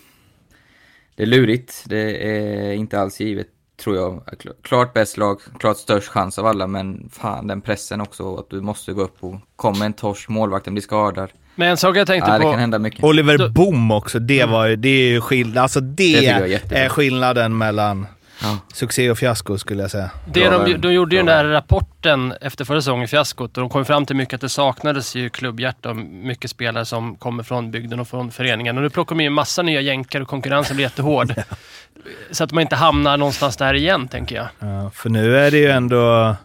det 1.19 1.23
är 1.25 1.27
lurigt. 1.27 1.85
Det 1.87 2.29
är 2.33 2.73
inte 2.73 3.01
alls 3.01 3.21
givet, 3.21 3.47
tror 3.85 3.97
jag. 3.97 4.23
Kl- 4.39 4.53
Klart 4.63 4.95
bäst 4.95 5.17
lag, 5.17 5.41
klart 5.59 5.77
störst 5.77 6.09
chans 6.09 6.39
av 6.39 6.47
alla, 6.47 6.67
men 6.67 7.09
fan 7.13 7.47
den 7.47 7.61
pressen 7.61 8.01
också 8.01 8.37
att 8.37 8.51
du 8.51 8.61
måste 8.61 8.93
gå 8.93 9.03
upp 9.03 9.17
och 9.21 9.35
kommer 9.57 9.87
en 9.87 9.93
torsk, 9.93 10.29
målvakten 10.29 10.75
blir 10.75 10.83
skadad. 10.83 11.31
Men 11.55 11.69
en 11.71 11.77
sak 11.77 11.97
jag 11.97 12.07
tänkte 12.07 12.31
Ja, 12.31 12.39
det 12.39 12.45
på... 12.45 12.51
kan 12.51 12.61
hända 12.61 12.79
mycket. 12.79 13.05
Oliver 13.05 13.49
Boom 13.49 13.91
också, 13.91 14.19
det, 14.19 14.45
var, 14.45 14.67
ju- 14.67 14.77
det 14.77 14.89
är 14.89 15.09
ju 15.09 15.21
skillnad. 15.21 15.59
Alltså 15.59 15.81
det, 15.81 16.05
jättebra. 16.05 16.79
är 16.79 16.89
skillnaden 16.89 17.59
mellan 17.59 18.07
Ja. 18.43 18.59
succé 18.73 19.11
och 19.11 19.19
fiasko 19.19 19.59
skulle 19.59 19.83
jag 19.83 19.91
säga. 19.91 20.11
Det 20.27 20.49
de, 20.49 20.75
de 20.75 20.93
gjorde 20.93 21.17
ju 21.17 21.19
den 21.19 21.27
där 21.27 21.45
rapporten 21.45 22.35
efter 22.41 22.65
förra 22.65 22.81
säsongen, 22.81 23.09
fiaskot, 23.09 23.57
och 23.57 23.61
de 23.61 23.71
kom 23.71 23.85
fram 23.85 24.07
till 24.07 24.17
mycket 24.17 24.35
att 24.35 24.41
det 24.41 24.49
saknades 24.49 25.15
ju 25.17 25.31
klubbhjärta 25.31 25.91
och 25.91 25.97
mycket 25.97 26.51
spelare 26.51 26.85
som 26.85 27.17
kommer 27.17 27.43
från 27.43 27.71
bygden 27.71 28.01
och 28.01 28.09
från 28.09 28.31
föreningen. 28.31 28.77
Och 28.77 28.83
nu 28.83 28.91
plockar 28.91 29.17
de 29.17 29.25
in 29.25 29.33
massa 29.33 29.63
nya 29.63 29.81
jänkar 29.81 30.21
och 30.21 30.29
konkurrensen 30.29 30.77
blir 30.77 30.87
jättehård. 30.87 31.35
Så 32.31 32.45
att 32.45 32.53
man 32.53 32.63
inte 32.63 32.77
hamnar 32.77 33.17
någonstans 33.17 33.57
där 33.57 33.75
igen, 33.75 34.09
tänker 34.09 34.37
jag. 34.37 34.47
Ja, 34.59 34.91
för 34.91 35.11
nu 35.11 35.39
är 35.39 35.51
det 35.51 35.59
ju 35.59 35.71
ändå, 35.71 36.37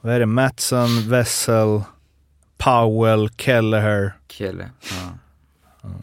vad 0.00 0.14
är 0.14 0.20
det, 0.20 0.26
Mattsson, 0.26 1.10
Wessel, 1.10 1.82
Powell, 2.58 3.30
Kelleher, 3.36 4.12
Kille. 4.26 4.70
Ja. 4.90 5.18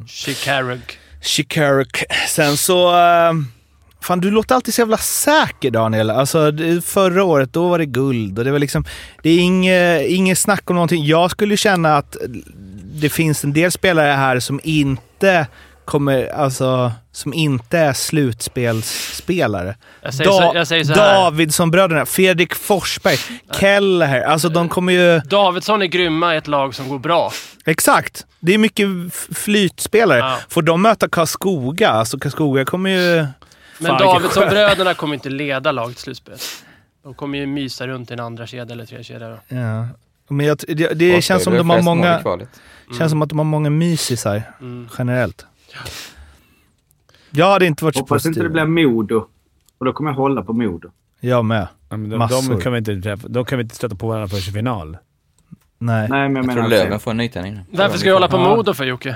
Shikaruk. 0.07 0.99
Shikaruk. 1.21 2.03
Sen 2.27 2.57
så... 2.57 2.95
eh, 2.97 3.33
Fan, 4.05 4.19
du 4.21 4.31
låter 4.31 4.55
alltid 4.55 4.73
så 4.73 4.81
jävla 4.81 4.97
säker 4.97 5.71
Daniel. 5.71 6.09
Alltså, 6.09 6.51
förra 6.85 7.23
året, 7.23 7.53
då 7.53 7.69
var 7.69 7.77
det 7.77 7.85
guld 7.85 8.39
och 8.39 8.45
det 8.45 8.51
var 8.51 8.59
liksom... 8.59 8.85
Det 9.23 9.29
är 9.29 9.39
inget, 9.39 10.01
inget 10.09 10.37
snack 10.37 10.69
om 10.69 10.75
någonting. 10.75 11.05
Jag 11.05 11.31
skulle 11.31 11.57
känna 11.57 11.97
att 11.97 12.17
det 12.83 13.09
finns 13.09 13.43
en 13.43 13.53
del 13.53 13.71
spelare 13.71 14.11
här 14.11 14.39
som 14.39 14.59
inte 14.63 15.47
kommer... 15.85 16.27
Alltså, 16.27 16.91
som 17.11 17.33
inte 17.33 17.77
är 17.77 17.93
slutspelsspelare. 17.93 19.75
Jag 20.01 20.13
säger, 20.13 20.31
så, 20.31 20.51
jag 20.55 20.67
säger 20.67 20.83
så 20.83 20.93
här. 20.93 21.15
Davidsson-bröderna, 21.15 22.05
Fredrik 22.05 22.55
Forsberg, 22.55 23.17
Kelleher. 23.59 24.21
Alltså 24.21 24.49
de 24.49 24.69
kommer 24.69 24.93
ju... 24.93 25.19
Davidsson 25.19 25.81
är 25.81 25.85
grymma 25.85 26.33
i 26.33 26.37
ett 26.37 26.47
lag 26.47 26.75
som 26.75 26.89
går 26.89 26.99
bra. 26.99 27.31
Exakt. 27.65 28.25
Det 28.39 28.53
är 28.53 28.57
mycket 28.57 28.87
flytspelare. 29.35 30.19
Ja. 30.19 30.37
Får 30.49 30.61
de 30.61 30.81
möta 30.81 31.09
Karlskoga, 31.09 31.89
alltså 31.89 32.19
Karlskoga 32.19 32.65
kommer 32.65 32.89
ju... 32.89 33.25
Men 33.79 33.97
Davidsson-bröderna 33.97 34.93
kommer 34.93 35.13
inte 35.13 35.29
leda 35.29 35.71
laget 35.71 35.97
slutspel. 35.99 36.38
De 37.03 37.13
kommer 37.13 37.38
ju 37.38 37.45
mysa 37.45 37.88
runt 37.88 38.09
i 38.11 38.13
en 38.13 38.19
andra 38.19 38.47
kedja 38.47 38.73
eller 38.73 38.85
tredje 38.85 39.03
kedja 39.03 39.29
då. 39.29 39.38
Ja. 39.55 39.88
Men 40.29 40.45
jag, 40.45 40.57
det, 40.67 40.93
det 40.93 41.21
känns 41.23 41.43
som 41.43 41.53
de 41.53 41.69
har 41.69 41.81
många... 41.81 42.19
kvalet. 42.21 42.49
känns 42.97 43.11
som 43.11 43.21
att 43.21 43.29
de 43.29 43.38
har 43.39 43.45
många 43.45 43.69
mysisar 43.69 44.41
Mm. 44.61 44.88
generellt. 44.97 45.45
Jag 47.31 47.51
hade 47.51 47.65
inte 47.65 47.83
varit 47.83 47.95
så 47.95 48.01
Hoppas 48.01 48.25
inte 48.25 48.39
positiv. 48.39 48.43
det 48.43 48.65
blir 48.65 48.85
Modo. 48.85 49.27
Och 49.77 49.85
då 49.85 49.93
kommer 49.93 50.09
jag 50.11 50.15
hålla 50.15 50.41
på 50.43 50.53
Modo. 50.53 50.91
Jag 51.19 51.45
med. 51.45 51.67
Ja, 51.89 51.97
men 51.97 52.09
de, 52.09 52.17
Massor. 52.17 52.53
de, 52.55 52.61
kan 52.61 52.71
vi 52.71 52.77
inte 52.77 53.01
träffa, 53.01 53.27
de 53.27 53.45
kan 53.45 53.57
vi 53.57 53.61
inte 53.63 53.75
stöta 53.75 53.95
på 53.95 54.07
varandra 54.07 54.27
först 54.27 54.47
i 54.49 54.51
final. 54.51 54.97
Nej. 55.77 56.09
Nej, 56.09 56.29
men 56.29 56.35
jag 56.35 56.38
Jag 56.38 56.45
menar... 56.47 56.53
tror 56.61 56.69
Löven 56.69 56.99
får 56.99 57.11
en 57.11 57.17
nytändning. 57.17 57.59
Varför 57.71 57.97
ska 57.97 58.07
jag 58.09 58.15
hålla 58.15 58.27
på. 58.27 58.38
Modo 58.38 58.73
för 58.73 58.85
Jocke? 58.85 59.15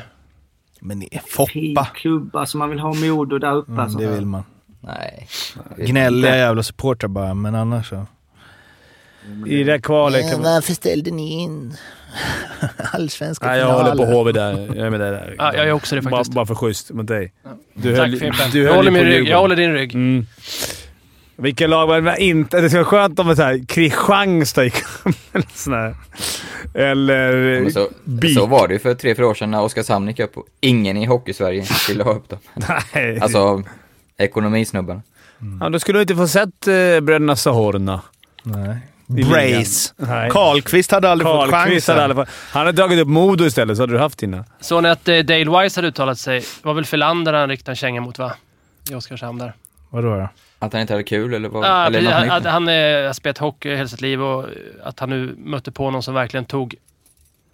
Men 0.79 0.99
det 0.99 1.15
är 1.15 1.19
Fin 1.19 1.75
Foppa. 1.75 1.89
klubb. 1.95 2.35
Alltså 2.35 2.57
man 2.57 2.69
vill 2.69 2.79
ha 2.79 2.93
Modo 2.93 3.37
där 3.37 3.55
uppe. 3.55 3.71
Mm, 3.71 3.83
alltså. 3.83 3.97
det 3.99 4.07
vill 4.07 4.25
man. 4.25 4.43
Nej. 4.81 5.27
Gnälliga 5.77 6.37
jävla 6.37 6.63
supportrar 6.63 7.07
bara, 7.07 7.33
men 7.33 7.55
annars 7.55 7.89
så. 7.89 8.05
I 9.47 9.63
det 9.63 9.71
här 9.71 9.79
kvalet 9.79 10.31
kan 10.31 10.41
man... 10.41 10.53
varför 10.53 10.73
ställde 10.73 11.11
ni 11.11 11.33
in 11.41 11.73
allsvenska 12.93 13.47
Nej, 13.47 13.59
jag 13.59 13.73
håller 13.73 13.95
på 13.95 14.05
HV 14.05 14.31
där. 14.31 14.51
Jag 14.75 14.85
är 14.85 14.89
med 14.89 14.99
där. 14.99 15.35
Ja, 15.37 15.53
jag 15.55 15.67
är 15.67 15.71
också 15.71 15.95
det 15.95 16.01
faktiskt. 16.01 16.31
Bara, 16.31 16.35
bara 16.35 16.45
för 16.45 16.55
schysst 16.55 16.91
mot 16.91 17.07
dig. 17.07 17.33
Du 17.73 17.95
Tack 17.95 17.99
höll- 18.07 18.19
Fimpen. 18.19 18.51
du 18.51 18.63
Jag 18.63 18.73
håller 18.75 18.91
min 18.91 19.01
på 19.01 19.05
rygg. 19.09 19.27
Jag 19.27 19.39
håller 19.39 19.55
din 19.55 19.73
rygg. 19.73 19.95
Mm. 19.95 20.25
Vilka 21.35 21.67
lag 21.67 21.87
var 21.87 22.01
det 22.01 22.23
inte... 22.23 22.61
Det 22.61 22.69
skulle 22.69 22.83
vara 22.83 22.89
skönt 22.89 23.19
om 23.19 23.27
det 23.27 23.35
så 23.35 23.41
här, 23.43 23.65
Kristianstad 23.67 24.63
gick 24.63 24.73
här. 25.67 25.95
Eller... 26.73 27.61
Men 27.61 27.71
så, 27.71 27.87
så 28.35 28.45
var 28.45 28.67
det 28.67 28.73
ju 28.73 28.79
för 28.79 28.93
tre, 28.93 29.15
fyra 29.15 29.27
år 29.27 29.33
sedan 29.33 29.51
när 29.51 29.61
Oskarshamn 29.61 30.07
gick 30.07 30.19
upp 30.19 30.37
och 30.37 30.45
ingen 30.59 30.97
i 30.97 31.05
Hockeysverige 31.05 31.65
ville 31.87 32.03
ha 32.03 32.13
upp 32.13 32.29
dem. 32.29 32.39
Nej. 32.93 33.19
Alltså, 33.19 33.63
ekonomisnubbarna. 34.17 35.01
Ja, 35.61 35.69
då 35.69 35.79
skulle 35.79 35.97
du 35.97 36.01
inte 36.01 36.15
få 36.15 36.27
sett 36.27 36.67
eh, 36.67 36.73
bröderna 36.99 37.35
Sahorna. 37.35 38.01
Nej. 38.43 38.77
Brace. 39.09 39.93
Nej. 39.97 40.29
Karlqvist 40.29 40.91
hade 40.91 41.09
aldrig 41.09 41.27
fått 41.27 41.49
Karlqvist 41.49 41.87
chansen. 41.87 41.93
hade 41.93 42.05
alla 42.05 42.15
fall... 42.15 42.35
Han 42.51 42.65
hade 42.65 42.71
dragit 42.71 42.99
upp 42.99 43.07
Modo 43.07 43.45
istället, 43.45 43.77
så 43.77 43.83
hade 43.83 43.93
du 43.93 43.99
haft 43.99 44.19
dina. 44.19 44.45
Såg 44.59 44.83
ni 44.83 44.89
att 44.89 45.07
eh, 45.07 45.17
Dale 45.17 45.61
Wise 45.61 45.77
hade 45.77 45.87
uttalat 45.87 46.19
sig? 46.19 46.39
Det 46.39 46.45
var 46.67 46.73
väl 46.73 46.85
Filander 46.85 47.33
han 47.33 47.49
riktade 47.49 47.71
en 47.71 47.75
känga 47.75 48.01
mot, 48.01 48.19
va? 48.19 48.33
I 48.91 48.95
Oskarshamn 48.95 49.39
där. 49.39 49.53
Vadå 49.89 50.15
då? 50.15 50.29
Att 50.59 50.73
han 50.73 50.81
inte 50.81 50.93
hade 50.93 51.03
kul 51.03 51.33
eller 51.33 51.49
vad? 51.49 51.65
Ja, 51.65 51.85
eller 51.85 51.99
precis. 51.99 52.05
något 52.05 52.13
han, 52.13 52.23
nytt? 52.23 52.45
att 52.47 52.53
han 52.53 52.67
eh, 52.67 53.05
har 53.05 53.13
spelat 53.13 53.37
hockey 53.37 53.75
hela 53.75 53.87
sitt 53.87 54.01
liv 54.01 54.21
och 54.23 54.43
eh, 54.43 54.49
att 54.83 54.99
han 54.99 55.09
nu 55.09 55.35
mötte 55.37 55.71
på 55.71 55.91
någon 55.91 56.03
som 56.03 56.13
verkligen 56.13 56.45
tog 56.45 56.75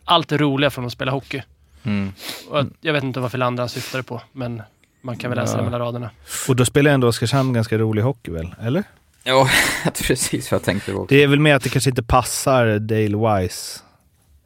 allt 0.06 0.28
det 0.30 0.38
roliga 0.38 0.70
från 0.70 0.86
att 0.86 0.92
spela 0.92 1.12
hockey. 1.12 1.42
Mm. 1.84 2.12
Och 2.50 2.60
att, 2.60 2.68
jag 2.82 2.94
vet 2.94 3.04
inte 3.04 3.20
vad 3.20 3.32
Filander 3.32 3.62
han 3.62 3.70
syftade 3.70 4.04
på, 4.04 4.22
men 4.32 4.62
man 5.02 5.18
kan 5.18 5.30
väl 5.32 5.40
läsa 5.40 5.54
Ja. 5.54 5.58
det 5.58 5.64
mellan 5.64 5.80
raderna. 5.82 6.10
Och 6.48 6.56
då 6.56 6.66
spelar 6.66 6.92
ändå 6.92 7.08
Oskarshamn 7.08 7.54
ganska 7.54 7.78
rolig 7.78 8.02
hockey 8.02 8.32
väl? 8.32 8.56
Eller? 8.62 8.84
Ja, 9.24 9.50
precis 10.08 10.52
vad 10.52 10.60
jag 10.60 10.66
tänkte 10.66 10.92
på. 10.92 11.06
Det 11.10 11.24
är 11.24 11.28
väl 11.28 11.40
mer 11.40 11.56
att 11.56 11.64
det 11.64 11.70
kanske 11.70 11.90
inte 11.90 12.04
passar 12.04 12.80
Dale 12.80 13.40
Wise 13.42 13.80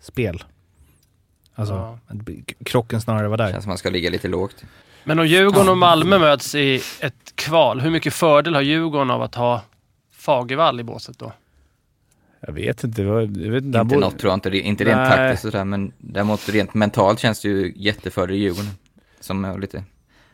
spel. 0.01 0.43
Alltså, 1.55 1.73
Ja. 1.73 1.99
att 2.07 2.17
krocken 2.65 3.01
snarare 3.01 3.27
var 3.27 3.37
där. 3.37 3.51
Känns 3.51 3.63
som 3.63 3.69
man 3.69 3.77
ska 3.77 3.89
ligga 3.89 4.09
lite 4.09 4.27
lågt. 4.27 4.55
Men 5.03 5.19
om 5.19 5.27
Djurgården 5.27 5.69
och 5.69 5.77
Malmö 5.77 6.19
möts 6.19 6.55
i 6.55 6.81
ett 6.99 7.28
kval, 7.49 7.81
hur 7.81 7.89
mycket 7.91 8.13
fördel 8.13 8.55
har 8.55 8.61
Djurgården 8.61 9.11
av 9.11 9.21
att 9.21 9.35
ha 9.35 9.61
Fagervall 10.11 10.79
i 10.79 10.83
båset 10.83 11.19
då? 11.19 11.31
Jag 12.47 12.53
vet 12.53 12.83
inte. 12.83 13.01
Jag 13.01 13.27
vet 13.27 13.63
inte. 13.63 13.83
Borde- 13.83 14.01
något 14.01 14.19
tror 14.19 14.31
jag 14.31 14.37
inte, 14.37 14.57
inte 14.57 14.83
rent 14.83 14.97
Nej. 14.97 15.09
taktiskt 15.09 15.41
sådär, 15.41 15.65
men 15.65 15.91
däremot 15.97 16.49
rent 16.49 16.73
mentalt 16.73 17.19
känns 17.19 17.41
det 17.41 17.47
ju 17.49 17.73
jättefördel 17.75 18.35
i 18.35 18.39
Djurgården. 18.39 18.71
Som 19.19 19.45
är 19.45 19.57
lite... 19.59 19.83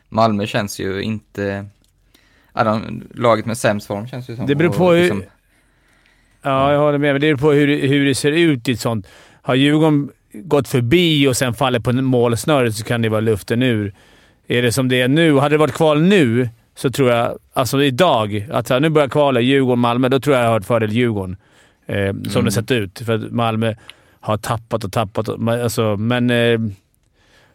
Malmö 0.10 0.48
känns 0.48 0.80
ju 0.80 1.02
inte... 1.02 1.66
Ja, 2.54 2.64
de, 2.64 3.04
laget 3.16 3.46
med 3.46 3.58
sämst 3.58 3.88
form 3.88 4.08
känns 4.08 4.30
ju 4.30 4.36
som. 4.36 4.46
Det 4.48 4.56
beror 4.56 4.74
på 4.74 4.92
hur... 4.92 5.00
liksom- 5.02 5.24
Ja, 6.42 6.72
jag 6.72 6.80
håller 6.80 6.98
med. 6.98 7.14
Men 7.14 7.22
det 7.22 7.28
beror 7.28 7.38
på 7.38 7.52
hur, 7.52 7.88
hur 7.88 8.06
det 8.06 8.16
ser 8.16 8.32
ut 8.32 8.70
i 8.70 8.72
ett 8.72 8.80
sånt. 8.80 9.08
Har 9.42 9.56
Djurgården 9.56 10.10
gått 10.34 10.68
förbi 10.68 11.28
och 11.28 11.38
sen 11.38 11.54
faller 11.54 11.80
på 11.80 11.92
målsnöret 11.94 12.76
så 12.76 12.84
kan 12.84 13.02
det 13.02 13.10
vara 13.10 13.22
luften 13.22 13.64
ur. 13.64 13.94
Är 14.48 14.62
det 14.62 14.72
som 14.72 14.90
det 14.90 15.02
är 15.02 15.08
nu, 15.08 15.38
hade 15.38 15.54
det 15.54 15.60
varit 15.60 15.74
kval 15.74 16.02
nu, 16.02 16.50
så 16.76 16.90
tror 16.92 17.12
jag, 17.12 17.38
alltså 17.54 17.84
idag, 17.84 18.48
att 18.52 18.70
här, 18.70 18.80
nu 18.80 18.90
börjar 18.90 19.08
kvalet 19.08 19.44
Djurgården-Malmö, 19.44 20.10
då 20.10 20.20
tror 20.20 20.36
jag 20.36 20.46
jag 20.46 20.50
har 20.50 20.60
ett 20.60 20.66
fördel 20.66 20.92
Djurgården. 20.92 21.38
Eh, 21.88 21.96
som 22.14 22.32
Mm. 22.32 22.46
det 22.46 22.52
sett 22.52 22.72
ut. 22.72 23.00
För 23.06 23.14
att 23.16 23.32
Malmö 23.32 23.74
har 24.20 24.38
tappat 24.38 24.84
och 24.84 24.92
tappat. 24.92 25.28
Och, 25.28 25.50
alltså, 25.54 25.98
men 25.98 26.30
eh, 26.30 26.60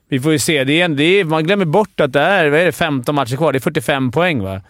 vi 0.09 0.21
får 0.21 0.33
ju 0.33 0.39
se. 0.39 0.65
Det 0.65 0.81
är, 0.81 0.85
en- 0.85 0.97
det 0.97 1.05
är, 1.05 1.25
man 1.25 1.45
glömmer 1.45 1.65
bort 1.65 2.01
att 2.01 2.13
det 2.13 2.21
är, 2.21 2.49
vad 2.51 2.61
är 2.61 2.65
det 2.65 2.73
15 2.73 3.15
matcher 3.15 3.37
kvar. 3.37 3.53
Det 3.53 3.59
är 3.59 3.61
45 3.61 4.11
poäng 4.11 4.43
va? 4.43 4.61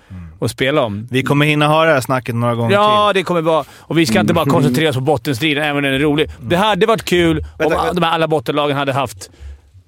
att 0.40 0.50
spela 0.50 0.82
om. 0.82 1.08
Vi 1.10 1.22
kommer 1.22 1.46
hinna 1.46 1.66
ha 1.66 1.84
det 1.84 1.92
här 1.92 2.00
snacket 2.00 2.34
några 2.34 2.54
gånger 2.54 2.74
Ja, 2.74 3.12
det 3.14 3.22
kommer 3.22 3.40
vara... 3.40 3.64
Och 3.78 3.98
vi 3.98 4.06
ska 4.06 4.20
inte 4.20 4.34
bara 4.34 4.44
koncentrera 4.46 4.88
oss 4.90 4.96
på 4.96 5.00
bottenstriden, 5.02 5.64
även 5.64 5.76
om 5.76 5.82
den 5.82 5.94
är 5.94 5.98
rolig. 5.98 6.30
Det 6.40 6.56
hade 6.56 6.86
varit 6.86 7.04
kul 7.04 7.38
om 7.38 7.44
Vänta, 7.58 7.92
de 7.92 8.02
här 8.02 8.12
alla 8.12 8.28
bottenlagen 8.28 8.76
hade 8.76 8.92
haft 8.92 9.30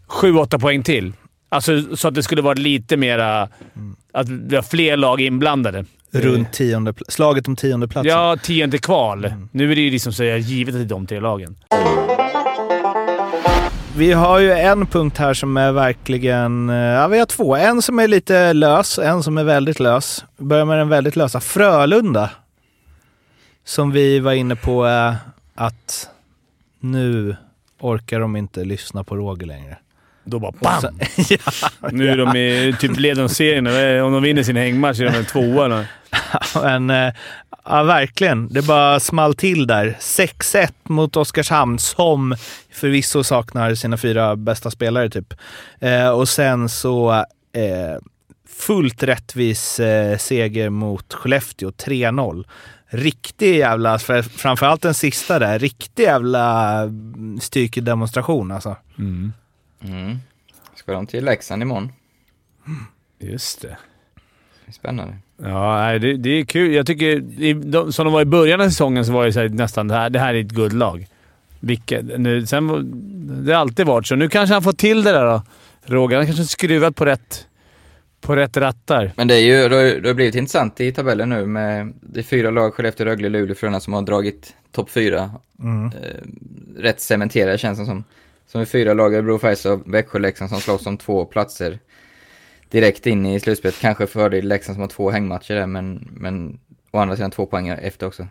7-8 0.09 0.59
poäng 0.61 0.83
till. 0.83 1.13
Alltså 1.53 1.97
så 1.97 2.09
att 2.09 2.15
det 2.15 2.23
skulle 2.23 2.43
varit 2.43 2.59
lite 2.59 2.97
mera... 2.97 3.49
Att 4.13 4.29
vi 4.29 4.57
har 4.57 4.63
fler 4.63 4.97
lag 4.97 5.21
inblandade. 5.21 5.85
Runt 6.11 6.53
tionde, 6.53 6.95
slaget 7.09 7.49
om 7.49 7.57
tionde 7.57 7.89
platsen. 7.89 8.11
Ja, 8.13 8.37
tionde 8.43 8.79
kval. 8.79 9.33
Nu 9.53 9.73
är 9.73 9.77
det 9.77 9.83
ju 9.83 9.91
liksom 9.91 10.13
så 10.13 10.25
jag 10.25 10.39
givet 10.39 10.75
att 10.75 10.81
det 10.81 10.85
är 10.85 10.89
de 10.89 11.07
tre 11.07 11.21
lagen. 11.21 11.57
Vi 13.97 14.13
har 14.13 14.39
ju 14.39 14.53
en 14.53 14.87
punkt 14.87 15.19
här 15.19 15.35
som 15.35 15.57
är 15.57 15.73
verkligen... 15.73 16.71
eh, 16.71 16.77
Ja, 16.77 17.09
vi 17.09 17.19
har 17.19 17.27
två. 17.27 17.57
En 17.57 17.83
som 17.83 17.99
är 17.99 18.09
lite 18.09 18.53
lös, 18.53 18.99
en 18.99 19.23
som 19.23 19.39
är 19.39 19.45
väldigt 19.45 19.81
lös. 19.81 20.25
Vi 20.37 20.45
börjar 20.45 20.65
med 20.65 20.79
den 20.79 20.89
väldigt 20.89 21.17
lösa. 21.17 21.41
Frölunda. 21.41 22.31
Som 23.65 23.91
vi 23.91 24.19
var 24.21 24.33
inne 24.33 24.57
på 24.57 24.87
eh, 24.87 25.15
att 25.55 26.09
nu 26.81 27.37
orkar 27.81 28.21
de 28.21 28.37
inte 28.37 28.65
lyssna 28.65 29.05
på 29.05 29.17
Roger 29.17 29.47
längre. 29.47 29.79
Då 30.25 30.39
bara 30.39 30.53
BAM! 30.61 30.81
sen- 30.81 31.01
ja, 31.29 31.39
Nu 31.91 32.09
är 32.09 32.17
de 32.17 32.37
i 32.37 32.77
typ 32.81 32.99
leder 32.99 33.23
de 33.23 33.29
serien. 33.29 33.67
Om 34.03 34.13
de 34.13 34.23
vinner 34.23 34.43
sin 34.43 34.57
hängmatch 34.57 35.01
är 35.01 35.05
de 35.05 35.15
en 35.19 35.25
tvåa. 35.25 35.85
Men, 36.63 36.91
eh, 36.91 37.13
ja, 37.65 37.83
verkligen. 37.83 38.49
Det 38.49 38.63
bara 38.63 39.01
small 39.01 39.35
till 39.35 39.67
där. 39.67 39.97
6-1 40.01 40.69
mot 40.83 41.17
Oskarshamn, 41.17 41.79
som 41.79 42.35
förvisso 42.73 43.25
saknar 43.25 43.75
sina 43.75 43.97
fyra 43.97 44.37
bästa 44.37 44.71
spelare 44.71 45.11
typ. 45.11 45.35
Eh, 45.81 46.09
och 46.09 46.29
sen 46.29 46.69
så 46.69 47.13
eh, 47.53 47.99
fullt 48.49 49.03
rättvis 49.03 49.81
eh, 49.81 50.19
seger 50.19 50.71
mot 50.71 51.15
Skellefteå, 51.15 51.71
3-0. 51.71 52.45
Riktig 52.95 53.57
jävla, 53.59 53.99
för, 53.99 54.23
framförallt 54.23 54.83
den 54.83 54.95
sista 54.95 55.39
där, 55.39 55.59
riktig 55.59 56.03
jävla 56.03 56.79
mm, 56.83 57.41
styrkedemonstration 57.41 58.51
alltså. 58.53 58.77
Mm. 58.99 59.33
Mm. 59.85 60.19
Ska 60.75 60.93
de 60.93 61.07
till 61.07 61.25
Leksand 61.25 61.63
imorgon? 61.63 61.93
Just 63.19 63.63
det. 63.63 63.77
Det 64.65 64.71
är 64.71 64.73
Spännande. 64.73 65.17
Ja, 65.37 65.99
det, 65.99 66.17
det 66.17 66.31
är 66.31 66.45
kul. 66.45 66.75
Jag 66.75 66.87
tycker, 66.87 67.21
de, 67.55 67.93
som 67.93 68.05
de 68.05 68.13
var 68.13 68.23
i 68.23 68.25
början 68.25 68.61
av 68.61 68.69
säsongen 68.69 69.05
så 69.05 69.13
var 69.13 69.25
det 69.25 69.33
så 69.33 69.41
här, 69.41 69.49
nästan 69.49 69.89
det 69.89 69.95
här, 69.95 70.11
det 70.11 70.19
här 70.19 70.35
är 70.35 70.41
ett 70.41 70.51
guldlag. 70.51 71.07
Vilket, 71.61 72.21
nu, 72.21 72.47
sen, 72.47 72.91
det 73.45 73.53
har 73.53 73.61
alltid 73.61 73.87
varit 73.87 74.07
så. 74.07 74.15
Nu 74.15 74.29
kanske 74.29 74.55
han 74.55 74.63
får 74.63 74.73
till 74.73 75.03
det 75.03 75.13
där 75.13 75.27
då. 75.27 75.43
Roger, 75.85 76.17
han 76.17 76.27
kanske 76.27 76.45
skruvat 76.45 76.97
på 76.97 77.05
rätt, 77.05 77.47
på 78.21 78.37
rätt 78.37 78.57
rattar. 78.57 79.13
Men 79.17 79.29
det, 79.29 79.35
är 79.35 79.41
ju, 79.41 79.69
det, 79.69 79.77
har, 79.77 80.01
det 80.01 80.09
har 80.09 80.15
blivit 80.15 80.35
intressant 80.35 80.81
i 80.81 80.93
tabellen 80.93 81.29
nu 81.29 81.47
med 81.47 81.93
är 82.15 82.23
fyra 82.23 82.51
lag, 82.51 82.75
Skellefteå, 82.75 83.07
Rögle, 83.07 83.29
Luleå, 83.29 83.55
Frölunda 83.55 83.81
som 83.81 83.93
har 83.93 84.03
dragit 84.03 84.55
topp 84.73 84.91
fyra. 84.91 85.31
Mm. 85.63 85.87
Eh, 85.87 86.83
rätt 86.83 87.01
cementerade 87.01 87.59
känns 87.59 87.79
det 87.79 87.85
som. 87.85 88.05
Som 88.53 88.61
är 88.61 88.65
fyra 88.65 88.95
lag, 88.95 89.15
Örebro, 89.15 89.39
Färjestad, 89.39 89.83
Växjö, 89.87 90.19
Leksand 90.19 90.51
som 90.51 90.61
slåss 90.61 90.87
om 90.87 90.97
två 90.97 91.25
platser 91.25 91.79
direkt 92.69 93.07
in 93.07 93.27
i 93.27 93.41
slutspelet. 93.41 93.81
Kanske 93.81 94.07
fördel 94.07 94.49
Leksand 94.49 94.75
som 94.77 94.81
har 94.81 94.89
två 94.89 95.11
hängmatcher 95.11 95.55
där, 95.55 95.67
men, 95.67 96.09
men 96.11 96.59
å 96.91 96.99
andra 96.99 97.17
sidan 97.17 97.31
två 97.31 97.47
poäng 97.47 97.69
efter 97.69 98.07
också. 98.07 98.27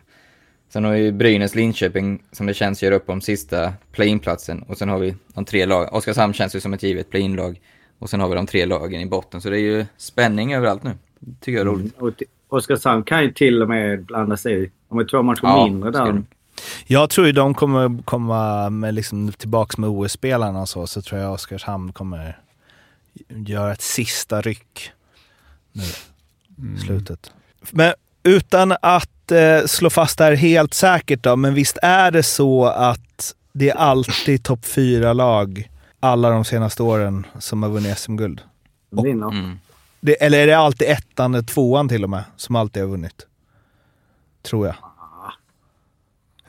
Sen 0.68 0.84
har 0.84 0.92
vi 0.92 1.12
Brynäs, 1.12 1.54
Linköping 1.54 2.22
som 2.32 2.46
det 2.46 2.54
känns 2.54 2.82
gör 2.82 2.92
upp 2.92 3.10
om 3.10 3.20
sista 3.20 3.72
play-in-platsen. 3.92 4.62
Och 4.62 4.78
sen 4.78 4.88
har 4.88 4.98
vi 4.98 5.14
de 5.34 5.44
tre 5.44 5.66
lag. 5.66 5.94
Oskarshamn 5.94 6.32
känns 6.34 6.56
ju 6.56 6.60
som 6.60 6.72
ett 6.72 6.82
givet 6.82 7.10
play-in-lag. 7.10 7.60
Och 7.98 8.10
sen 8.10 8.20
har 8.20 8.28
vi 8.28 8.34
de 8.34 8.46
tre 8.46 8.66
lagen 8.66 9.00
i 9.00 9.06
botten. 9.06 9.40
Så 9.40 9.50
det 9.50 9.56
är 9.56 9.76
ju 9.76 9.86
spänning 9.96 10.54
överallt 10.54 10.82
nu. 10.82 10.90
Tycker 11.40 11.58
jag 11.58 11.66
är 11.66 11.70
roligt. 11.72 11.98
Och 11.98 12.16
t- 12.16 12.24
Oskarshamn 12.48 13.02
kan 13.02 13.22
ju 13.22 13.32
till 13.32 13.62
och 13.62 13.68
med 13.68 14.04
blanda 14.04 14.36
sig 14.36 14.62
i. 14.64 14.70
Det 14.90 15.00
är 15.00 15.04
två 15.04 15.22
matcher 15.22 15.40
Ja, 15.42 15.64
mindre 15.64 15.90
där. 15.90 16.22
Jag 16.86 17.10
tror 17.10 17.26
ju 17.26 17.32
de 17.32 17.54
kommer 17.54 18.02
komma 18.02 18.70
med 18.70 18.94
liksom 18.94 19.32
tillbaks 19.32 19.78
med 19.78 19.90
OS-spelarna 19.90 20.60
och 20.60 20.68
så, 20.68 20.86
så 20.86 21.02
tror 21.02 21.20
jag 21.20 21.32
Oskarshamn 21.32 21.92
kommer 21.92 22.38
göra 23.28 23.72
ett 23.72 23.82
sista 23.82 24.40
ryck 24.40 24.90
nu 25.72 25.82
i 26.76 26.80
slutet. 26.80 27.32
Men 27.70 27.94
utan 28.22 28.74
att 28.82 29.30
eh, 29.30 29.64
slå 29.66 29.90
fast 29.90 30.18
det 30.18 30.24
här 30.24 30.32
helt 30.32 30.74
säkert 30.74 31.22
då, 31.22 31.36
men 31.36 31.54
visst 31.54 31.78
är 31.82 32.10
det 32.10 32.22
så 32.22 32.66
att 32.66 33.34
det 33.52 33.70
är 33.70 33.74
alltid 33.74 34.44
topp 34.44 34.64
fyra 34.64 35.12
lag 35.12 35.70
alla 36.00 36.30
de 36.30 36.44
senaste 36.44 36.82
åren 36.82 37.26
som 37.38 37.62
har 37.62 37.70
vunnit 37.70 37.98
SM-guld? 37.98 38.40
Mm. 39.30 39.58
Eller 40.20 40.38
är 40.38 40.46
det 40.46 40.58
alltid 40.58 40.88
ettan 40.88 41.34
eller 41.34 41.44
tvåan 41.44 41.88
till 41.88 42.04
och 42.04 42.10
med 42.10 42.24
som 42.36 42.56
alltid 42.56 42.82
har 42.82 42.90
vunnit? 42.90 43.26
Tror 44.42 44.66
jag. 44.66 44.76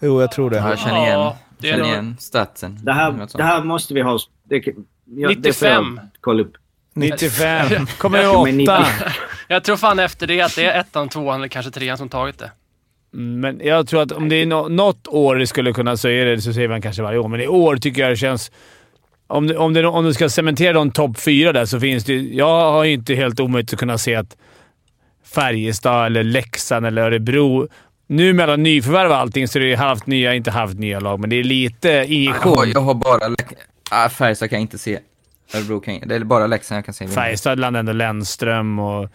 Jo, 0.04 0.22
jag 0.22 0.32
tror 0.32 0.50
det. 0.50 0.58
Ja, 0.58 0.70
jag 0.70 0.80
känner 0.80 1.06
igen, 1.06 1.20
Ja, 1.20 1.38
det 1.58 1.68
känner 1.68 1.86
igen 1.86 2.16
statsen. 2.20 2.80
Det 2.84 2.94
här, 2.94 3.28
det 3.38 3.44
här 3.44 3.64
måste 3.64 3.94
vi 3.94 4.02
ha... 4.02 4.20
Det, 4.44 4.56
ja, 4.56 5.28
det 5.38 5.54
får 5.54 5.68
95. 5.68 6.00
jag 6.02 6.08
kolla 6.22 6.44
upp. 6.44 6.54
95. 6.94 7.86
Kommer 7.98 8.24
i 8.24 8.62
åtta. 8.66 8.80
90. 8.80 9.12
Jag 9.48 9.64
tror 9.64 9.78
fan 9.78 10.00
efter 10.00 10.28
det 10.28 10.42
att 10.42 10.56
det 10.56 10.66
är 10.66 10.80
ettan, 10.80 11.10
tvåan 11.10 11.40
eller 11.40 11.48
kanske 11.48 11.72
trean 11.72 11.98
som 11.98 12.10
tagit 12.10 12.40
det. 12.40 12.52
Men 13.12 13.62
jag 13.64 13.88
tror 13.88 14.02
att 14.02 14.12
om 14.12 14.30
det 14.30 14.36
är 14.36 14.46
no 14.46 14.68
något 14.70 15.08
år 15.08 15.36
det 15.36 15.48
skulle 15.48 15.74
kunna 15.74 15.98
så 15.98 16.08
är 16.08 16.26
det, 16.26 16.42
så 16.42 16.54
säger 16.54 16.68
man 16.68 16.82
kanske 16.82 17.02
varje 17.02 17.20
år, 17.20 17.28
men 17.28 17.42
i 17.42 17.48
år 17.48 17.78
tycker 17.78 18.02
jag 18.02 18.12
det 18.12 18.16
känns... 18.16 18.52
Om, 19.28 19.48
det, 19.48 19.58
om, 19.58 19.74
det, 19.74 19.88
om 19.88 20.06
du 20.06 20.14
ska 20.14 20.30
cementera 20.30 20.74
de 20.74 20.92
topp 20.92 21.20
fyra 21.20 21.54
där 21.54 21.66
så 21.66 21.80
finns 21.80 22.04
det... 22.04 22.14
Jag 22.14 22.72
har 22.72 22.84
ju 22.84 22.94
inte 22.94 23.16
helt 23.16 23.40
omöjligt 23.40 23.74
att 23.74 23.80
kunna 23.80 23.98
se 23.98 24.16
att 24.16 24.38
Färjestad, 25.26 26.06
eller 26.06 26.24
Leksand 26.24 26.86
eller 26.86 27.02
Örebro... 27.02 27.68
Nu 28.14 28.34
mellan 28.34 28.64
nyförvärv 28.64 29.10
och 29.12 29.18
allting 29.18 29.48
så 29.48 29.60
är 29.60 29.64
det 29.64 29.76
halvt 29.76 30.08
nya, 30.08 30.36
inte 30.36 30.52
halvt 30.52 30.80
nya 30.80 31.00
lag, 31.00 31.20
men 31.20 31.30
det 31.30 31.36
är 31.36 31.44
lite 31.44 31.90
Jag 31.90 32.06
injektion. 32.06 32.72
jag 32.74 32.82
har 32.82 32.94
bara... 32.94 33.36
Ah, 33.92 34.10
Färjestad 34.10 34.50
kan 34.50 34.58
jag 34.58 34.62
inte 34.62 34.78
se. 34.78 35.00
Örebro 35.56 35.80
kan 35.80 35.94
jag, 35.94 36.10
Det 36.10 36.16
är 36.16 36.20
bara 36.24 36.48
Leksand 36.48 36.78
jag 36.78 36.86
kan 36.86 36.94
se. 36.94 37.08
Färjestad 37.08 37.60
landade 37.60 37.80
ändå 37.80 37.94
Lennström 37.94 38.80
och... 38.80 39.04
Jag 39.04 39.10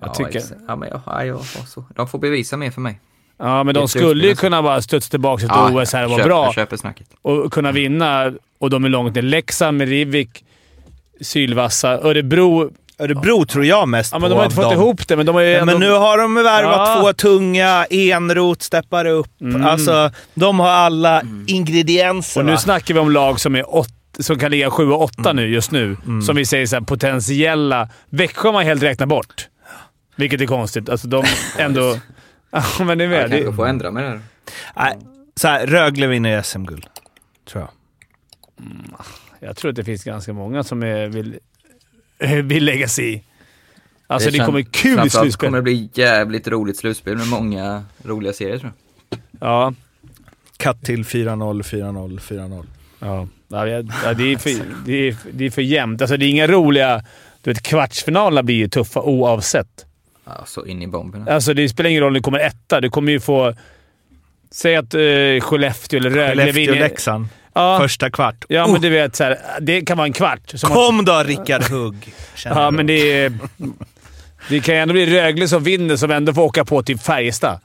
ja, 0.00 0.14
tycker... 0.14 0.42
ja, 0.68 0.76
men 0.76 0.88
jag, 0.88 1.00
ja, 1.06 1.24
jag 1.24 1.40
så. 1.44 1.84
De 1.94 2.08
får 2.08 2.18
bevisa 2.18 2.56
mer 2.56 2.70
för 2.70 2.80
mig. 2.80 3.00
Ja, 3.38 3.64
men 3.64 3.74
de 3.74 3.88
skulle 3.88 4.26
ju 4.28 4.34
kunna 4.34 4.62
bara 4.62 4.82
studsa 4.82 5.10
tillbaka 5.10 5.40
till 5.40 5.48
Ja, 5.50 5.82
OS 5.82 5.92
här 5.92 6.04
och 6.04 6.10
vara 6.10 6.24
bra. 6.24 6.44
Jag 6.44 6.54
köper 6.54 6.76
snacket. 6.76 7.06
och 7.22 7.52
kunna 7.52 7.72
vinna. 7.72 8.32
Och 8.58 8.70
de 8.70 8.84
är 8.84 8.88
långt 8.88 9.14
ner. 9.14 9.22
Leksand 9.22 9.78
med 9.78 9.88
Rivik, 9.88 10.44
sylvassa. 11.20 11.88
Örebro... 11.88 12.70
Örebro 13.00 13.44
tror 13.46 13.64
jag 13.64 13.88
mest 13.88 14.12
Ja, 14.12 14.16
på 14.16 14.20
men 14.20 14.30
de 14.30 14.36
har 14.36 14.44
inte 14.44 14.56
fått 14.56 14.64
dem. 14.64 14.72
ihop 14.72 15.08
det, 15.08 15.16
men 15.16 15.26
de 15.26 15.34
har 15.34 15.42
ju 15.42 15.48
Ja, 15.50 15.60
ändå... 15.60 15.72
men 15.72 15.80
nu 15.80 15.90
har 15.92 16.18
de 16.18 16.34
värvat 16.34 16.88
Ja. 16.88 17.00
två 17.00 17.12
tunga, 17.12 17.84
Enrot 17.90 18.62
steppar 18.62 19.04
upp. 19.04 19.40
Mm. 19.40 19.64
Alltså, 19.64 20.10
de 20.34 20.60
har 20.60 20.68
alla 20.68 21.22
ingredienser. 21.46 22.40
Och 22.40 22.46
nu 22.46 22.52
va? 22.52 22.58
snackar 22.58 22.94
vi 22.94 23.00
om 23.00 23.10
lag 23.10 23.40
som, 23.40 23.54
är 23.56 23.74
åt, 23.74 23.88
som 24.18 24.38
kan 24.38 24.50
ligga 24.50 24.70
7 24.70 24.90
och 24.90 25.02
8 25.02 25.32
nu 25.32 25.46
just 25.48 25.70
nu. 25.70 25.96
Mm. 26.06 26.22
Som 26.22 26.36
vi 26.36 26.46
säger 26.46 26.66
så 26.66 26.76
här, 26.76 26.82
potentiella. 26.82 27.88
Växjö 28.10 28.48
har 28.48 28.52
man 28.52 28.64
helt 28.64 28.82
räknat 28.82 29.08
bort. 29.08 29.48
Vilket 30.16 30.40
är 30.40 30.46
konstigt. 30.46 30.88
Alltså 30.88 31.08
de 31.08 31.24
ändå... 31.58 31.96
Ja, 32.50 32.62
men 32.84 32.98
ni 32.98 33.04
Jag 33.04 33.10
vet. 33.10 33.20
kanske 33.30 33.50
Det, 33.50 33.52
får 33.56 33.66
ändra 33.66 33.90
mig 33.90 34.02
där. 34.04 34.20
Nej, 34.76 34.98
så 35.36 35.48
här, 35.48 35.66
Rögle 35.66 36.06
vinner 36.06 36.42
SM-guld. 36.42 36.86
Tror 37.50 37.62
jag. 37.62 37.70
jag 39.48 39.56
tror 39.56 39.68
att 39.70 39.76
det 39.76 39.84
finns 39.84 40.04
ganska 40.04 40.32
många 40.32 40.62
som 40.64 40.82
är, 40.82 41.06
vill, 41.06 41.38
vill 42.42 42.64
lägga 42.64 42.88
sig 42.88 43.14
i. 43.14 43.22
Alltså 44.06 44.30
det, 44.30 44.38
kän- 44.38 44.46
kommer 44.46 44.62
kul 44.62 45.10
slutspel. 45.10 45.32
kommer 45.32 45.58
det 45.58 45.62
bli 45.62 45.90
jävligt 45.94 46.48
roligt 46.48 46.76
slutspel 46.76 47.16
med 47.16 47.26
många 47.26 47.84
roliga 48.02 48.32
serier 48.32 48.58
tror 48.58 48.72
jag. 49.08 49.20
Ja. 49.48 49.74
Cut 50.56 50.82
till 50.84 51.04
4-0, 51.04 51.62
4-0, 51.62 52.18
4-0. 52.20 52.66
Ja, 53.00 53.28
ja, 53.48 53.82
det, 54.14 54.32
är 54.32 54.38
för, 54.38 54.50
det, 54.86 55.08
är, 55.08 55.16
det 55.32 55.46
är 55.46 55.50
för 55.50 55.62
jämnt. 55.62 56.02
Alltså, 56.02 56.16
det 56.16 56.26
är 56.26 56.28
inga 56.28 56.46
roliga... 56.46 57.04
Du 57.42 57.50
vet, 57.50 57.62
kvartsfinalerna 57.62 58.42
blir 58.42 58.56
ju 58.56 58.68
tuffa 58.68 59.00
oavsett. 59.00 59.86
Ja, 60.24 60.44
så 60.46 60.66
in 60.66 60.82
i 60.82 60.86
bomben. 60.86 61.28
Alltså, 61.28 61.54
det 61.54 61.68
spelar 61.68 61.90
ingen 61.90 62.02
roll 62.02 62.10
om 62.10 62.14
du 62.14 62.20
kommer 62.20 62.38
etta. 62.38 62.80
Du 62.80 62.90
kommer 62.90 63.12
ju 63.12 63.20
få... 63.20 63.54
Säg 64.50 64.76
att 64.76 64.94
uh, 64.94 65.40
Skellefteå 65.40 65.98
eller 65.98 66.10
Rögle 66.10 66.52
vinner... 66.52 66.72
Skellefteå-Leksand. 66.72 67.26
Ja, 67.54 67.78
Första 67.80 68.10
kvart. 68.10 68.44
ja 68.48 68.64
Oh, 68.64 68.72
men 68.72 68.80
du 68.80 68.88
vet, 68.88 69.16
så 69.16 69.24
här, 69.24 69.38
det 69.60 69.80
kan 69.80 69.96
vara 69.96 70.06
en 70.06 70.12
kvart. 70.12 70.62
Kom 70.62 71.04
då 71.04 71.22
Rickard 71.26 71.62
Hugg! 71.62 72.14
Ja, 72.44 72.70
men 72.70 72.86
det 72.86 73.12
är... 73.24 73.32
Det 74.48 74.60
kan 74.60 74.74
ju 74.74 74.80
ändå 74.80 74.92
bli 74.92 75.06
Rögle 75.06 75.48
som 75.48 75.62
vinner, 75.64 75.96
som 75.96 76.10
ändå 76.10 76.34
får 76.34 76.42
åka 76.42 76.64
på 76.64 76.82
till 76.82 76.98
Färjestad. 76.98 77.60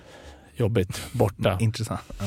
Jobbigt. 0.56 1.02
Borta. 1.12 1.58
intressant. 1.60 2.00
Ja. 2.18 2.24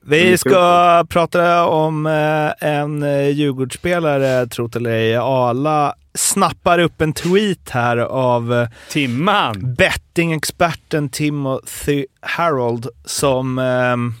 Vi 0.00 0.38
ska 0.38 1.04
prata 1.08 1.66
om 1.66 2.06
eh, 2.06 2.68
en 2.68 3.02
eh, 3.02 3.28
Djurgårdsspelare, 3.28 4.46
tro 4.46 4.66
det 4.66 4.78
eller 4.78 4.90
ej. 4.90 5.16
Ala 5.16 5.94
snappar 6.14 6.78
upp 6.78 7.00
en 7.00 7.12
tweet 7.12 7.70
här 7.70 7.96
av 7.96 8.54
eh, 8.54 8.68
Timman! 8.90 9.74
bettingexperten 9.74 11.08
Timothy 11.08 12.06
Harold 12.20 12.88
som 13.04 13.58
ehm, 13.58 14.14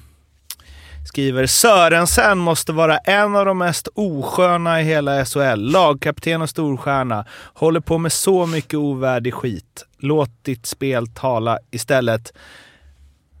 skriver 1.04 1.46
Sörensen 1.46 2.38
måste 2.38 2.72
vara 2.72 2.98
en 2.98 3.36
av 3.36 3.46
de 3.46 3.58
mest 3.58 3.88
osköna 3.94 4.80
i 4.80 4.84
hela 4.84 5.24
SHL. 5.24 5.60
Lagkapten 5.60 6.42
och 6.42 6.50
storstjärna. 6.50 7.24
Håller 7.54 7.80
på 7.80 7.98
med 7.98 8.12
så 8.12 8.46
mycket 8.46 8.74
ovärdig 8.74 9.34
skit. 9.34 9.86
Låt 9.98 10.30
ditt 10.42 10.66
spel 10.66 11.06
tala 11.06 11.58
istället. 11.70 12.32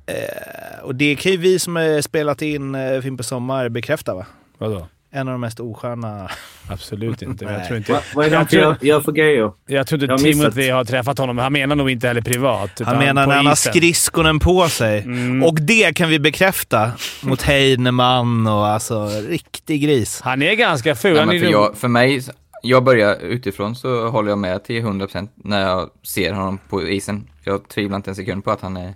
Eh, 0.06 0.82
och 0.82 0.94
det 0.94 1.16
kan 1.16 1.32
ju 1.32 1.38
vi 1.38 1.58
som 1.58 2.02
spelat 2.04 2.42
in 2.42 2.74
eh, 2.74 3.00
Fimpen 3.00 3.24
Sommar 3.24 3.68
bekräfta 3.68 4.14
va? 4.14 4.26
Vadå? 4.58 4.86
En 5.16 5.28
av 5.28 5.34
de 5.34 5.40
mest 5.40 5.60
osköna. 5.60 6.30
Absolut 6.68 7.22
inte. 7.22 7.44
Jag 7.44 7.66
tror 7.66 7.76
inte, 7.78 7.92
Va, 7.92 8.00
vad 8.14 8.26
är 8.26 8.30
det 8.30 8.34
jag 8.34 8.40
han 8.40 8.48
tror, 8.48 8.76
gör, 8.80 9.00
för 9.00 9.12
grejer? 9.12 9.52
jag 9.66 9.86
tror 9.86 10.02
inte. 10.02 10.24
Timothy 10.24 10.70
har 10.70 10.84
träffat 10.84 11.18
honom. 11.18 11.38
Han 11.38 11.52
menar 11.52 11.76
nog 11.76 11.90
inte 11.90 12.08
heller 12.08 12.20
privat. 12.20 12.80
Han 12.84 12.98
menar 12.98 13.26
när 13.26 13.36
han 13.36 13.46
har 13.46 13.54
skridskonen 13.54 14.38
på 14.38 14.68
sig. 14.68 15.02
Mm. 15.02 15.44
Och 15.44 15.58
det 15.60 15.96
kan 15.96 16.08
vi 16.08 16.18
bekräfta 16.18 16.92
mot 17.22 17.42
Heinemann 17.42 18.46
och 18.46 18.66
alltså 18.66 19.08
riktig 19.28 19.82
gris. 19.82 20.20
Han 20.20 20.42
är 20.42 20.54
ganska 20.54 20.94
ful. 20.94 21.26
Nej, 21.26 21.40
för, 21.40 21.50
jag, 21.50 21.76
för 21.76 21.88
mig, 21.88 22.22
jag 22.62 22.84
börjar 22.84 23.22
utifrån 23.22 23.76
så 23.76 24.08
håller 24.08 24.28
jag 24.28 24.38
med 24.38 24.64
till 24.64 24.82
100% 24.82 25.28
när 25.34 25.60
jag 25.60 25.90
ser 26.02 26.32
honom 26.32 26.58
på 26.68 26.88
isen. 26.88 27.26
Jag 27.44 27.68
tvivlar 27.68 27.96
inte 27.96 28.10
en 28.10 28.14
sekund 28.14 28.44
på 28.44 28.50
att 28.50 28.60
han 28.60 28.76
är 28.76 28.94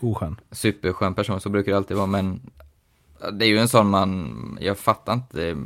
Oskön. 0.00 0.36
superskön 0.52 1.14
person, 1.14 1.40
så 1.40 1.48
brukar 1.48 1.72
det 1.72 1.78
alltid 1.78 1.96
vara, 1.96 2.06
men 2.06 2.40
det 3.32 3.44
är 3.44 3.48
ju 3.48 3.58
en 3.58 3.68
sån 3.68 3.90
man, 3.90 4.58
jag 4.60 4.78
fattar 4.78 5.12
inte. 5.12 5.56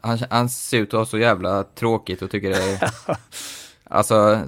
Han, 0.00 0.18
han 0.30 0.48
ser 0.48 0.78
ut 0.78 0.94
att 0.94 0.98
ha 0.98 1.06
så 1.06 1.18
jävla 1.18 1.64
tråkigt 1.64 2.22
och 2.22 2.30
tycker 2.30 2.50
det 2.50 2.62
är... 2.62 2.90
Alltså, 3.90 4.40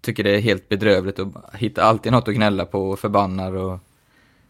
tycker 0.00 0.24
det 0.24 0.36
är 0.36 0.40
helt 0.40 0.68
bedrövligt 0.68 1.18
och 1.18 1.28
hittar 1.54 1.82
alltid 1.82 2.12
något 2.12 2.28
att 2.28 2.34
gnälla 2.34 2.64
på 2.64 2.90
och 2.90 2.98
förbannar 2.98 3.52
och... 3.52 3.78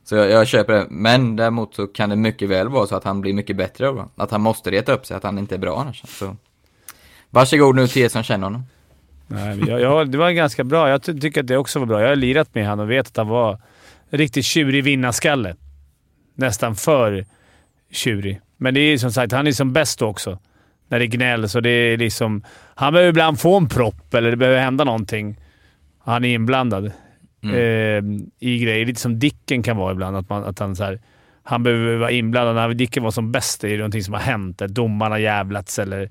Så 0.04 0.16
jag, 0.16 0.30
jag 0.30 0.46
köper 0.46 0.72
det. 0.72 0.86
Men 0.90 1.36
däremot 1.36 1.74
så 1.74 1.86
kan 1.86 2.10
det 2.10 2.16
mycket 2.16 2.48
väl 2.48 2.68
vara 2.68 2.86
så 2.86 2.96
att 2.96 3.04
han 3.04 3.20
blir 3.20 3.34
mycket 3.34 3.56
bättre 3.56 3.88
av. 3.88 4.08
Att 4.16 4.30
han 4.30 4.40
måste 4.40 4.70
reta 4.70 4.92
upp 4.92 5.06
sig, 5.06 5.16
att 5.16 5.22
han 5.22 5.38
inte 5.38 5.54
är 5.54 5.58
bra 5.58 5.80
annars. 5.80 6.02
Så. 6.06 6.36
Varsågod 7.30 7.76
nu 7.76 7.86
till 7.88 8.02
er 8.02 8.08
som 8.08 8.22
känner 8.22 8.44
honom. 8.46 8.62
Nej, 9.26 9.60
jag, 9.68 9.80
jag, 9.80 10.10
det 10.10 10.18
var 10.18 10.30
ganska 10.30 10.64
bra. 10.64 10.88
Jag 10.88 11.02
ty- 11.02 11.20
tycker 11.20 11.40
att 11.40 11.46
det 11.46 11.56
också 11.56 11.78
var 11.78 11.86
bra. 11.86 12.00
Jag 12.00 12.08
har 12.08 12.16
lirat 12.16 12.54
med 12.54 12.68
honom 12.68 12.84
och 12.84 12.90
vet 12.90 13.06
att 13.06 13.16
han 13.16 13.28
var 13.28 13.58
riktigt 14.10 14.44
tjurig 14.44 14.84
vinnarskalle. 14.84 15.56
Nästan 16.34 16.74
för 16.74 17.24
tjurig. 17.90 18.40
Men 18.56 18.74
det 18.74 18.80
är 18.80 18.98
som 18.98 19.12
sagt, 19.12 19.32
han 19.32 19.46
är 19.46 19.52
som 19.52 19.72
bäst 19.72 20.02
också. 20.02 20.38
När 20.88 20.98
det 20.98 21.06
gnälls 21.06 21.54
och 21.54 21.62
det 21.62 21.70
är 21.70 21.96
liksom... 21.96 22.44
Han 22.74 22.92
behöver 22.92 23.10
ibland 23.10 23.40
få 23.40 23.56
en 23.56 23.68
propp 23.68 24.14
eller 24.14 24.30
det 24.30 24.36
behöver 24.36 24.60
hända 24.60 24.84
någonting. 24.84 25.36
Han 25.98 26.24
är 26.24 26.34
inblandad 26.34 26.92
eh, 27.42 28.04
i 28.38 28.58
grejer. 28.58 28.86
Lite 28.86 29.00
som 29.00 29.18
Dicken 29.18 29.62
kan 29.62 29.76
vara 29.76 29.92
ibland. 29.92 30.16
Att, 30.16 30.28
man, 30.28 30.44
att 30.44 30.58
han, 30.58 30.76
så 30.76 30.84
här, 30.84 31.00
han 31.42 31.62
behöver 31.62 31.96
vara 31.96 32.10
inblandad. 32.10 32.54
När 32.54 32.74
Dicken 32.74 33.02
var 33.02 33.10
som 33.10 33.32
bäst 33.32 33.64
är 33.64 33.68
det 33.68 33.76
någonting 33.76 34.02
som 34.02 34.14
har 34.14 34.20
hänt. 34.20 34.58
Där 34.58 34.68
domarna 34.68 35.18
jävlats 35.18 35.78
eller... 35.78 36.10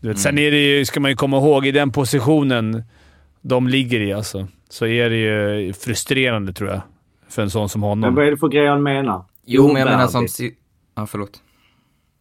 Du 0.00 0.08
vet, 0.08 0.18
Sen 0.18 0.38
är 0.38 0.50
det 0.50 0.58
ju, 0.58 0.84
ska 0.84 1.00
man 1.00 1.10
ju 1.10 1.16
komma 1.16 1.36
ihåg, 1.36 1.66
i 1.66 1.72
den 1.72 1.92
positionen 1.92 2.84
de 3.40 3.68
ligger 3.68 4.00
i 4.00 4.12
alltså, 4.12 4.48
så 4.68 4.86
är 4.86 5.10
det 5.10 5.16
ju 5.16 5.72
frustrerande 5.72 6.52
tror 6.52 6.70
jag. 6.70 6.80
För 7.30 7.42
en 7.42 7.50
sån 7.50 7.68
som 7.68 7.80
Men 7.80 7.88
honom. 7.88 8.14
vad 8.14 8.26
är 8.26 8.30
det 8.30 8.36
för 8.36 8.48
grejer 8.48 8.70
han 8.70 8.82
menar? 8.82 9.24
Jo, 9.44 9.66
men 9.66 9.76
jag 9.76 9.88
menar 9.88 10.06
som... 10.06 10.28
Ja, 10.94 11.06
förlåt. 11.06 11.42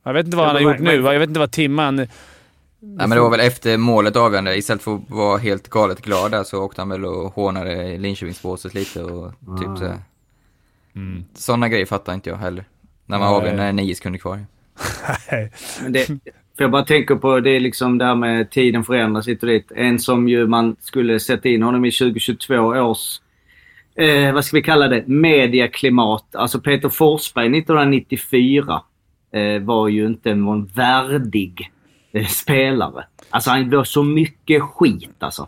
Jag 0.04 0.14
vet 0.14 0.26
inte 0.26 0.38
vad 0.38 0.46
han 0.46 0.56
har 0.56 0.62
gjort 0.62 0.80
men- 0.80 1.02
nu. 1.02 1.08
Jag 1.12 1.20
vet 1.20 1.30
inte 1.30 1.40
vad 1.40 1.52
timman... 1.52 1.96
Nej, 1.96 2.08
men 2.82 3.10
det 3.10 3.20
var 3.20 3.30
väl 3.30 3.40
efter 3.40 3.78
målet 3.78 4.16
avgörande. 4.16 4.56
Istället 4.58 4.82
för 4.82 4.96
att 4.96 5.10
vara 5.10 5.38
helt 5.38 5.70
galet 5.70 6.02
glad 6.02 6.32
där 6.32 6.44
så 6.44 6.64
åkte 6.64 6.82
han 6.82 6.90
väl 6.90 7.06
och 7.06 7.34
hånade 7.34 7.98
Linköpingsbåset 7.98 8.74
lite 8.74 9.04
och 9.04 9.32
typ 9.60 9.78
så 9.78 9.86
här. 9.86 9.98
Sådana 11.34 11.70
grejer 11.70 11.86
fattar 11.86 12.14
inte 12.14 12.30
jag 12.30 12.38
heller. 12.38 12.66
När 13.06 13.20
man 13.20 13.28
avgör 13.28 13.52
när 13.52 13.64
det 13.64 13.70
är 13.70 13.74
nio 13.74 13.96
sekunder 13.96 14.20
kvar. 14.20 14.46
Men 15.84 15.92
det, 15.92 16.06
för 16.06 16.64
jag 16.64 16.72
bara 16.72 16.86
tänker 16.86 17.16
på 17.16 17.40
det 17.40 17.50
är 17.52 17.60
liksom 17.60 17.98
det 17.98 18.06
här 18.06 18.16
med 18.16 18.50
tiden 18.52 18.84
förändras 18.84 19.28
hit 19.28 19.44
och 19.44 19.50
dit. 19.50 19.72
En 19.76 20.00
som 20.00 20.30
ju 20.30 20.48
man 20.48 20.76
skulle 20.80 21.20
sätta 21.20 21.50
in 21.50 21.64
honom 21.64 21.86
i 21.86 21.92
2022 21.92 22.56
års, 22.56 23.22
eh, 24.00 24.34
vad 24.34 24.46
ska 24.46 24.58
vi 24.58 24.64
kalla 24.64 24.88
det, 24.88 25.08
mediaklimat. 25.08 26.36
Alltså 26.36 26.60
Peter 26.60 26.90
Forsberg 26.90 27.58
1994 27.58 28.82
eh, 29.32 29.62
var 29.62 29.88
ju 29.88 30.06
inte 30.06 30.32
en 30.32 30.66
värdig 30.66 31.72
eh, 32.12 32.26
spelare. 32.26 33.06
Alltså 33.30 33.50
han 33.50 33.70
var 33.70 33.84
så 33.84 34.04
mycket 34.04 34.62
skit 34.62 35.16
alltså. 35.20 35.48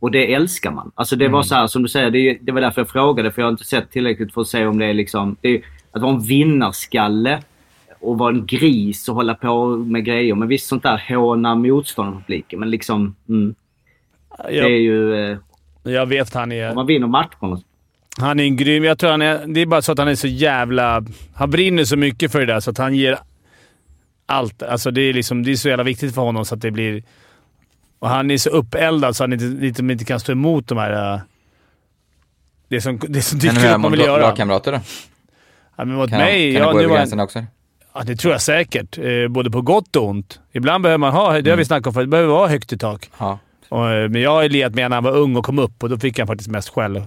Och 0.00 0.10
det 0.10 0.34
älskar 0.34 0.70
man. 0.70 0.92
Alltså 0.94 1.16
det 1.16 1.28
var 1.28 1.42
så 1.42 1.54
här 1.54 1.66
som 1.66 1.82
du 1.82 1.88
säger, 1.88 2.10
det, 2.10 2.38
det 2.40 2.52
var 2.52 2.60
därför 2.60 2.80
jag 2.80 2.88
frågade 2.88 3.30
för 3.30 3.42
jag 3.42 3.46
har 3.46 3.52
inte 3.52 3.64
sett 3.64 3.90
tillräckligt 3.90 4.34
för 4.34 4.40
att 4.40 4.48
se 4.48 4.66
om 4.66 4.78
det 4.78 4.86
är 4.86 4.94
liksom... 4.94 5.36
Det 5.40 5.48
är, 5.48 5.62
att 5.92 6.02
vara 6.02 6.12
en 6.12 6.22
vinnarskalle 6.22 7.42
och 8.00 8.18
vara 8.18 8.34
en 8.34 8.46
gris 8.46 9.08
och 9.08 9.14
hålla 9.14 9.34
på 9.34 9.66
med 9.76 10.04
grejer. 10.04 10.34
Men 10.34 10.48
visst 10.48 10.66
sånt 10.66 10.82
där 10.82 11.04
håna 11.08 11.54
motståndarpubliken. 11.54 12.60
Men 12.60 12.70
liksom... 12.70 13.14
Mm, 13.28 13.54
det 14.44 14.58
är 14.58 14.62
Jag, 14.62 14.70
ju... 14.70 15.14
Eh, 15.14 15.38
jag 15.82 16.06
vet 16.06 16.34
han 16.34 16.52
om 16.52 16.58
är... 16.58 16.74
man 16.74 16.86
vinner 16.86 17.06
matcherna. 17.06 17.60
Han 18.18 18.40
är 18.40 18.44
en 18.44 18.56
grym... 18.56 18.84
Jag 18.84 18.98
tror 18.98 19.10
han 19.10 19.22
är... 19.22 19.46
Det 19.46 19.60
är 19.60 19.66
bara 19.66 19.82
så 19.82 19.92
att 19.92 19.98
han 19.98 20.08
är 20.08 20.14
så 20.14 20.26
jävla... 20.26 21.04
Han 21.34 21.50
brinner 21.50 21.84
så 21.84 21.96
mycket 21.96 22.32
för 22.32 22.40
det 22.40 22.46
där 22.46 22.60
så 22.60 22.70
att 22.70 22.78
han 22.78 22.94
ger 22.94 23.18
allt. 24.26 24.62
Alltså 24.62 24.90
det 24.90 25.00
är, 25.00 25.12
liksom, 25.12 25.42
det 25.42 25.52
är 25.52 25.56
så 25.56 25.68
jävla 25.68 25.84
viktigt 25.84 26.14
för 26.14 26.22
honom 26.22 26.44
så 26.44 26.54
att 26.54 26.60
det 26.60 26.70
blir... 26.70 27.02
Och 27.98 28.08
han 28.08 28.30
är 28.30 28.38
så 28.38 28.50
uppeldad 28.50 29.16
så 29.16 29.22
han 29.22 29.32
inte, 29.32 29.44
liksom 29.44 29.90
inte 29.90 30.04
kan 30.04 30.20
stå 30.20 30.32
emot 30.32 30.68
de 30.68 30.78
här... 30.78 31.14
äh, 31.14 31.20
Det 32.68 32.80
som, 32.80 32.98
det 33.08 33.22
som 33.22 33.38
dyker 33.38 33.74
upp 33.74 33.80
man 33.80 33.90
vill 33.90 34.00
lag- 34.00 34.06
göra. 34.06 34.20
lagkamrater 34.22 34.72
då? 34.72 34.78
Ja, 35.76 35.84
men 35.84 35.94
mot 35.96 36.10
Kan, 36.10 36.18
mig... 36.18 36.52
kan 36.54 36.62
ja, 36.62 36.68
det 36.68 36.72
gå 36.74 36.80
över 36.80 36.94
gränsen 36.94 37.20
också? 37.20 37.44
Ja, 37.94 38.02
det 38.06 38.16
tror 38.16 38.32
jag 38.32 38.42
säkert. 38.42 38.98
Eh, 38.98 39.28
både 39.28 39.50
på 39.50 39.62
gott 39.62 39.96
och 39.96 40.06
ont. 40.08 40.40
Ibland 40.52 40.82
behöver 40.82 40.98
man 40.98 41.12
ha... 41.12 41.26
Det 41.28 41.32
har 41.34 41.38
Mm. 41.40 41.58
vi 41.58 41.64
snackat 41.64 41.86
om 41.86 41.94
förut. 41.94 42.06
Det 42.06 42.10
behöver 42.10 42.32
vara 42.32 42.48
högt 42.48 42.72
i 42.72 42.78
tak. 42.78 43.10
Ja. 43.18 43.38
Och, 43.68 43.90
eh, 43.90 44.08
men 44.08 44.22
jag 44.22 44.30
har 44.30 44.48
lirat 44.48 44.74
med 44.74 44.90
när 44.90 44.96
han 44.96 45.04
var 45.04 45.16
ung 45.16 45.36
och 45.36 45.44
kom 45.44 45.58
upp 45.58 45.82
och 45.82 45.88
då 45.88 45.98
fick 45.98 46.18
han 46.18 46.26
faktiskt 46.26 46.50
mest 46.50 46.68
skäll 46.68 47.02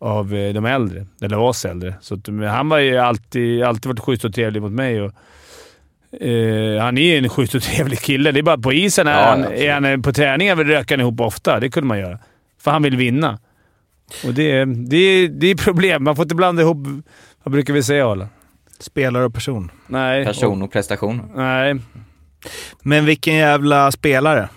av 0.00 0.34
eh, 0.34 0.52
de 0.54 0.64
äldre. 0.66 1.06
Eller 1.22 1.38
oss 1.38 1.64
äldre. 1.64 1.94
Så 2.00 2.14
att, 2.14 2.28
han 2.50 2.70
har 2.70 2.78
ju 2.78 2.96
alltid, 2.98 3.62
alltid 3.62 3.86
varit 3.86 4.00
schysst 4.00 4.24
och 4.24 4.34
trevlig 4.34 4.62
mot 4.62 4.72
mig. 4.72 5.00
Och, 5.02 5.12
eh, 6.22 6.82
han 6.82 6.98
är 6.98 7.02
ju 7.02 7.18
en 7.18 7.28
schysst 7.28 7.54
och 7.54 7.62
trevlig 7.72 7.98
kille. 8.00 8.32
Det 8.32 8.40
är 8.40 8.42
bara 8.42 8.58
på 8.58 8.72
isen 8.72 9.06
Ja, 9.06 9.12
han, 9.12 9.44
är 9.44 9.72
han 9.72 9.84
eh, 9.84 9.96
på 10.00 10.12
träningar 10.12 10.56
vill 10.56 10.66
röka 10.66 10.94
han 10.94 11.00
ihop 11.00 11.20
ofta. 11.20 11.60
Det 11.60 11.70
kunde 11.70 11.86
man 11.86 11.98
göra. 11.98 12.18
För 12.60 12.70
han 12.70 12.82
vill 12.82 12.96
vinna. 12.96 13.38
Och 14.26 14.34
det, 14.34 14.50
är- 14.50 14.66
det, 14.66 14.96
är- 14.96 15.28
det 15.28 15.46
är 15.46 15.54
problem. 15.54 16.04
Man 16.04 16.16
får 16.16 16.22
inte 16.22 16.34
blanda 16.34 16.62
ihop... 16.62 16.86
Vad 17.42 17.52
brukar 17.52 17.74
vi 17.74 17.82
säga, 17.82 18.08
Arla? 18.08 18.28
Spelare 18.78 19.24
och 19.24 19.34
person. 19.34 19.70
Nej. 19.86 20.24
Person 20.24 20.62
och 20.62 20.72
prestation. 20.72 21.32
Nej. 21.34 21.76
Men 22.82 23.04
vilken 23.04 23.34
jävla 23.34 23.92
spelare. 23.92 24.48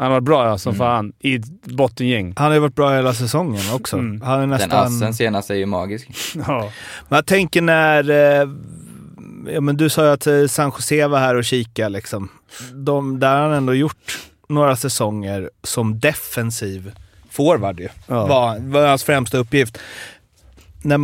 Han 0.00 0.06
har 0.06 0.10
varit 0.20 0.24
bra 0.24 0.42
ja, 0.42 0.46
Mm. 0.46 0.58
som 0.58 0.74
fan. 0.74 1.12
I 1.18 1.34
ett 1.34 1.64
bottengäng. 1.64 2.32
Han 2.36 2.46
har 2.46 2.54
ju 2.54 2.60
varit 2.60 2.74
bra 2.74 2.94
hela 2.96 3.14
säsongen 3.14 3.62
också. 3.74 3.96
Mm. 3.96 4.20
Han 4.20 4.34
är 4.36 4.40
Den 4.40 4.50
nästan... 4.50 4.86
assen 4.86 5.14
senast 5.14 5.50
är 5.50 5.54
ju 5.54 5.66
magisk. 5.66 6.08
Ja. 6.46 6.70
Men 7.08 7.16
jag 7.16 7.26
tänker 7.26 7.62
när... 7.62 8.10
Eh, 8.10 8.48
ja, 9.54 9.60
men 9.60 9.76
du 9.76 9.88
sa 9.90 10.04
ju 10.04 10.10
att 10.10 10.26
eh, 10.26 10.46
San 10.46 10.72
Jose 10.78 11.06
var 11.06 11.18
här 11.18 11.34
och 11.34 11.44
kika 11.44 11.88
liksom. 11.88 12.28
De, 12.74 13.20
där 13.20 13.34
har 13.36 13.42
han 13.42 13.52
ändå 13.52 13.74
gjort 13.74 14.18
några 14.48 14.76
säsonger 14.76 15.50
som 15.62 16.00
defensiv 16.00 16.92
forward 17.30 17.80
ju. 17.80 17.88
Ja. 18.06 18.26
Var, 18.26 18.58
var 18.58 18.86
hans 18.86 19.04
främsta 19.04 19.38
uppgift. 19.38 19.78
När, 20.82 20.98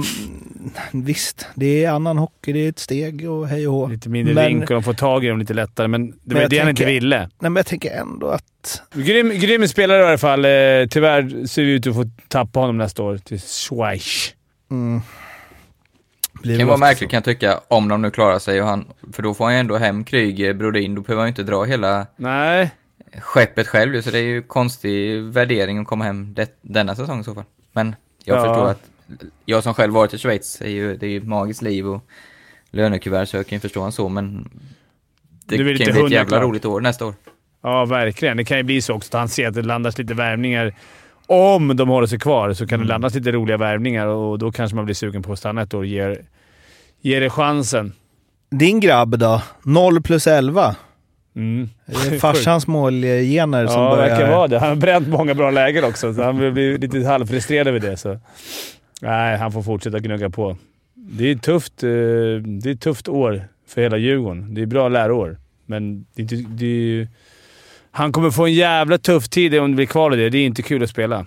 visst, 1.04 1.46
det 1.54 1.84
är 1.84 1.90
annan 1.90 2.18
hockey, 2.18 2.52
det 2.52 2.58
är 2.58 2.68
ett 2.68 2.78
steg 2.78 3.30
och 3.30 3.48
hej 3.48 3.68
och 3.68 3.74
hå. 3.74 3.86
Lite 3.88 4.08
mindre 4.08 4.34
Men- 4.34 4.46
rink 4.46 4.62
och 4.62 4.74
de 4.74 4.82
får 4.82 4.92
tag 4.94 5.24
i 5.24 5.28
dem 5.28 5.38
lite 5.38 5.54
lättare, 5.54 5.88
men 5.88 6.14
det 6.22 6.34
var 6.34 6.42
jag 6.42 6.50
det 6.50 6.58
han 6.58 6.68
inte 6.68 6.84
ville. 6.86 7.18
Nej, 7.18 7.28
men 7.38 7.56
jag 7.56 7.66
tänker 7.66 7.90
ändå 7.90 8.28
att... 8.28 8.82
Grym, 8.94 9.30
grym 9.30 9.68
spelare 9.68 10.02
i 10.02 10.06
alla 10.06 10.18
fall. 10.18 10.44
Eh, 10.44 10.50
tyvärr 10.90 11.46
ser 11.46 11.62
vi 11.64 11.70
ut 11.72 11.86
att 11.86 11.94
få 11.94 12.04
tappa 12.28 12.60
honom 12.60 12.78
nästa 12.78 13.02
år 13.02 13.18
till 13.18 13.40
Schweiz. 13.40 14.34
Mm, 14.70 15.00
Det 16.42 16.58
kan 16.58 16.66
vara 16.66 16.76
märkligt 16.78 17.10
kan 17.10 17.16
jag 17.16 17.24
tycka, 17.24 17.60
om 17.68 17.88
de 17.88 18.02
nu 18.02 18.10
klarar 18.10 18.38
sig. 18.38 18.62
Och 18.62 18.68
han, 18.68 18.84
för 19.12 19.22
då 19.22 19.34
får 19.34 19.44
han 19.44 19.54
ju 19.54 19.60
ändå 19.60 19.76
hem 19.76 20.04
Kryger, 20.04 20.54
Brodin. 20.54 20.94
Då 20.94 21.00
behöver 21.00 21.20
han 21.20 21.26
ju 21.28 21.30
inte 21.30 21.42
dra 21.42 21.64
hela 21.64 22.06
Nej. 22.16 22.70
skeppet 23.20 23.66
själv 23.68 24.02
så 24.02 24.10
det 24.10 24.18
är 24.18 24.22
ju 24.22 24.42
konstig 24.42 25.22
värdering 25.22 25.78
att 25.78 25.86
komma 25.86 26.04
hem 26.04 26.34
det, 26.34 26.58
denna 26.62 26.94
säsong 26.96 27.20
i 27.20 27.24
så 27.24 27.34
fall. 27.34 27.44
Men 27.72 27.94
jag 28.24 28.36
Ja. 28.38 28.40
förstår 28.44 28.70
att 28.70 28.82
jag 29.44 29.62
som 29.62 29.74
själv 29.74 29.92
varit 29.92 30.14
i 30.14 30.18
Schweiz, 30.18 30.60
är 30.60 30.68
ju, 30.68 30.96
det 30.96 31.06
är 31.06 31.10
ju 31.10 31.18
ett 31.18 31.26
magiskt 31.26 31.62
liv 31.62 31.86
och 31.88 32.04
lönekuvert 32.70 33.26
så 33.26 33.36
jag 33.36 33.46
kan 33.46 33.56
ju 33.56 33.60
förstå 33.60 33.82
han 33.82 33.92
så, 33.92 34.08
men 34.08 34.48
det 35.44 35.56
Du 35.56 35.64
vill 35.64 35.78
kan 35.78 35.86
ju 35.86 35.92
bli 35.92 36.02
ett 36.04 36.10
jävla 36.10 36.40
roligt 36.40 36.64
år 36.64 36.80
nästa 36.80 37.06
år. 37.06 37.14
Ja, 37.62 37.84
verkligen. 37.84 38.36
Det 38.36 38.44
kan 38.44 38.56
ju 38.56 38.62
bli 38.62 38.82
så 38.82 38.94
också 38.94 39.08
att 39.08 39.18
han 39.18 39.28
ser 39.28 39.48
att 39.48 39.54
det 39.54 39.62
landas 39.62 39.98
lite 39.98 40.14
värvningar. 40.14 40.74
Om 41.26 41.76
de 41.76 41.88
håller 41.88 42.06
sig 42.06 42.18
kvar 42.18 42.52
så 42.52 42.66
kan 42.66 42.80
det 42.80 42.86
landas 42.86 43.14
lite 43.14 43.32
roliga 43.32 43.56
värvningar 43.56 44.06
och 44.06 44.38
då 44.38 44.52
kanske 44.52 44.76
man 44.76 44.84
blir 44.84 44.94
sugen 44.94 45.22
på 45.22 45.32
att 45.32 45.38
stanna 45.38 45.62
ett 45.62 45.74
år 45.74 45.78
och 45.78 45.86
ger, 45.86 46.24
ger 47.00 47.20
det 47.20 47.30
chansen. 47.30 47.92
Din 48.50 48.80
grabb 48.80 49.18
då? 49.18 49.42
0 49.62 50.02
plus 50.02 50.26
11. 50.26 50.76
Mm. 51.36 51.68
Det 51.86 52.14
är 52.14 52.18
farsans 52.18 52.66
målgener 52.66 53.66
som 53.66 53.82
Ja, 53.82 53.90
det 53.90 53.96
börjar... 53.96 54.10
verkar 54.10 54.30
vara 54.30 54.48
det. 54.48 54.58
Han 54.58 54.68
har 54.68 54.76
bränt 54.76 55.08
många 55.08 55.34
bra 55.34 55.50
lägen 55.50 55.84
också, 55.84 56.14
så 56.14 56.22
han 56.22 56.36
blir 56.36 56.78
lite 56.78 57.06
halvfrustrerad 57.06 57.68
över 57.68 57.80
det. 57.80 57.96
Så. 57.96 58.18
Nej, 59.00 59.36
han 59.38 59.52
får 59.52 59.62
fortsätta 59.62 59.98
gnugga 59.98 60.30
på. 60.30 60.56
Det 60.94 61.24
är 61.30 61.36
ett 61.36 61.42
tufft, 61.42 61.82
eh, 61.82 61.88
det 61.88 62.66
är 62.66 62.74
ett 62.74 62.80
tufft 62.80 63.08
år 63.08 63.48
för 63.68 63.80
hela 63.82 63.96
Djurgården. 63.96 64.54
Det 64.54 64.62
är 64.62 64.66
bra 64.66 64.88
läroår, 64.88 65.38
men 65.66 66.06
det 66.14 66.22
det 66.48 66.66
ju- 66.66 67.08
han 67.90 68.12
kommer 68.12 68.30
få 68.30 68.46
en 68.46 68.54
jävla 68.54 68.98
tuff 68.98 69.28
tid 69.28 69.54
om 69.58 69.70
det 69.70 69.76
blir 69.76 69.86
kvar 69.86 70.14
i 70.14 70.16
det. 70.16 70.30
Det 70.30 70.38
är 70.38 70.46
inte 70.46 70.62
kul 70.62 70.82
att 70.82 70.90
spela. 70.90 71.26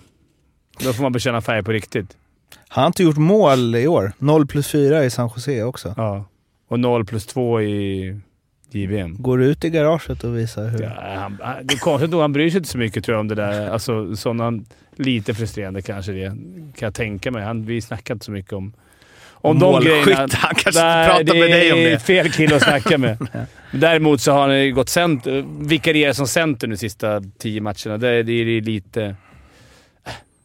Då 0.84 0.92
får 0.92 1.02
man 1.02 1.12
bekänna 1.12 1.40
färg 1.40 1.62
på 1.62 1.72
riktigt. 1.72 2.16
Han 2.68 2.82
har 2.82 2.86
inte 2.86 3.02
gjort 3.02 3.16
mål 3.16 3.74
i 3.76 3.86
år. 3.86 4.12
0 4.18 4.46
plus 4.46 4.68
4 4.68 5.04
i 5.04 5.10
San 5.10 5.30
Jose 5.36 5.62
också. 5.62 5.94
Ja. 5.96 6.24
Och 6.68 6.80
0 6.80 7.04
plus 7.06 7.26
2 7.26 7.60
i 7.62 8.20
JVM. 8.70 9.16
Går 9.18 9.42
ut 9.42 9.64
i 9.64 9.70
garaget 9.70 10.24
och 10.24 10.38
visar 10.38 10.68
hur... 10.68 10.82
Ja, 10.82 10.90
han, 11.20 11.38
han- 11.42 11.66
det 11.66 11.74
är 11.74 11.78
konstigt 11.78 12.10
nog, 12.10 12.20
han 12.20 12.32
bryr 12.32 12.50
sig 12.50 12.58
inte 12.58 12.68
så 12.70 12.78
mycket 12.78 13.04
tror 13.04 13.14
jag 13.14 13.20
om 13.20 13.28
det 13.28 13.34
där. 13.34 13.70
Alltså, 13.70 14.16
sådana, 14.16 14.62
lite 14.96 15.34
frustrerande 15.34 15.82
kanske 15.82 16.12
det 16.12 16.26
kan 16.28 16.86
jag 16.86 16.94
tänka 16.94 17.30
mig. 17.30 17.42
Han, 17.42 17.64
vi 17.64 17.80
snackar 17.80 18.14
inte 18.14 18.24
så 18.26 18.32
mycket 18.32 18.52
om, 18.52 18.72
om 19.32 19.58
de 19.58 19.80
grejerna. 19.84 20.28
Han 20.32 20.54
kanske 20.56 20.82
Nej, 20.82 21.08
pratar 21.08 21.34
med 21.40 21.50
dig 21.50 21.72
om 21.72 21.78
Det 21.78 21.86
är 21.86 21.90
det. 21.90 21.98
fel 21.98 22.32
kille 22.32 22.56
att 22.56 22.62
snacka 22.62 22.98
med. 22.98 23.16
Däremot 23.72 24.20
så 24.20 24.32
har 24.32 24.40
han 24.48 24.64
ju 24.64 24.72
gått 24.72 24.88
center, 24.88 25.44
vikarierat 25.68 26.16
som 26.16 26.26
center 26.26 26.66
de 26.66 26.76
sista 26.76 27.22
tio 27.38 27.60
matcherna. 27.60 27.98
Det, 27.98 28.22
det 28.22 28.32
är 28.32 28.60
lite... 28.60 29.16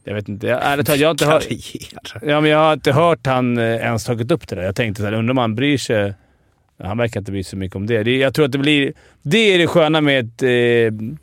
Jag 0.04 0.14
vet 0.14 0.28
inte. 0.28 0.46
Jag, 0.46 0.60
ärligt 0.64 0.86
talat, 0.86 1.00
jag 1.00 1.08
har 1.08 1.12
inte 1.14 1.26
hört... 1.26 1.42
Karriär. 1.42 2.30
Ja, 2.32 2.40
men 2.40 2.50
jag 2.50 2.58
har 2.58 2.72
inte 2.72 2.92
hört 2.92 3.26
han 3.26 3.58
eh, 3.58 3.64
ens 3.64 4.04
tagit 4.04 4.30
upp 4.30 4.48
det 4.48 4.56
där. 4.56 4.62
Jag 4.62 4.76
tänkte 4.76 5.02
såhär, 5.02 5.12
undrar 5.14 5.30
om 5.32 5.38
han 5.38 5.54
bryr 5.54 5.78
sig. 5.78 6.14
Han 6.82 6.98
verkar 6.98 7.20
inte 7.20 7.32
bry 7.32 7.42
sig 7.44 7.50
så 7.50 7.56
mycket 7.56 7.76
om 7.76 7.86
det. 7.86 8.02
det 8.02 8.16
jag 8.16 8.34
tror 8.34 8.44
att 8.44 8.52
det 8.52 8.58
blir... 8.58 8.92
Det 9.22 9.54
är 9.54 9.58
det 9.58 9.66
sköna 9.66 10.00
med 10.00 10.24
att 10.24 10.42
eh, 10.42 11.16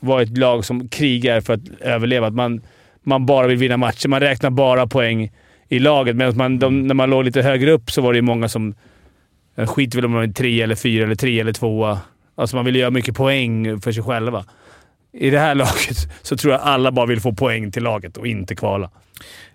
vara 0.00 0.22
ett 0.22 0.38
lag 0.38 0.64
som 0.64 0.88
krigar 0.88 1.40
för 1.40 1.54
att 1.54 1.68
överleva. 1.80 2.26
Att 2.26 2.34
man, 2.34 2.62
man 3.02 3.26
bara 3.26 3.46
vill 3.46 3.56
vinna 3.56 3.76
matcher. 3.76 4.08
Man 4.08 4.20
räknar 4.20 4.50
bara 4.50 4.86
poäng 4.86 5.32
i 5.68 5.78
laget. 5.78 6.16
Medan 6.16 6.36
man, 6.36 6.58
de, 6.58 6.86
när 6.86 6.94
man 6.94 7.10
låg 7.10 7.24
lite 7.24 7.42
högre 7.42 7.70
upp 7.70 7.90
så 7.90 8.02
var 8.02 8.12
det 8.12 8.16
ju 8.16 8.22
många 8.22 8.48
som... 8.48 8.74
Skit 9.56 9.68
skiter 9.68 9.98
väl 9.98 10.04
om 10.04 10.10
man 10.10 10.22
är 10.22 10.32
tre 10.32 10.62
eller 10.62 10.74
fyra 10.74 11.04
eller 11.04 11.14
tre 11.14 11.40
eller 11.40 11.52
tvåa. 11.52 12.00
Alltså 12.34 12.56
man 12.56 12.64
vill 12.64 12.76
göra 12.76 12.90
mycket 12.90 13.16
poäng 13.16 13.80
för 13.80 13.92
sig 13.92 14.02
själva. 14.02 14.44
I 15.12 15.30
det 15.30 15.38
här 15.38 15.54
laget 15.64 15.96
så 16.22 16.36
tror 16.36 16.52
jag 16.52 16.62
alla 16.62 16.92
bara 16.92 17.06
vill 17.06 17.20
få 17.20 17.32
poäng 17.32 17.72
till 17.72 17.82
laget 17.82 18.16
och 18.16 18.26
inte 18.26 18.54
kvala. 18.54 18.90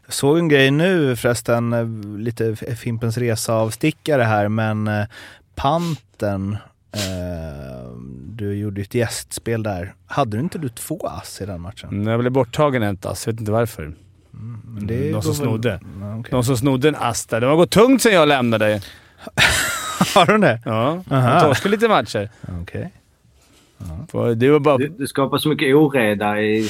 Jag 0.05 0.13
såg 0.13 0.37
en 0.37 0.49
grej 0.49 0.71
nu 0.71 1.15
förresten, 1.15 1.73
eh, 1.73 2.19
lite 2.19 2.55
Fimpens 2.55 3.17
Resa-avstickare 3.17 4.23
här, 4.23 4.47
men 4.47 4.87
eh, 4.87 5.05
Panten, 5.55 6.57
eh, 6.93 7.91
du 8.29 8.53
gjorde 8.55 8.81
ett 8.81 8.93
gästspel 8.93 9.63
där. 9.63 9.93
Hade 10.07 10.37
du 10.37 10.41
inte 10.43 10.57
du 10.57 10.69
två 10.69 11.07
ass 11.07 11.41
i 11.41 11.45
den 11.45 11.61
matchen? 11.61 11.89
Mm, 11.89 12.07
Jag 12.07 12.19
blev 12.19 12.31
borttagen 12.31 12.83
en 12.83 12.97
ass. 13.03 13.25
Jag 13.27 13.33
vet 13.33 13.39
inte 13.39 13.51
varför. 13.51 13.93
Men 14.65 14.87
det 14.87 15.11
Någon 15.11 15.21
som 15.23 15.31
väl- 15.31 15.35
snodde. 15.41 15.79
Ja, 16.01 16.15
okej. 16.19 16.31
Någon 16.31 16.43
som 16.43 16.57
snodde 16.57 16.87
en 16.89 16.95
ass 16.95 17.25
där. 17.25 17.41
Det 17.41 17.47
har 17.47 17.55
gått 17.55 17.71
tungt 17.71 18.01
sen 18.01 18.13
jag 18.13 18.27
lämnade. 18.27 18.81
Har 20.15 20.25
du 20.25 20.37
det? 20.37 20.59
Ja, 20.65 21.03
jag 21.09 21.41
torskade 21.43 21.69
lite 21.71 21.87
matcher. 21.87 22.29
Okej. 22.61 22.91
För 24.11 24.35
Det 24.35 24.49
var 24.49 24.59
bara... 24.59 24.77
Du, 24.77 24.87
du 24.87 25.07
skapar 25.07 25.37
så 25.37 25.49
mycket 25.49 25.75
oreda 25.75 26.41
i 26.41 26.69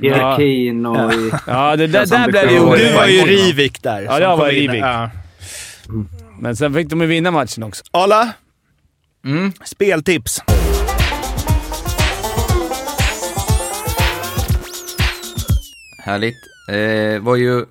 hierarkin 0.00 0.86
och 0.86 1.12
i... 1.12 1.30
Ja, 1.46 1.76
det, 1.76 1.86
där, 1.86 2.06
där 2.10 2.30
blev 2.30 2.48
det 2.48 2.60
oreda. 2.60 2.88
Du 2.88 2.94
var 2.94 3.06
ju 3.06 3.20
Rivik 3.22 3.82
där. 3.82 4.02
Ja, 4.02 4.20
jag 4.20 4.36
var. 4.36 4.48
Rivik. 4.48 4.80
Ja. 4.82 5.10
Men 6.40 6.56
sen 6.56 6.74
fick 6.74 6.88
de 6.88 7.00
ju 7.00 7.06
vinna 7.06 7.30
matchen 7.30 7.62
också. 7.62 7.84
Arla, 7.90 8.32
Mm. 9.24 9.52
speltips. 9.64 10.40
Härligt. 15.98 16.36
Eh, 16.68 17.20
var 17.22 17.36
ju 17.36 17.64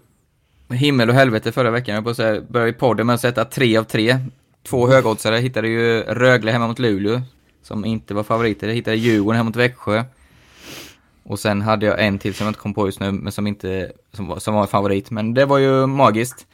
himmel 0.69 1.09
och 1.09 1.15
helvete 1.15 1.51
förra 1.51 1.71
veckan. 1.71 1.95
Jag 1.95 2.03
på 2.03 2.09
att 2.09 2.17
säga, 2.17 2.41
började 2.41 2.69
i 2.69 2.73
podden 2.73 3.07
med 3.07 3.13
att 3.13 3.21
sätta 3.21 3.45
tre 3.45 3.77
av 3.77 3.83
tre. 3.83 4.17
Två 4.67 4.87
högoddsare. 4.87 5.37
Hittade 5.37 5.67
ju 5.67 6.01
Rögle 6.01 6.51
hemma 6.51 6.67
mot 6.67 6.79
Luleå, 6.79 7.21
som 7.63 7.85
inte 7.85 8.13
var 8.13 8.23
favoriter. 8.23 8.67
Jag 8.67 8.75
hittade 8.75 8.97
Djurgården 8.97 9.37
hemma 9.37 9.47
mot 9.49 9.55
Växjö. 9.55 10.03
Och 11.23 11.39
sen 11.39 11.61
hade 11.61 11.85
jag 11.85 12.05
en 12.05 12.19
till 12.19 12.33
som 12.33 12.45
jag 12.45 12.49
inte 12.49 12.59
kom 12.59 12.73
på 12.73 12.85
just 12.87 12.99
nu, 12.99 13.11
men 13.11 13.31
som 13.31 13.47
inte 13.47 13.91
som 14.13 14.27
var, 14.27 14.39
som 14.39 14.53
var 14.53 14.61
en 14.61 14.67
favorit. 14.67 15.11
Men 15.11 15.33
det 15.33 15.45
var 15.45 15.57
ju 15.57 15.85
magiskt. 15.85 16.47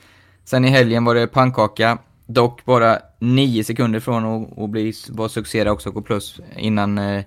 Sen 0.46 0.66
i 0.66 0.70
helgen 0.70 1.06
var 1.06 1.16
det 1.16 1.28
pannkaka. 1.28 1.98
Dock 2.26 2.66
bara 2.66 3.00
nio 3.20 3.64
sekunder 3.64 4.00
från 4.00 4.26
att, 4.26 4.60
att 4.60 4.70
bli, 4.70 4.94
vara 5.10 5.30
succé 5.30 5.70
också 5.70 5.90
och 5.90 5.96
gå 5.96 6.02
plus 6.02 6.40
innan 6.58 6.98
eh, 6.98 7.24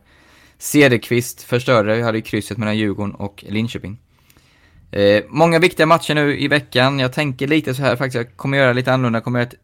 Cederqvist 0.58 1.42
förstörde. 1.42 1.96
Jag 1.96 2.04
hade 2.04 2.20
krysset 2.20 2.58
mellan 2.58 2.76
Djurgården 2.76 3.14
och 3.14 3.44
Linköping. 3.48 3.98
Eh, 4.90 5.24
många 5.28 5.58
viktiga 5.58 5.86
matcher 5.86 6.14
nu 6.14 6.38
i 6.38 6.48
veckan. 6.48 6.98
Jag 6.98 7.12
tänker 7.12 7.46
lite 7.46 7.74
så 7.74 7.82
här 7.82 7.96
faktiskt, 7.96 8.14
jag 8.14 8.36
kommer 8.36 8.58
göra 8.58 8.72
lite 8.72 8.92
annorlunda. 8.92 9.16
Jag 9.16 9.24
kommer 9.24 9.38
göra 9.40 9.48
ett, 9.48 9.58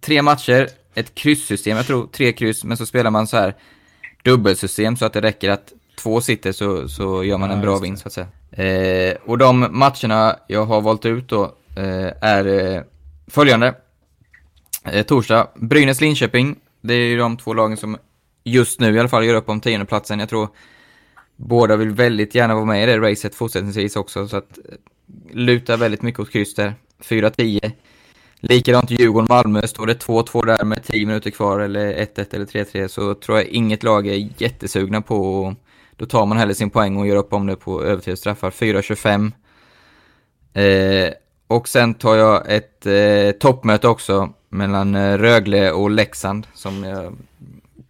tre 0.00 0.22
matcher, 0.22 0.68
ett 0.94 1.14
krysssystem, 1.14 1.76
jag 1.76 1.86
tror 1.86 2.06
tre 2.06 2.32
kryss, 2.32 2.64
men 2.64 2.76
så 2.76 2.86
spelar 2.86 3.10
man 3.10 3.26
så 3.26 3.36
här 3.36 3.54
dubbelsystem 4.22 4.96
så 4.96 5.04
att 5.04 5.12
det 5.12 5.20
räcker 5.20 5.50
att 5.50 5.72
två 5.98 6.20
sitter 6.20 6.52
så, 6.52 6.88
så 6.88 7.24
gör 7.24 7.38
man 7.38 7.50
Ja, 7.50 7.56
en 7.56 7.62
bra 7.62 7.78
vinst 7.78 8.02
så 8.02 8.08
att 8.08 8.12
säga. 8.12 8.28
Eh, 8.50 9.16
och 9.24 9.38
de 9.38 9.68
matcherna 9.70 10.36
jag 10.46 10.64
har 10.64 10.80
valt 10.80 11.06
ut 11.06 11.28
då 11.28 11.44
eh, 11.76 12.10
är 12.20 12.46
eh, 12.46 12.82
följande. 13.26 13.74
Eh, 14.84 15.02
torsdag, 15.02 15.48
Brynäs-Linköping. 15.54 16.56
Det 16.80 16.94
är 16.94 17.08
ju 17.08 17.16
de 17.16 17.36
två 17.36 17.54
lagen 17.54 17.76
som 17.76 17.96
just 18.44 18.80
nu 18.80 18.94
i 18.94 18.98
alla 18.98 19.08
fall 19.08 19.24
gör 19.24 19.34
upp 19.34 19.48
om 19.48 19.60
tiondeplatsen. 19.60 20.20
Jag 20.20 20.28
tror 20.28 20.48
båda 21.36 21.76
vill 21.76 21.90
väldigt 21.90 22.34
gärna 22.34 22.54
vara 22.54 22.64
med 22.64 22.82
i 22.82 22.86
det 22.86 22.98
racet 22.98 23.34
fortsättningsvis 23.34 23.96
också, 23.96 24.28
så 24.28 24.36
att 24.36 24.58
eh, 24.58 24.64
luta 25.32 25.32
lutar 25.32 25.76
väldigt 25.76 26.02
mycket 26.02 26.20
åt 26.20 26.30
kryss 26.30 26.54
där. 26.54 26.74
4-10. 27.02 27.72
Likadant 28.40 28.90
Djurgården-Malmö, 28.90 29.66
står 29.66 29.86
det 29.86 30.06
2-2 30.06 30.46
där 30.46 30.64
med 30.64 30.84
10 30.84 31.06
minuter 31.06 31.30
kvar 31.30 31.60
eller 31.60 31.94
1-1 31.94 32.34
eller 32.34 32.46
3-3 32.46 32.88
så 32.88 33.14
tror 33.14 33.38
jag 33.38 33.46
inget 33.46 33.82
lag 33.82 34.06
är 34.06 34.28
jättesugna 34.38 35.02
på 35.02 35.44
och 35.44 35.54
då 35.96 36.06
tar 36.06 36.26
man 36.26 36.38
hellre 36.38 36.54
sin 36.54 36.70
poäng 36.70 36.96
och 36.96 37.06
gör 37.06 37.16
upp 37.16 37.32
om 37.32 37.46
det 37.46 37.56
på 37.56 37.84
övertidsstraffar. 37.84 38.50
4-25. 38.50 39.32
Eh, 40.52 41.12
och 41.46 41.68
sen 41.68 41.94
tar 41.94 42.16
jag 42.16 42.52
ett 42.52 42.86
eh, 42.86 43.30
toppmöte 43.30 43.88
också 43.88 44.32
mellan 44.48 44.94
eh, 44.94 45.18
Rögle 45.18 45.72
och 45.72 45.90
Leksand 45.90 46.46
som 46.54 46.84
är 46.84 47.12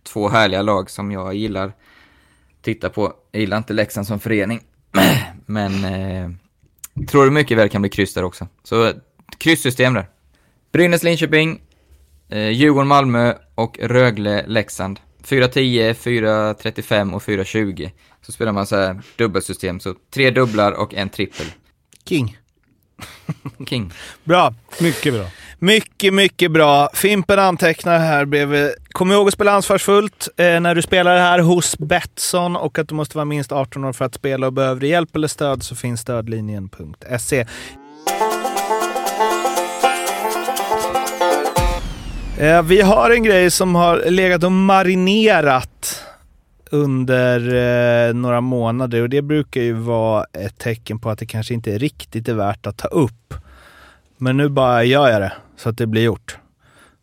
två 0.03 0.29
härliga 0.29 0.63
lag 0.63 0.91
som 0.91 1.13
jag 1.13 1.35
gillar 1.35 1.73
titta 2.63 2.91
på. 2.91 3.13
Jag 3.33 3.41
gillar 3.41 3.57
inte 3.57 3.73
Leksand 3.73 4.07
som 4.07 4.21
förening, 4.21 4.61
men 5.47 5.85
eh, 5.85 6.31
tror 7.07 7.25
det 7.25 7.31
mycket 7.31 7.59
väl 7.59 7.69
kan 7.69 7.83
bli 7.83 7.91
kryss 7.91 8.15
där 8.15 8.25
också. 8.25 8.49
Så 8.63 8.93
kryssystem 9.39 9.95
där. 9.95 10.07
Brynäs-Linköping, 10.73 11.61
eh, 12.29 12.49
Djurgården-Malmö 12.49 13.35
och 13.55 13.79
Rögle-Leksand. 13.79 15.01
4-10, 15.23 15.95
4-35 15.95 17.15
och 17.15 17.23
4-20. 17.23 17.91
Så 18.23 18.33
spelar 18.33 18.53
man 18.53 18.67
så 18.67 18.77
här 18.77 19.01
dubbelsystem, 19.17 19.81
så 19.81 19.95
tre 20.15 20.31
dubblar 20.31 20.73
och 20.73 20.95
en 20.95 21.09
trippel. 21.09 21.47
King. 22.05 22.39
King. 23.69 23.93
Bra. 24.25 24.55
Mycket 24.81 25.15
bra. 25.15 25.25
Mycket, 25.59 26.15
mycket 26.15 26.51
bra. 26.51 26.91
Fimpen 26.95 27.39
antecknar 27.39 27.99
här 27.99 28.25
bredvid. 28.25 28.71
Kom 28.89 29.13
ihåg 29.13 29.29
att 29.29 29.35
spela 29.35 29.53
ansvarsfullt 29.53 30.29
eh, 30.37 30.61
när 30.61 30.75
du 30.75 30.83
spelar 30.83 31.19
här 31.19 31.39
hos 31.39 31.79
Betsson 31.79 32.57
och 32.57 32.79
att 32.79 32.89
du 32.89 32.95
måste 32.95 33.17
vara 33.17 33.25
minst 33.25 33.53
18 33.53 33.85
år 33.85 33.93
för 33.93 34.05
att 34.05 34.15
spela 34.15 34.47
och 34.47 34.53
behöver 34.53 34.81
du 34.81 34.87
hjälp 34.87 35.17
eller 35.17 35.29
stöd 35.29 35.63
så 35.63 35.77
finns 35.77 36.01
stödlinjen.se. 36.01 37.47
Eh, 42.39 42.63
vi 42.63 42.81
har 42.81 43.11
en 43.11 43.23
grej 43.23 43.51
som 43.51 43.75
har 43.75 44.11
legat 44.11 44.45
och 44.45 44.53
marinerat 44.53 46.06
under 46.77 47.55
eh, 48.09 48.15
några 48.15 48.41
månader 48.41 49.03
och 49.03 49.09
det 49.11 49.23
brukar 49.23 49.61
ju 49.61 49.73
vara 49.73 50.25
ett 50.33 50.59
tecken 50.59 50.99
på 50.99 51.11
att 51.11 51.19
det 51.19 51.27
kanske 51.27 51.55
inte 51.55 51.79
riktigt 51.79 52.29
är 52.29 52.35
värt 52.35 52.67
att 52.67 52.77
ta 52.77 52.89
upp. 52.89 53.35
Men 54.17 54.37
nu 54.37 54.49
bara 54.49 54.85
gör 54.85 55.09
jag 55.09 55.21
det 55.21 55.33
så 55.57 55.69
att 55.69 55.79
det 55.79 55.87
blir 55.87 56.03
gjort. 56.03 56.39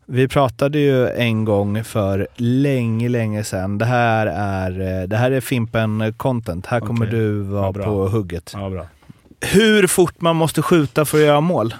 Vi 0.06 0.28
pratade 0.28 0.80
ju 0.80 1.08
en 1.10 1.46
gång 1.46 1.84
för 1.84 2.28
länge, 2.36 3.10
länge 3.10 3.44
sedan. 3.44 3.78
Det 3.78 3.86
här 3.86 4.28
är, 4.28 5.02
eh, 5.02 5.08
det 5.08 5.18
här 5.18 5.32
är 5.32 5.42
Fimpen 5.42 6.14
content. 6.18 6.66
Här 6.66 6.80
kommer 6.80 7.06
Okej. 7.06 7.20
du 7.20 7.42
vara 7.42 7.66
Ja, 7.66 7.72
på 7.84 8.08
hugget. 8.08 8.52
Ja. 8.56 8.86
Hur 9.42 9.88
fort 9.88 10.22
man 10.22 10.36
måste 10.36 10.62
skjuta 10.62 11.06
för 11.06 11.18
att 11.18 11.24
göra 11.24 11.42
mål? 11.42 11.74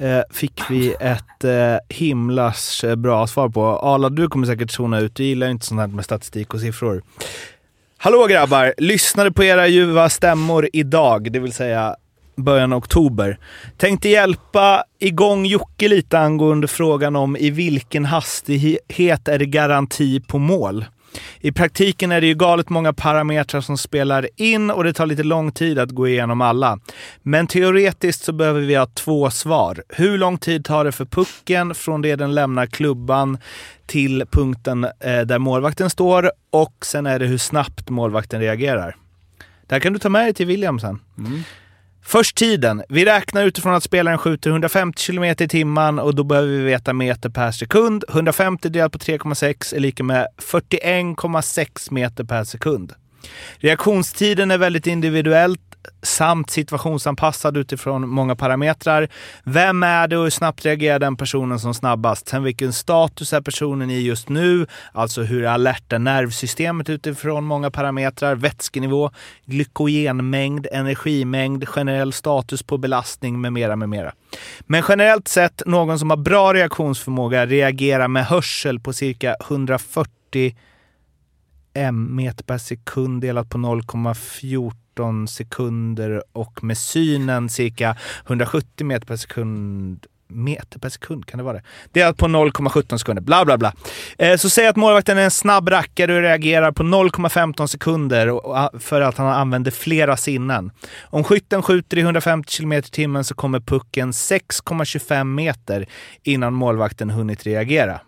Eh, 0.00 0.22
fick 0.30 0.62
vi 0.70 0.94
ett 1.00 1.44
eh, 1.44 1.76
himlars 1.88 2.84
eh, 2.84 2.96
bra 2.96 3.26
svar 3.26 3.48
på. 3.48 3.66
Arla, 3.66 4.08
du 4.08 4.28
kommer 4.28 4.46
säkert 4.46 4.70
zona 4.70 5.00
ut. 5.00 5.14
Du 5.14 5.24
gillar 5.24 5.48
inte 5.48 5.66
sånt 5.66 5.80
här 5.80 5.86
med 5.86 6.04
statistik 6.04 6.54
och 6.54 6.60
siffror. 6.60 7.02
Hallå 7.98 8.26
grabbar! 8.26 8.74
Lyssnade 8.78 9.32
på 9.32 9.44
era 9.44 9.68
ljuva 9.68 10.08
stämmor 10.08 10.68
idag, 10.72 11.32
det 11.32 11.38
vill 11.38 11.52
säga 11.52 11.96
början 12.36 12.72
av 12.72 12.78
oktober. 12.78 13.38
Tänkte 13.76 14.08
hjälpa 14.08 14.84
igång 14.98 15.46
Jocke 15.46 15.88
lite 15.88 16.18
angående 16.18 16.68
frågan 16.68 17.16
om 17.16 17.36
i 17.36 17.50
vilken 17.50 18.04
hastighet 18.04 19.28
är 19.28 19.38
det 19.38 19.46
garanti 19.46 20.20
på 20.20 20.38
mål? 20.38 20.84
I 21.40 21.52
praktiken 21.52 22.12
är 22.12 22.20
det 22.20 22.26
ju 22.26 22.34
galet 22.34 22.68
många 22.68 22.92
parametrar 22.92 23.60
som 23.60 23.78
spelar 23.78 24.28
in 24.36 24.70
och 24.70 24.84
det 24.84 24.92
tar 24.92 25.06
lite 25.06 25.22
lång 25.22 25.52
tid 25.52 25.78
att 25.78 25.90
gå 25.90 26.08
igenom 26.08 26.40
alla. 26.40 26.78
Men 27.22 27.46
teoretiskt 27.46 28.24
så 28.24 28.32
behöver 28.32 28.60
vi 28.60 28.74
ha 28.74 28.86
två 28.86 29.30
svar. 29.30 29.82
Hur 29.88 30.18
lång 30.18 30.38
tid 30.38 30.64
tar 30.64 30.84
det 30.84 30.92
för 30.92 31.04
pucken 31.04 31.74
från 31.74 32.02
det 32.02 32.16
den 32.16 32.34
lämnar 32.34 32.66
klubban 32.66 33.38
till 33.86 34.24
punkten 34.30 34.84
eh, 34.84 35.20
där 35.20 35.38
målvakten 35.38 35.90
står 35.90 36.30
och 36.50 36.74
sen 36.82 37.06
är 37.06 37.18
det 37.18 37.26
hur 37.26 37.38
snabbt 37.38 37.90
målvakten 37.90 38.40
reagerar. 38.40 38.96
Det 39.66 39.74
här 39.74 39.80
kan 39.80 39.92
du 39.92 39.98
ta 39.98 40.08
med 40.08 40.24
dig 40.24 40.34
till 40.34 40.46
William 40.46 40.80
sen. 40.80 40.98
Mm. 41.18 41.42
Först 42.10 42.36
tiden. 42.36 42.82
Vi 42.88 43.04
räknar 43.04 43.44
utifrån 43.44 43.74
att 43.74 43.82
spelaren 43.82 44.18
skjuter 44.18 44.50
150 44.50 45.06
km 45.06 45.24
i 45.24 45.34
timmen 45.34 45.98
och 45.98 46.14
då 46.14 46.24
behöver 46.24 46.48
vi 46.48 46.58
veta 46.58 46.92
meter 46.92 47.28
per 47.30 47.50
sekund. 47.50 48.04
150 48.08 48.68
delat 48.68 48.92
på 48.92 48.98
3,6 48.98 49.74
är 49.74 49.80
lika 49.80 50.04
med 50.04 50.26
41,6 50.38 51.92
meter 51.92 52.24
per 52.24 52.44
sekund. 52.44 52.92
Reaktionstiden 53.56 54.50
är 54.50 54.58
väldigt 54.58 54.86
individuellt 54.86 55.69
samt 56.02 56.50
situationsanpassad 56.50 57.56
utifrån 57.56 58.08
många 58.08 58.36
parametrar. 58.36 59.08
Vem 59.44 59.82
är 59.82 60.08
det 60.08 60.16
och 60.16 60.22
hur 60.22 60.30
snabbt 60.30 60.66
reagerar 60.66 60.98
den 60.98 61.16
personen 61.16 61.58
som 61.58 61.74
snabbast? 61.74 62.28
Sen 62.28 62.42
vilken 62.42 62.72
status 62.72 63.32
är 63.32 63.40
personen 63.40 63.90
i 63.90 64.00
just 64.00 64.28
nu? 64.28 64.66
Alltså 64.92 65.22
hur 65.22 65.46
alert 65.46 65.92
är 65.92 65.98
nervsystemet 65.98 66.88
utifrån 66.88 67.44
många 67.44 67.70
parametrar? 67.70 68.34
Vätskenivå, 68.34 69.10
glykogenmängd, 69.44 70.66
energimängd, 70.72 71.68
generell 71.68 72.12
status 72.12 72.62
på 72.62 72.78
belastning 72.78 73.40
med 73.40 73.52
mera, 73.52 73.76
med 73.76 73.88
mera. 73.88 74.12
Men 74.60 74.82
generellt 74.88 75.28
sett, 75.28 75.62
någon 75.66 75.98
som 75.98 76.10
har 76.10 76.16
bra 76.16 76.54
reaktionsförmåga 76.54 77.46
reagerar 77.46 78.08
med 78.08 78.26
hörsel 78.26 78.80
på 78.80 78.92
cirka 78.92 79.36
140 79.40 80.56
m 81.74 82.16
meter 82.16 82.44
per 82.44 82.58
sekund 82.58 83.22
delat 83.22 83.48
på 83.48 83.58
0,14 83.58 84.72
sekunder 85.28 86.22
och 86.32 86.64
med 86.64 86.78
synen 86.78 87.48
cirka 87.48 87.96
170 88.26 88.86
meter 88.86 89.06
per 89.06 89.16
sekund 89.16 90.06
meter 90.30 90.78
per 90.78 90.88
sekund, 90.88 91.26
kan 91.26 91.38
det 91.38 91.44
vara 91.44 91.56
det? 91.56 91.62
Det 91.92 92.00
är 92.00 92.12
på 92.12 92.26
0,17 92.26 92.96
sekunder, 92.96 93.22
bla 93.22 93.44
bla 93.44 93.58
bla. 93.58 93.72
Eh, 94.18 94.36
så 94.36 94.50
säg 94.50 94.66
att 94.66 94.76
målvakten 94.76 95.18
är 95.18 95.22
en 95.22 95.30
snabb 95.30 95.68
rackare 95.68 96.14
och 96.14 96.22
reagerar 96.22 96.72
på 96.72 96.82
0,15 96.82 97.66
sekunder 97.66 98.40
för 98.78 99.00
att 99.00 99.16
han 99.16 99.26
använder 99.26 99.70
flera 99.70 100.16
sinnen. 100.16 100.70
Om 101.02 101.24
skytten 101.24 101.62
skjuter 101.62 101.96
i 101.96 102.00
150 102.00 102.56
km 102.58 102.72
i 102.72 102.82
timmen 102.82 103.24
så 103.24 103.34
kommer 103.34 103.60
pucken 103.60 104.10
6,25 104.10 105.24
meter 105.24 105.86
innan 106.22 106.54
målvakten 106.54 107.10
hunnit 107.10 107.46
reagera. 107.46 108.00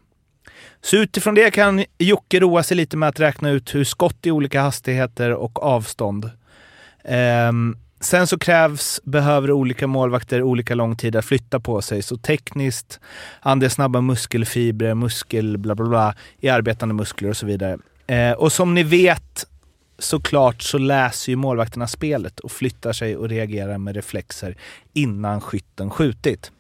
Så 0.81 0.97
utifrån 0.97 1.35
det 1.35 1.51
kan 1.51 1.85
Jocke 1.99 2.41
roa 2.41 2.63
sig 2.63 2.77
lite 2.77 2.97
med 2.97 3.09
att 3.09 3.21
räkna 3.21 3.51
ut 3.51 3.75
hur 3.75 3.85
skott 3.85 4.27
i 4.27 4.31
olika 4.31 4.63
hastigheter 4.63 5.31
och 5.31 5.63
avstånd. 5.63 6.31
Ehm, 7.05 7.77
sen 8.01 8.27
så 8.27 8.39
krävs, 8.39 9.01
behöver 9.05 9.51
olika 9.51 9.87
målvakter 9.87 10.43
olika 10.43 10.75
lång 10.75 10.97
tid 10.97 11.17
att 11.17 11.25
flytta 11.25 11.61
på 11.61 11.83
sig. 11.83 12.03
Så 12.03 12.17
tekniskt, 12.17 13.01
andel 13.41 13.71
snabba 13.71 14.01
muskelfibrer, 14.01 14.95
muskel 14.95 15.59
bla 15.59 15.75
bla 15.75 15.89
bla 15.89 16.15
i 16.41 16.49
arbetande 16.49 16.95
muskler 16.95 17.31
och 17.31 17.37
så 17.37 17.47
vidare. 17.47 17.79
Eh, 18.07 18.33
och 18.33 18.53
som 18.53 18.75
ni 18.75 18.83
vet 18.83 19.47
såklart 19.99 20.63
så 20.63 20.79
läser 20.79 21.33
ju 21.33 21.37
målvakterna 21.37 21.87
spelet 21.87 22.41
och 22.41 22.53
flyttar 22.53 22.93
sig 22.93 23.17
och 23.17 23.29
reagerar 23.29 23.79
med 23.79 23.95
reflexer 23.97 24.57
innan 24.93 25.41
skytten 25.41 25.91
skjutit. 25.91 26.53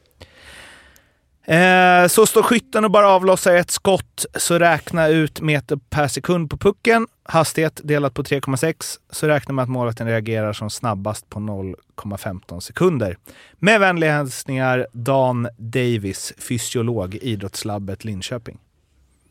Eh, 1.47 2.07
så 2.07 2.26
står 2.26 2.43
skytten 2.43 2.84
och 2.84 2.90
bara 2.90 3.09
avlossar 3.09 3.55
ett 3.55 3.70
skott, 3.70 4.26
så 4.34 4.59
räkna 4.59 5.09
ut 5.09 5.40
meter 5.40 5.76
per 5.90 6.09
sekund 6.09 6.51
på 6.51 6.57
pucken. 6.57 7.07
Hastighet 7.24 7.80
delat 7.84 8.14
på 8.14 8.22
3,6, 8.22 8.99
så 9.11 9.26
räknar 9.28 9.53
man 9.53 9.62
att 9.62 9.68
målvakten 9.68 10.07
reagerar 10.07 10.53
som 10.53 10.70
snabbast 10.70 11.28
på 11.28 11.40
0,15 11.40 12.61
sekunder. 12.61 13.16
Med 13.59 13.80
vänliga 13.80 14.12
hälsningar 14.12 14.86
Dan 14.93 15.49
Davis, 15.59 16.32
fysiolog, 16.38 17.14
Idrottslabbet 17.14 18.05
Linköping. 18.05 18.59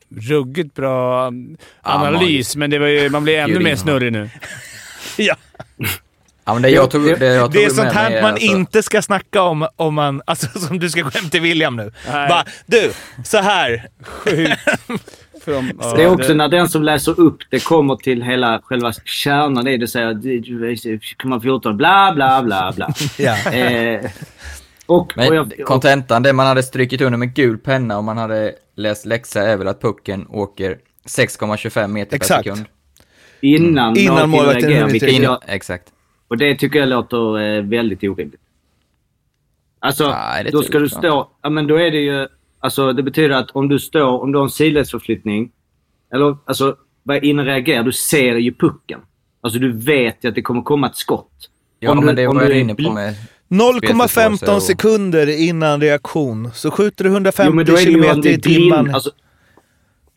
Ruggigt 0.09 0.76
bra 0.76 1.32
analys, 1.82 2.22
magiskt. 2.22 2.55
men 2.55 2.70
det 2.70 2.80
var 2.80 2.88
ju, 2.88 3.09
man 3.09 3.24
blir 3.24 3.38
ännu 3.39 3.59
mer 3.59 3.70
ja. 3.70 3.78
snurrig 3.78 4.12
nu. 4.12 4.30
Ja. 5.18 5.36
Ja, 6.52 6.56
men 6.56 6.62
det 6.62 6.70
jag 6.70 6.91
tog, 6.91 7.20
det 7.20 7.26
jag 7.26 7.43
tog 7.45 7.54
Det 7.54 7.66
är 7.66 7.70
sånt 7.70 7.91
här 7.91 8.22
man 8.22 8.32
alltså- 8.32 8.47
inte 8.47 8.84
ska 8.84 9.02
snacka 9.02 9.41
om, 9.41 9.68
om 9.76 9.93
man, 9.93 10.22
alltså 10.26 10.47
som 10.60 10.80
du 10.80 10.89
ska 10.89 11.02
gå 11.02 11.10
hem 11.10 11.30
till 11.30 11.41
William 11.41 11.76
nu. 11.76 11.91
Bara, 12.12 12.43
du, 12.66 12.91
så 13.26 13.38
här. 13.38 13.88
Sjukt. 14.04 14.52
Från, 15.45 15.72
ja, 15.82 15.93
Det 15.95 16.04
är 16.04 16.12
också 16.12 16.34
när 16.34 16.47
den 16.47 16.70
som 16.70 16.84
läser 16.84 17.20
upp 17.20 17.38
det 17.49 17.64
kommer 17.64 17.95
till 17.95 18.22
hela 18.22 18.62
själva 18.64 18.93
kärnan 19.06 19.68
i 19.68 19.78
det. 19.78 19.88
säger 19.88 21.18
komma 21.18 21.41
14, 21.41 21.78
bla 21.78 22.12
bla 22.16 22.43
bla 22.43 22.74
bla. 22.76 22.93
Ja. 23.18 23.52
eh, 23.52 24.12
och, 24.86 24.97
och 24.97 25.14
Men 25.16 25.34
jag, 25.34 25.54
och, 25.60 25.66
kontentan, 25.66 26.24
det 26.24 26.34
man 26.34 26.47
hade 26.47 26.64
strykit 26.64 27.02
under 27.02 27.18
med 27.18 27.34
gul 27.34 27.58
penna 27.58 27.97
om 27.97 28.06
man 28.06 28.18
hade 28.18 28.54
läst 28.76 29.06
läxa 29.06 29.41
är 29.41 29.58
väl 29.58 29.68
att 29.68 29.82
pucken 29.82 30.28
åker 30.30 30.78
6,25 31.08 31.88
meter 31.88 32.16
Exakt. 32.16 32.43
per 32.43 32.52
sekund. 32.52 32.68
innan, 33.41 33.97
Innan 33.97 34.30
målvakten 34.30 34.70
In, 35.10 35.24
jag, 35.24 35.39
Exakt. 35.47 35.88
Och 36.32 36.38
det 36.38 36.56
tycker 36.56 36.80
jag 36.80 36.90
låter 36.90 37.40
eh, 37.40 37.62
väldigt 37.64 38.04
orimligt. 38.04 38.42
Alltså, 39.80 40.10
Nej, 40.10 40.50
då 40.52 40.62
ska 40.64 40.80
du 40.80 40.90
stå... 40.90 41.30
Ja, 41.42 41.50
men 41.50 41.68
då 41.68 41.76
är 41.76 41.92
det 41.92 41.98
ju... 41.98 42.28
Alltså, 42.60 42.94
det 42.94 43.04
betyder 43.04 43.30
att 43.36 43.52
om 43.52 43.68
du 43.70 43.80
står... 43.80 44.22
Om 44.22 44.32
du 44.32 44.38
har 44.38 44.44
en 44.46 44.50
sidledsförflyttning. 44.52 45.52
Eller, 46.14 46.38
alltså, 46.46 46.76
vad 47.04 47.24
innan 47.24 47.46
reagerar, 47.46 47.84
du 47.84 47.92
ser 47.92 48.36
ju 48.36 48.54
pucken. 48.54 49.00
Alltså, 49.42 49.60
du 49.60 49.72
vet 49.72 50.24
ju 50.24 50.30
att 50.30 50.36
det 50.36 50.42
kommer 50.42 50.62
komma 50.62 50.88
ett 50.88 50.96
skott. 50.96 51.50
Ja, 51.80 51.92
Om 51.92 52.00
du- 52.00 52.06
men 52.06 52.16
det 52.16 52.28
om 52.28 52.36
var 52.36 52.44
du 52.44 52.50
jag 52.50 52.60
inne 52.60 52.76
på 52.76 52.92
med... 52.92 53.16
0,15 53.50 54.56
och- 54.56 54.64
sekunder 54.64 55.40
innan 55.40 55.82
reaktion. 55.82 56.52
Så 56.54 56.72
skjuter 56.72 57.04
du 57.04 57.10
150 57.10 57.52
Jo, 57.68 57.74
om 57.76 58.06
km 58.06 58.22
du 58.22 58.30
i 58.30 58.42
timmen. 58.42 58.94
Alltså, 58.96 59.12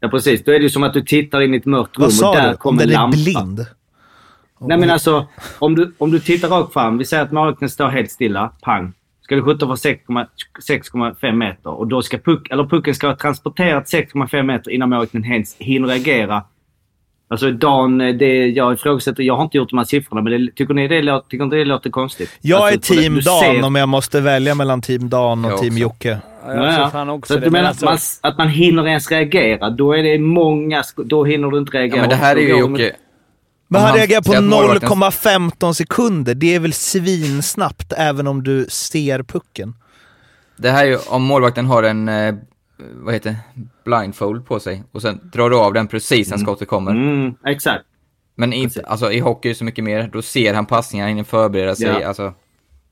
ja, 0.01 0.09
precis. 0.09 0.45
Då 0.45 0.53
är 0.53 0.59
det 0.59 0.62
ju 0.62 0.71
som 0.71 0.83
att 0.83 0.95
du 0.95 1.03
tittar 1.03 1.41
in 1.41 1.55
i 1.55 1.57
ett 1.57 1.65
mörkt 1.65 1.97
rum 1.99 2.01
Vad 2.03 2.07
och 2.07 2.12
sa 2.12 2.35
där 2.35 2.43
du? 2.43 2.51
Om 2.51 2.57
kommer 2.57 2.83
en 2.83 2.89
den 2.89 3.01
är 3.01 3.09
blind? 3.09 3.67
Nej 4.69 4.79
men 4.79 4.91
alltså, 4.91 5.27
om 5.59 5.75
du, 5.75 5.95
om 5.99 6.11
du 6.11 6.21
tittar 6.21 6.49
rakt 6.49 6.73
fram. 6.73 6.99
Vi 6.99 7.05
säger 7.05 7.23
att 7.23 7.33
målvakten 7.33 7.69
står 7.71 7.89
helt 7.89 8.11
stilla. 8.11 8.51
Pang. 8.62 8.93
Ska 9.23 9.35
du 9.35 9.43
skjuta 9.43 9.67
för 9.67 9.75
6,- 9.75 10.27
6,5 10.69 11.33
meter 11.33 11.71
och 11.71 11.87
då 11.87 12.03
ska 12.03 12.19
puck, 12.19 12.49
eller 12.51 12.65
pucken 12.65 12.95
ska 12.95 13.07
ha 13.07 13.17
transporterat 13.17 13.85
6,5 13.85 14.43
meter 14.43 14.71
innan 14.71 14.89
målvakten 14.91 15.25
ens 15.25 15.57
hinner 15.59 15.89
reagera. 15.89 16.43
Alltså 17.29 17.51
Dan, 17.51 17.99
det 17.99 18.47
jag 18.47 18.73
ifrågasätter, 18.75 19.23
jag 19.23 19.37
har 19.37 19.43
inte 19.45 19.57
gjort 19.57 19.71
de 19.71 19.77
här 19.79 19.85
siffrorna, 19.85 20.23
men 20.23 20.33
det, 20.47 20.53
tycker 20.55 20.75
ni 20.75 20.89
det 20.89 21.03
låter, 21.03 21.29
tycker 21.29 21.45
inte 21.45 21.57
det 21.57 21.65
låter 21.65 21.91
konstigt? 21.91 22.31
Jag 22.41 22.69
är 22.69 22.73
Alltså, 22.73 22.95
team 22.95 23.15
Dan 23.15 23.41
ser- 23.41 23.65
om 23.65 23.75
jag 23.75 23.89
måste 23.89 24.21
välja 24.21 24.55
mellan 24.55 24.81
team 24.83 25.09
Dan 25.09 25.45
och 25.45 25.51
Jag 25.51 25.59
team 25.59 25.69
också. 25.73 25.79
Jocke. 25.81 26.19
Ja, 26.47 26.55
Ja, 26.81 26.91
fan 26.93 27.09
också 27.11 27.33
Så 27.35 27.39
du 27.39 27.45
men 27.45 27.53
menar 27.53 27.69
alltså- 27.69 27.87
att, 27.87 27.93
man, 28.23 28.31
att 28.33 28.39
man 28.39 28.49
hinner 28.49 28.87
ens 28.89 29.11
reagera, 29.11 29.71
då 29.71 29.97
är 29.97 30.03
det 30.03 30.19
många, 30.19 30.83
då 30.97 31.25
hinner 31.25 31.51
du 31.51 31.59
inte 31.59 31.77
reagera. 31.79 31.97
Ja, 31.97 32.01
men 32.03 32.11
det 32.11 32.17
här 32.17 32.37
är 32.37 32.41
ju 32.41 32.49
Jocke... 32.59 32.93
Men 33.69 33.81
han 33.81 33.91
han 33.91 33.99
reagerar 33.99 34.21
på 34.21 34.25
säger 34.33 34.39
att 34.39 34.45
målvakten- 34.45 34.89
0,15 34.89 35.73
sekunder. 35.75 36.35
Det 36.35 36.55
är 36.55 36.61
väl 36.61 36.73
svinsnabbt 36.73 37.93
även 37.97 38.27
om 38.27 38.43
du 38.43 38.67
ser 38.71 39.23
pucken? 39.23 39.75
Det 40.57 40.71
här 40.71 40.85
är 40.85 40.89
ju 40.89 40.99
om 41.09 41.23
målvakten 41.23 41.67
har 41.67 41.83
en, 41.83 42.09
eh, 42.09 42.35
vad 42.95 43.15
heter 43.15 43.31
det, 43.31 43.37
blindfold 43.85 44.47
på 44.47 44.61
sig 44.61 44.85
och 44.93 45.03
sen 45.03 45.31
drar 45.33 45.51
du 45.51 45.57
av 45.57 45.73
den 45.73 45.89
precis 45.89 46.31
när 46.31 46.39
skottet 46.39 46.69
kommer. 46.69 46.91
Mm, 46.91 47.35
exakt. 47.47 47.85
Men 48.37 48.53
inte, 48.53 48.83
alltså 48.87 49.12
i 49.12 49.19
hockey 49.21 49.49
är 49.49 49.53
det 49.53 49.59
så 49.59 49.65
mycket 49.65 49.85
mer, 49.85 50.11
då 50.12 50.23
ser 50.23 50.55
han 50.55 50.67
passningar, 50.67 51.09
hinner 51.09 51.25
förbereda 51.25 51.75
sig, 51.77 51.87
Ja. 51.87 52.07
alltså. 52.09 52.35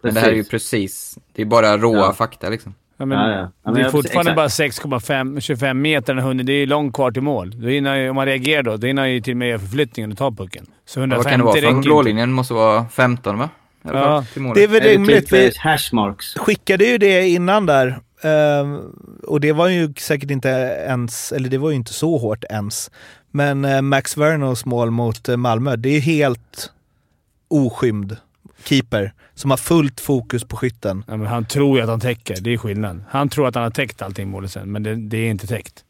Men 0.03 0.15
det 0.15 0.21
här 0.21 0.29
är 0.29 0.33
ju 0.33 0.45
Precis. 0.45 0.51
precis, 0.71 1.19
det 1.33 1.43
är 1.43 1.47
bara 1.47 1.79
råa 1.79 1.97
Ja. 1.99 2.13
fakta 2.13 2.49
liksom. 2.49 2.75
Ja, 3.03 3.07
men 3.07 3.19
Ja, 3.19 3.31
ja. 3.31 3.37
Ja, 3.41 3.51
men 3.65 3.75
det 3.75 3.81
är 3.81 3.91
fortfarande 3.91 4.31
exakt. 4.43 4.83
bara 4.83 4.99
6,25 4.99 5.75
meter 5.75 6.15
den 6.15 6.25
hunden. 6.25 6.47
Det 6.47 6.53
är 6.53 6.67
långt 6.67 6.95
kvar 6.95 7.11
till 7.11 7.23
mål. 7.23 7.51
Då 7.63 7.69
hinner, 7.69 7.97
ju- 7.97 8.11
om 8.11 8.17
man 8.17 8.27
reagerar 8.27 8.63
då, 8.63 8.77
då 8.77 8.87
hinner 8.87 9.03
han 9.03 9.13
ju 9.13 9.21
till 9.21 9.33
och 9.33 9.37
med 9.37 9.49
göra 9.49 9.59
förflyttningen 9.59 10.13
och 10.13 10.19
ta 10.19 10.31
pucken. 10.31 10.67
Så 10.87 11.01
Vad 11.01 11.09
150 11.11 11.31
kan 11.31 11.39
det 11.41 11.45
vara? 11.47 11.61
Från 11.73 11.81
blålinjen 11.81 12.33
måste 12.33 12.55
vara 12.55 12.87
15 12.89 13.39
va? 13.39 13.49
Ja. 13.83 14.25
Det 14.55 14.65
är 14.65 14.69
väl 14.69 14.81
rimligt. 14.83 15.25
typ 15.29 15.33
Vi 15.33 15.47
eh, 15.47 15.53
hashmarks? 15.59 16.35
skickade 16.35 16.85
ju 16.85 16.99
det 16.99 17.29
innan 17.29 17.67
där. 17.67 17.99
Ehm, 18.23 18.79
och 19.27 19.41
det 19.41 19.53
var 19.53 19.69
ju 19.69 19.93
säkert 19.99 20.31
inte 20.31 20.49
ens, 20.89 21.33
eller 21.33 21.49
det 21.49 21.59
var 21.59 21.71
ju 21.71 21.77
inte 21.77 21.93
så 21.93 22.19
hårt 22.19 22.45
ens. 22.51 22.91
Men 23.31 23.65
eh, 23.65 23.83
Max 23.83 24.17
Vernos 24.17 24.65
mål 24.65 24.91
mot 24.91 25.29
eh, 25.29 25.37
Malmö, 25.37 25.77
det 25.77 25.89
är 25.97 26.01
helt 26.01 26.71
oskymd 27.51 28.17
keeper 28.65 29.13
som 29.35 29.51
har 29.51 29.57
fullt 29.57 30.01
fokus 30.01 30.45
på 30.45 30.57
skytten. 30.57 31.05
Ja, 31.07 31.17
men 31.17 31.27
han 31.27 31.45
tror 31.45 31.77
ju 31.77 31.83
att 31.83 31.89
han 31.89 32.01
täcker. 32.01 32.37
Det 32.41 32.53
är 32.53 32.59
skillnad. 32.59 33.05
Han 33.09 33.29
tror 33.29 33.49
att 33.49 33.55
han 33.55 33.65
har 33.65 33.71
täckt 33.71 34.03
allting 34.03 34.29
målet 34.29 34.51
sen, 34.51 34.73
men 34.73 34.83
det, 34.83 34.95
det 34.95 35.17
är 35.17 35.31
inte 35.31 35.47
täckt. 35.47 35.85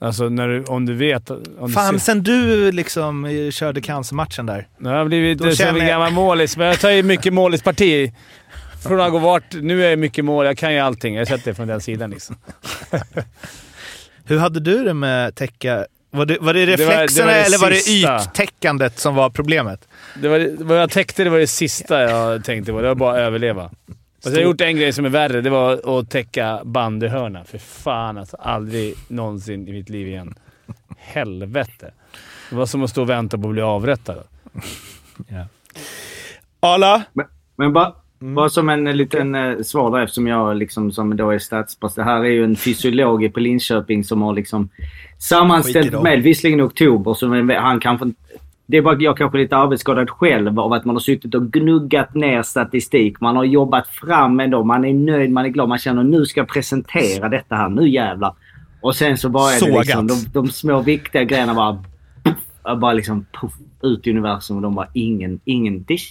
Alltså, 0.00 0.28
när 0.28 0.48
du, 0.48 0.64
om 0.64 0.86
du 0.86 0.94
vet... 0.94 1.30
Om. 1.30 1.72
Fan, 1.72 1.92
du 1.94 1.98
ser, 1.98 2.04
sen 2.04 2.22
du 2.22 2.72
liksom 2.72 3.24
eh, 3.24 3.50
körde 3.50 3.80
cancermatchen 3.80 4.46
där. 4.46 4.68
Nu 4.78 4.88
har 4.88 4.96
jag 4.96 5.06
blivit 5.06 5.38
Då 5.38 5.52
som 5.52 5.76
en 5.76 5.86
gammal 5.86 6.12
målis, 6.12 6.56
men 6.56 6.66
jag 6.66 6.80
tar 6.80 6.90
ju 6.90 7.02
mycket 7.02 7.32
målisparti. 7.32 8.12
Från 8.82 9.00
att 9.00 9.10
gå 9.10 9.18
vart... 9.18 9.54
Nu 9.54 9.84
är 9.84 9.90
jag 9.90 9.98
mycket 9.98 10.24
mål. 10.24 10.46
Jag 10.46 10.58
kan 10.58 10.72
ju 10.72 10.78
allting. 10.78 11.14
Jag 11.14 11.20
har 11.20 11.26
sett 11.26 11.44
det 11.44 11.54
från 11.54 11.68
den 11.68 11.80
sidan 11.80 12.10
liksom. 12.10 12.36
Hur 14.24 14.38
hade 14.38 14.60
du 14.60 14.84
det 14.84 14.94
med 14.94 15.34
täcka? 15.34 15.86
Var 16.10 16.26
det, 16.26 16.38
var 16.40 16.54
det 16.54 16.66
Det 16.66 16.70
var- 16.72 16.76
det 16.76 16.84
var 16.86 16.92
reflexerna 16.92 17.32
det 17.32 17.44
eller 17.44 17.58
var 17.58 17.70
det 17.70 17.88
yttäckandet 17.88 18.98
som 18.98 19.14
var 19.14 19.30
problemet? 19.30 19.88
Det 20.22 20.28
var, 20.28 20.64
vad 20.64 20.80
jag 20.80 20.90
täckte 20.90 21.24
det 21.24 21.30
var 21.30 21.38
det 21.38 21.46
sista 21.46 22.02
jag 22.02 22.44
tänkte 22.44 22.72
på. 22.72 22.80
Det 22.80 22.88
var 22.88 22.94
bara 22.94 23.12
att 23.12 23.18
överleva. 23.18 23.70
Fast 24.22 24.26
jag 24.26 24.32
har 24.32 24.40
gjort 24.50 24.60
en 24.60 24.76
grej 24.76 24.92
som 24.92 25.04
är 25.04 25.08
värre. 25.08 25.40
Det 25.40 25.50
var 25.50 25.98
att 26.00 26.10
täcka 26.10 26.60
bandyhörna. 26.64 27.44
För 27.44 27.58
fan 27.58 28.18
alltså. 28.18 28.36
Aldrig 28.36 28.94
någonsin 29.08 29.68
i 29.68 29.72
mitt 29.72 29.88
liv 29.88 30.08
igen. 30.08 30.34
Helvete. 30.98 31.90
Det 32.50 32.56
var 32.56 32.66
som 32.66 32.82
att 32.84 32.90
stå 32.90 33.02
och 33.02 33.10
vänta 33.10 33.38
på 33.38 33.48
att 33.48 33.52
bli 33.52 33.62
avrättad. 33.62 34.18
Arla? 36.60 37.02
Men 37.56 37.72
bara, 37.72 37.86
Mm. 37.86 37.96
Bara 38.18 38.48
som 38.48 38.68
en 38.68 38.84
liten 38.84 39.34
eh, 39.34 39.58
svar 39.62 39.90
där 39.90 40.04
eftersom 40.04 40.26
jag 40.26 40.56
liksom 40.56 40.92
som 40.92 41.16
då 41.16 41.30
är 41.30 41.38
statspass. 41.38 41.94
Det 41.94 42.02
här 42.02 42.20
är 42.20 42.30
ju 42.30 42.44
en 42.44 42.56
fysiolog 42.56 43.34
på 43.34 43.40
Linköping 43.40 44.04
som 44.04 44.22
har 44.22 44.32
liksom 44.32 44.68
sammanställt 45.18 46.02
med, 46.02 46.22
visserligen 46.22 46.60
i 46.60 46.62
oktober, 46.62 47.14
så 47.14 47.52
han 47.60 47.80
kanske 47.80 48.12
det 48.70 48.76
är 48.76 48.82
bara 48.82 48.96
jag 49.00 49.16
kanske 49.16 49.38
är 49.38 49.42
lite 49.42 49.56
arbetsskadad 49.56 50.10
själv 50.10 50.60
av 50.60 50.72
att 50.72 50.84
man 50.84 50.94
har 50.94 51.00
suttit 51.00 51.34
och 51.34 51.52
gnuggat 51.52 52.14
ner 52.14 52.42
statistik. 52.42 53.20
Man 53.20 53.36
har 53.36 53.44
jobbat 53.44 53.88
fram 53.88 54.40
ändå. 54.40 54.64
Man 54.64 54.84
är 54.84 54.94
nöjd, 54.94 55.30
man 55.30 55.44
är 55.44 55.48
glad. 55.48 55.68
Man 55.68 55.78
känner 55.78 56.04
nu 56.04 56.26
ska 56.26 56.40
jag 56.40 56.48
presentera 56.48 57.28
detta 57.28 57.54
här. 57.54 57.68
Nu 57.68 57.88
jävlar. 57.88 58.34
Och 58.80 58.96
sen 58.96 59.18
så 59.18 59.28
bara 59.28 59.52
är 59.52 59.66
det 59.66 59.78
liksom 59.78 60.06
de, 60.06 60.14
de 60.32 60.48
små 60.48 60.80
viktiga 60.80 61.24
grejerna 61.24 61.54
bara... 61.54 61.84
Puff, 62.22 62.78
bara 62.80 62.92
liksom 62.92 63.26
puff, 63.40 63.52
ut 63.82 64.06
i 64.06 64.10
universum 64.10 64.56
och 64.56 64.62
de 64.62 64.74
bara 64.74 64.88
ingen, 64.92 65.40
ingen 65.44 65.82
dish. 65.82 66.08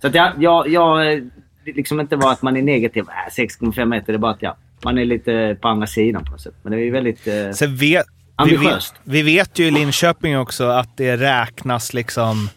Så 0.00 0.06
att 0.06 0.14
jag, 0.14 0.32
jag, 0.38 0.68
jag 0.68 1.20
det 1.66 1.70
är 1.70 1.74
liksom 1.74 2.00
inte 2.00 2.16
bara 2.16 2.32
att 2.32 2.42
man 2.42 2.56
är 2.56 2.62
negativ. 2.62 3.04
Äh, 3.08 3.32
6,5 3.42 3.84
meter. 3.84 4.12
Det 4.12 4.16
är 4.16 4.18
bara 4.18 4.32
att 4.32 4.42
ja, 4.42 4.56
man 4.84 4.98
är 4.98 5.04
lite 5.04 5.56
på 5.60 5.68
andra 5.68 5.86
sidan 5.86 6.24
på 6.24 6.30
något 6.30 6.40
sätt. 6.40 6.54
Men 6.62 6.72
det 6.72 6.78
är 6.78 6.84
ju 6.84 6.90
väldigt... 6.90 7.26
Eh, 7.26 7.50
Sen 7.52 7.76
vet, 7.76 7.80
Vi 7.80 7.90
vet, 7.96 8.06
ambitiöst. 8.36 8.94
vi 9.04 9.22
vet 9.22 9.58
ju 9.58 9.66
i 9.66 9.70
Linköping 9.70 10.38
också 10.38 10.64
att 10.64 10.96
det 10.96 11.16
räknas 11.16 11.94
liksom 11.94 12.48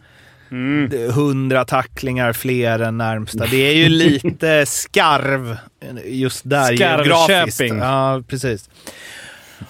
Mm. 0.51 1.11
hundra 1.13 1.65
tacklingar 1.65 2.33
fler 2.33 2.79
än 2.79 2.97
närmsta. 2.97 3.45
Det 3.45 3.57
är 3.57 3.73
ju 3.75 3.89
lite 3.89 4.65
skarv 4.65 5.57
just 6.05 6.49
där 6.49 6.71
geografiskt. 6.71 7.61
Ja, 7.79 8.21
precis. 8.27 8.69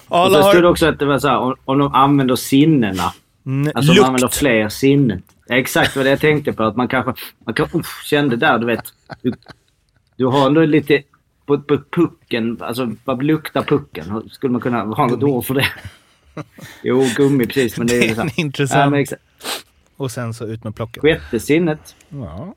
Och 0.08 0.18
Alla 0.18 0.42
så 0.42 0.48
stod 0.48 0.62
det 0.62 0.66
har 0.66 0.70
också 0.70 0.86
att 0.86 0.98
det 0.98 1.06
var 1.06 1.18
så 1.18 1.28
här, 1.28 1.38
om, 1.38 1.54
om 1.64 1.78
de 1.78 1.94
använder 1.94 2.36
sinnena. 2.36 3.12
n- 3.46 3.72
Alltså 3.74 3.92
de 3.92 4.00
använder 4.00 4.20
lukt. 4.22 4.36
fler 4.36 4.68
sinnen. 4.68 5.22
Ja, 5.50 5.56
exakt 5.56 5.96
vad 5.96 6.06
jag 6.06 6.20
tänkte 6.20 6.52
på. 6.52 6.62
Att 6.62 6.76
man 6.76 6.88
kanske 6.88 7.14
man 7.46 7.54
kan, 7.54 7.68
uff, 7.72 8.02
kände 8.04 8.36
där, 8.36 8.58
du 8.58 8.66
vet. 8.66 8.84
Du, 9.22 9.32
du 10.16 10.26
har 10.26 10.46
ändå 10.46 10.60
lite 10.64 11.02
på, 11.46 11.60
på 11.60 11.78
pucken. 11.90 12.56
Alltså 12.60 12.92
vad 13.04 13.22
luktar 13.22 13.62
pucken? 13.62 14.28
Skulle 14.30 14.52
man 14.52 14.60
kunna 14.60 14.82
ha 14.82 15.06
något 15.06 15.22
ord 15.22 15.44
för 15.44 15.54
det? 15.54 15.66
Jo, 16.82 17.06
gummi 17.16 17.46
precis. 17.46 17.78
Men 17.78 17.86
det 17.86 17.94
är 17.96 18.14
Det 18.14 18.20
är 18.20 18.24
ja, 18.24 18.30
intressant. 18.36 18.94
exakt. 18.96 19.22
Och 19.96 20.10
sen 20.10 20.34
så 20.34 20.46
ut 20.46 20.64
med 20.64 20.74
plocken. 20.74 21.00
Sjätte 21.00 21.40
sinnet. 21.40 21.96
Ja. 22.08 22.54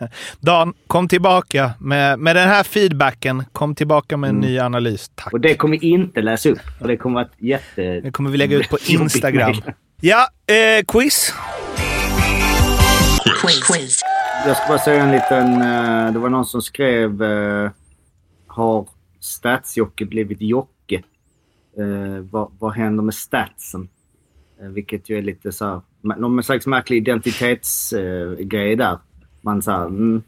Dan, 0.40 0.74
kom 0.86 1.08
tillbaka 1.08 1.72
med, 1.80 2.18
med 2.18 2.36
den 2.36 2.48
här 2.48 2.62
feedbacken. 2.62 3.44
Kom 3.52 3.74
tillbaka 3.74 4.16
med 4.16 4.30
en 4.30 4.36
ny 4.36 4.58
analys. 4.58 5.10
Tack. 5.14 5.32
Mm. 5.32 5.38
Och 5.38 5.40
det 5.40 5.54
kommer 5.54 5.78
vi 5.78 5.86
inte 5.86 6.22
läsa 6.22 6.48
upp. 6.48 6.60
Och 6.80 6.88
det 6.88 6.96
kommer 6.96 7.14
vara 7.14 7.28
jätte... 7.38 8.00
Det 8.00 8.10
kommer 8.10 8.30
vi 8.30 8.38
lägga 8.38 8.56
ut 8.56 8.68
på 8.68 8.78
Instagram. 8.88 9.54
Ja, 10.04 10.28
eh, 10.46 10.84
quiz. 10.88 11.32
Jag 14.46 14.56
ska 14.56 14.68
bara 14.68 14.78
säga 14.78 15.02
en 15.02 15.12
liten... 15.12 15.62
eh, 15.62 16.12
det 16.12 16.18
var 16.18 16.28
någon 16.28 16.46
som 16.46 16.62
skrev... 16.62 17.22
eh, 17.22 17.70
har 18.46 18.88
Statsjocke 19.20 20.04
blivit 20.04 20.40
Jocke? 20.40 21.02
Eh, 21.78 22.22
vad, 22.30 22.52
vad 22.58 22.72
händer 22.72 23.02
med 23.02 23.14
statsen? 23.14 23.88
Eh, 24.60 24.68
vilket 24.68 25.10
ju 25.10 25.18
är 25.18 25.22
lite 25.22 25.52
så 25.52 25.64
här... 25.64 25.80
Någon 26.00 26.42
slags 26.42 26.66
märklig 26.66 26.96
identitetsgrej 26.96 28.76
där. 28.76 28.98
Man 29.40 29.62
säger 29.62 29.86
mm, 29.86 30.22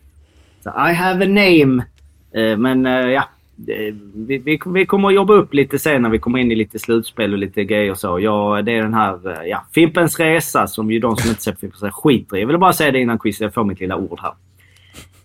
så, 0.62 0.70
I 0.70 0.92
have 0.92 1.24
a 1.24 1.28
name. 1.28 1.84
Eh, 2.32 2.56
men 2.56 2.86
eh, 2.86 2.92
ja, 2.92 3.28
vi, 3.56 4.38
vi, 4.38 4.60
vi 4.66 4.86
kommer 4.86 5.08
att 5.08 5.14
jobba 5.14 5.34
upp 5.34 5.54
lite 5.54 5.78
sen 5.78 6.02
när 6.02 6.10
vi 6.10 6.18
kommer 6.18 6.38
in 6.38 6.52
i 6.52 6.54
lite 6.54 6.78
slutspel 6.78 7.32
och 7.32 7.38
lite 7.38 7.64
grejer 7.64 7.90
och 7.90 7.98
så. 7.98 8.20
Ja, 8.20 8.62
det 8.62 8.72
är 8.72 8.82
den 8.82 8.94
här 8.94 9.30
eh, 9.30 9.48
ja, 9.48 9.64
Fimpens 9.74 10.20
Resa 10.20 10.66
som 10.66 10.90
ju 10.90 10.98
de 10.98 11.16
som 11.16 11.30
inte 11.30 11.42
sett 11.42 11.60
Fimpens 11.60 11.82
Resa 11.82 11.92
skiter 11.92 12.36
i. 12.36 12.40
Jag 12.40 12.46
vill 12.46 12.58
bara 12.58 12.72
säga 12.72 12.92
det 12.92 13.00
innan 13.00 13.18
quizet. 13.18 13.40
Jag 13.40 13.54
får 13.54 13.64
mitt 13.64 13.80
lilla 13.80 13.96
ord 13.96 14.20
här. 14.22 14.32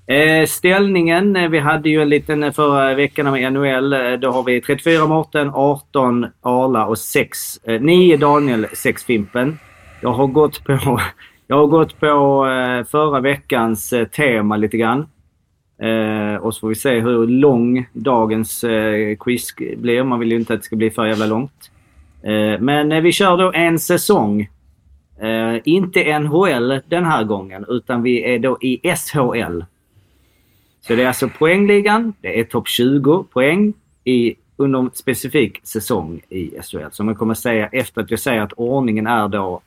Eh, 0.09 0.45
ställningen. 0.45 1.36
Eh, 1.36 1.49
vi 1.49 1.59
hade 1.59 1.89
ju 1.89 2.01
en 2.01 2.09
liten 2.09 2.43
eh, 2.43 2.51
förra 2.51 2.93
veckan 2.93 3.32
med 3.32 3.53
NHL. 3.53 4.19
Då 4.19 4.32
har 4.32 4.43
vi 4.43 4.61
34 4.61 5.07
Mårten, 5.07 5.51
18 5.53 6.25
Arla 6.41 6.86
och 6.86 6.97
6, 6.97 7.59
eh, 7.63 7.82
9 7.82 8.17
Daniel, 8.17 8.67
6 8.73 9.03
Fimpen. 9.03 9.59
Jag 10.01 10.11
har 10.11 10.27
gått 10.27 10.63
på, 10.63 10.99
jag 11.47 11.55
har 11.55 11.67
gått 11.67 11.99
på 11.99 12.05
eh, 12.47 12.86
förra 12.86 13.19
veckans 13.19 13.93
eh, 13.93 14.07
tema 14.07 14.57
lite 14.57 14.77
grann. 14.77 15.07
Eh, 15.80 16.36
och 16.36 16.53
så 16.53 16.59
får 16.59 16.67
vi 16.67 16.75
se 16.75 16.99
hur 16.99 17.27
lång 17.27 17.86
dagens 17.93 18.63
eh, 18.63 19.15
quiz 19.15 19.55
blir. 19.77 20.03
Man 20.03 20.19
vill 20.19 20.32
ju 20.32 20.38
inte 20.38 20.53
att 20.53 20.59
det 20.59 20.65
ska 20.65 20.75
bli 20.75 20.89
för 20.89 21.05
jävla 21.05 21.25
långt. 21.25 21.71
Eh, 22.23 22.59
men 22.59 22.91
eh, 22.91 23.01
vi 23.01 23.11
kör 23.11 23.38
då 23.38 23.51
en 23.53 23.80
säsong. 23.80 24.49
Eh, 25.21 25.55
inte 25.63 26.19
NHL 26.19 26.82
den 26.88 27.05
här 27.05 27.23
gången, 27.23 27.65
utan 27.67 28.03
vi 28.03 28.34
är 28.34 28.39
då 28.39 28.57
i 28.61 28.95
SHL. 28.95 29.61
Så 30.82 30.95
det 30.95 31.03
är 31.03 31.07
alltså 31.07 31.30
poängligan. 31.30 32.13
Det 32.21 32.39
är 32.39 32.43
topp 32.43 32.67
20 32.67 33.23
poäng 33.23 33.73
i, 34.03 34.36
under 34.57 34.80
en 34.80 34.91
specifik 34.93 35.59
säsong 35.63 36.21
i 36.30 36.51
SHL. 36.61 36.91
Som 36.91 37.07
jag 37.07 37.17
kommer 37.17 37.34
säga 37.34 37.67
efter 37.67 38.01
att 38.01 38.11
jag 38.11 38.19
säger 38.19 38.41
att 38.41 38.53
ordningen 38.53 39.07
är 39.07 39.27
då 39.27 39.61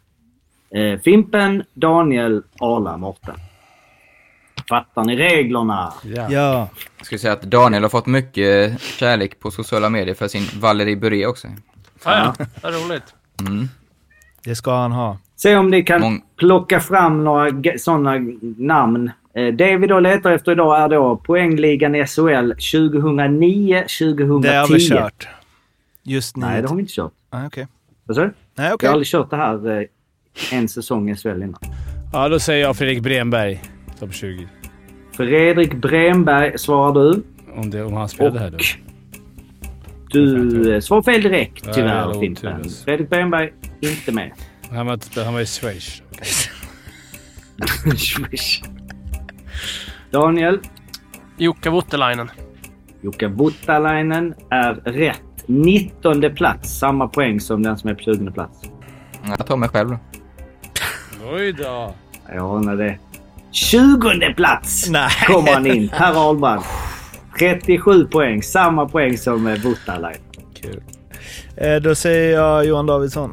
eh, 0.70 0.98
Fimpen, 1.00 1.62
Daniel, 1.74 2.42
Arla, 2.60 2.96
Mårten. 2.96 3.34
Fattar 4.72 5.04
ni 5.04 5.16
reglerna? 5.16 5.92
Ja. 6.04 6.26
Ja. 6.30 6.68
Jag 6.98 7.06
skulle 7.06 7.18
säga 7.18 7.32
att 7.32 7.42
Daniel 7.42 7.82
har 7.82 7.90
fått 7.90 8.06
mycket 8.06 8.80
kärlek 8.80 9.40
på 9.40 9.50
sociala 9.50 9.88
medier 9.90 10.14
för 10.14 10.28
sin 10.28 10.60
Valerie 10.60 10.96
Buré 10.96 11.26
också. 11.26 11.48
Ah, 12.02 12.18
ja, 12.38 12.46
vad 12.62 12.74
roligt. 12.74 13.02
Mm. 13.48 13.68
Det 14.44 14.54
ska 14.54 14.74
han 14.76 14.92
ha. 14.92 15.18
Se 15.36 15.56
om 15.56 15.70
ni 15.70 15.82
kan 15.82 16.00
Mång- 16.02 16.20
plocka 16.36 16.80
fram 16.80 17.24
några 17.24 17.78
sådana 17.78 18.12
namn. 18.58 19.10
Eh, 19.34 19.46
Det 19.46 19.76
vi 19.76 19.86
då 19.86 20.00
letar 20.00 20.32
efter 20.32 20.52
idag 20.52 20.80
är 20.82 20.88
då 20.88 21.16
poängligan 21.16 21.94
i 21.94 22.06
SHL 22.06 22.52
2009-2010. 22.52 24.42
Det 24.42 24.54
har 24.56 24.68
vi 24.74 24.88
kört. 24.88 25.28
Just 26.02 26.36
nu. 26.36 26.46
Nej, 26.46 26.62
det 26.62 26.68
har 26.68 26.76
vi 26.76 26.80
inte 26.82 26.92
kört. 26.94 27.12
Ah, 27.30 27.46
Okej. 27.46 27.66
Vad 28.04 28.16
sa 28.16 28.22
du? 28.22 28.32
Nej, 28.54 28.68
Vi 28.68 28.74
okej. 28.74 28.86
har 28.88 28.92
aldrig 28.92 29.06
kört 29.08 29.30
det 29.30 29.36
här 29.36 29.80
eh, 29.80 29.86
en 30.58 30.68
säsong 30.68 31.10
i 31.10 31.16
SHL 31.16 31.28
innan. 31.42 31.58
ja, 32.12 32.28
då 32.28 32.38
säger 32.40 32.62
jag 32.62 32.76
Fredrik 32.76 33.02
Bremberg. 33.02 33.62
Topp 33.98 34.14
20. 34.14 34.48
Fredrik 35.16 35.74
Bremberg 35.74 36.58
svarar 36.58 36.92
du. 36.94 37.22
Om, 37.56 37.70
det, 37.70 37.82
om 37.84 37.92
han 37.92 38.08
spelade 38.08 38.38
här 38.38 38.50
då. 38.50 38.58
Du 40.10 40.74
eh, 40.74 40.80
svarar 40.80 41.02
fel 41.02 41.22
direkt 41.22 41.66
Ja, 41.66 41.72
tyvärr 41.72 42.20
Fimpen. 42.20 42.52
alltså. 42.54 42.84
Fredrik 42.84 43.10
Bremberg, 43.10 43.52
inte 43.80 44.12
med. 44.12 44.32
Han 44.70 44.86
var, 44.86 45.24
han 45.24 45.34
var 45.34 45.40
i 45.40 45.46
Schweiz. 45.46 46.02
Swish. 47.96 48.62
Daniel, 50.10 50.58
Jukka 51.38 51.70
Voutilainen. 51.70 52.30
Jukka 53.00 53.28
Voutilainen 53.28 54.34
är 54.50 54.74
rätt. 54.74 55.22
19 55.46 56.34
plats, 56.34 56.78
samma 56.78 57.08
poäng 57.08 57.40
som 57.40 57.62
den 57.62 57.78
som 57.78 57.90
är 57.90 57.94
på 57.94 58.00
20 58.00 58.30
plats. 58.30 58.58
Jag 59.38 59.46
tar 59.46 59.56
mig 59.56 59.68
själv. 59.68 59.96
Oj 61.32 61.52
då! 61.52 61.94
Jag 62.34 62.56
anar 62.56 62.76
det. 62.76 62.98
20 63.52 64.34
plats 64.36 64.88
Nej. 64.90 65.10
kommer 65.26 65.52
han 65.52 65.66
in. 65.66 65.88
Per 65.88 66.28
Ahlbrand. 66.28 66.62
37 67.38 68.04
poäng. 68.06 68.42
Samma 68.42 68.88
poäng 68.88 69.18
som 69.18 69.46
eh, 69.46 69.60
Voutilainen. 69.62 70.20
Kul. 70.62 70.82
Eh, 71.56 71.76
då 71.76 71.94
säger 71.94 72.32
jag 72.38 72.66
Johan 72.66 72.86
Davidsson. 72.86 73.32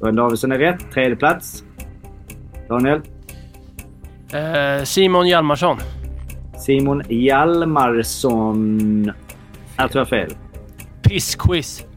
Johan 0.00 0.16
Davidsson 0.16 0.52
är 0.52 0.58
rätt. 0.58 0.90
Tredje 0.94 1.16
plats. 1.16 1.62
Daniel. 2.68 3.00
Eh, 4.32 4.84
Simon 4.84 5.28
Hjalmarsson. 5.28 5.78
Simon 6.58 7.02
Hjalmarsson. 7.08 9.12
Jag 9.76 9.92
tror 9.92 10.00
jag 10.00 10.08
fel. 10.08 10.34
Pissquiz. 11.02 11.84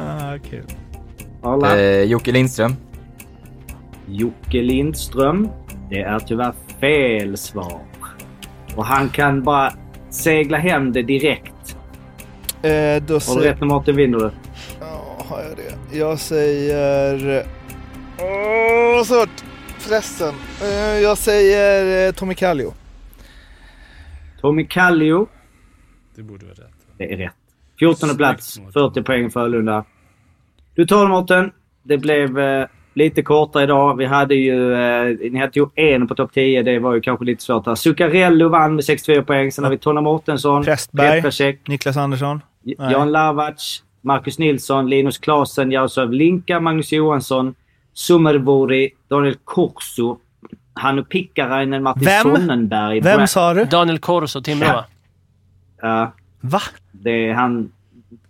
Ah, 0.00 0.38
kul. 0.50 0.64
Arla. 1.42 1.78
Eh, 1.80 2.02
Jocke 2.02 2.32
Lindström. 2.32 2.76
Jocke 4.06 4.62
Lindström. 4.62 5.48
Det 5.90 6.00
är 6.00 6.18
tyvärr 6.18 6.52
fel 6.80 7.36
svar. 7.36 7.80
Och 8.76 8.84
han 8.84 9.08
kan 9.08 9.42
bara 9.42 9.72
segla 10.10 10.58
hem 10.58 10.92
det 10.92 11.02
direkt. 11.02 11.76
Eh, 12.62 12.70
då 12.70 12.70
Har 12.70 13.02
du 13.14 13.20
säger... 13.20 13.40
rätt 13.40 13.60
nummer 13.60 13.74
8 13.76 13.92
vinner 13.92 14.18
du. 14.18 14.30
Ja, 14.80 15.16
har 15.28 15.42
jag 15.42 15.56
det? 15.56 15.98
Jag 15.98 16.18
säger... 16.18 17.46
Åh, 18.18 19.02
svårt! 19.04 19.44
Förresten. 19.78 20.34
Eh, 20.62 20.98
jag 21.02 21.18
säger 21.18 22.06
eh, 22.08 22.12
Tommy 22.12 22.34
Kallio. 22.34 22.72
Tommy 24.40 24.66
Kallio. 24.66 25.26
Det 26.16 26.22
borde 26.22 26.44
vara 26.46 26.54
rätt. 26.54 26.74
Det 26.98 27.12
är 27.12 27.16
rätt. 27.16 27.32
14 27.78 28.16
plats. 28.16 28.52
Snyggt, 28.52 28.72
40 28.72 29.02
poäng 29.02 29.30
Frölunda. 29.30 29.84
Du 30.78 30.86
tar 30.86 31.08
Mårten. 31.08 31.50
Det 31.82 31.98
blev 31.98 32.38
eh, 32.38 32.66
lite 32.94 33.22
kortare 33.22 33.62
idag. 33.62 33.96
Vi 33.96 34.06
hade 34.06 34.34
ju... 34.34 34.74
Eh, 34.74 35.16
ni 35.32 35.38
hade 35.38 35.60
ju 35.60 35.66
en 35.74 36.08
på 36.08 36.14
topp 36.14 36.32
10. 36.34 36.62
Det 36.62 36.78
var 36.78 36.94
ju 36.94 37.00
kanske 37.00 37.24
lite 37.24 37.42
svårt 37.42 37.66
här. 37.66 37.74
Zuccarello 37.74 38.48
vann 38.48 38.74
med 38.74 38.84
64 38.84 39.22
poäng. 39.22 39.52
Sen 39.52 39.64
har 39.64 39.70
vi 39.70 39.78
Tonna 39.78 40.00
Mårtensson. 40.00 40.64
Prästberg. 40.64 41.16
Petrasek. 41.16 41.68
Niklas 41.68 41.96
Andersson. 41.96 42.42
Nej. 42.62 42.92
Jan 42.92 43.12
Lavac. 43.12 43.82
Marcus 44.00 44.38
Nilsson. 44.38 44.90
Linus 44.90 45.18
Klasen. 45.18 45.72
Jaroslav 45.72 46.12
Linka. 46.12 46.60
Magnus 46.60 46.92
Johansson. 46.92 47.54
Summervori. 47.92 48.90
Daniel 49.08 49.36
Korso. 49.44 50.18
Hannu 50.74 51.04
Pikkarainen. 51.04 51.82
Martin 51.82 52.04
Vem? 52.04 52.22
Sonnenberg. 52.22 53.00
Vem 53.00 53.26
sa 53.26 53.54
du? 53.54 53.64
Daniel 53.64 53.98
Corso, 53.98 54.40
Timrå 54.40 54.66
va? 54.66 54.84
Ja. 55.82 56.12
Va? 56.40 56.60
Det 56.92 57.28
är 57.28 57.34
han... 57.34 57.72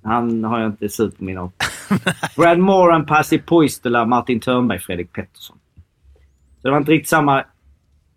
Han 0.02 0.44
har 0.44 0.60
jag 0.60 0.68
inte 0.68 0.88
superminne 0.88 1.40
av. 1.40 1.52
Brad 2.36 2.58
Moran, 2.58 3.06
Pasi 3.06 3.38
Puistola, 3.38 4.04
Martin 4.06 4.40
Törnberg, 4.40 4.78
Fredrik 4.78 5.12
Pettersson. 5.12 5.58
Så 6.56 6.68
det 6.68 6.70
var 6.70 6.78
inte 6.78 6.92
riktigt 6.92 7.08
samma 7.08 7.44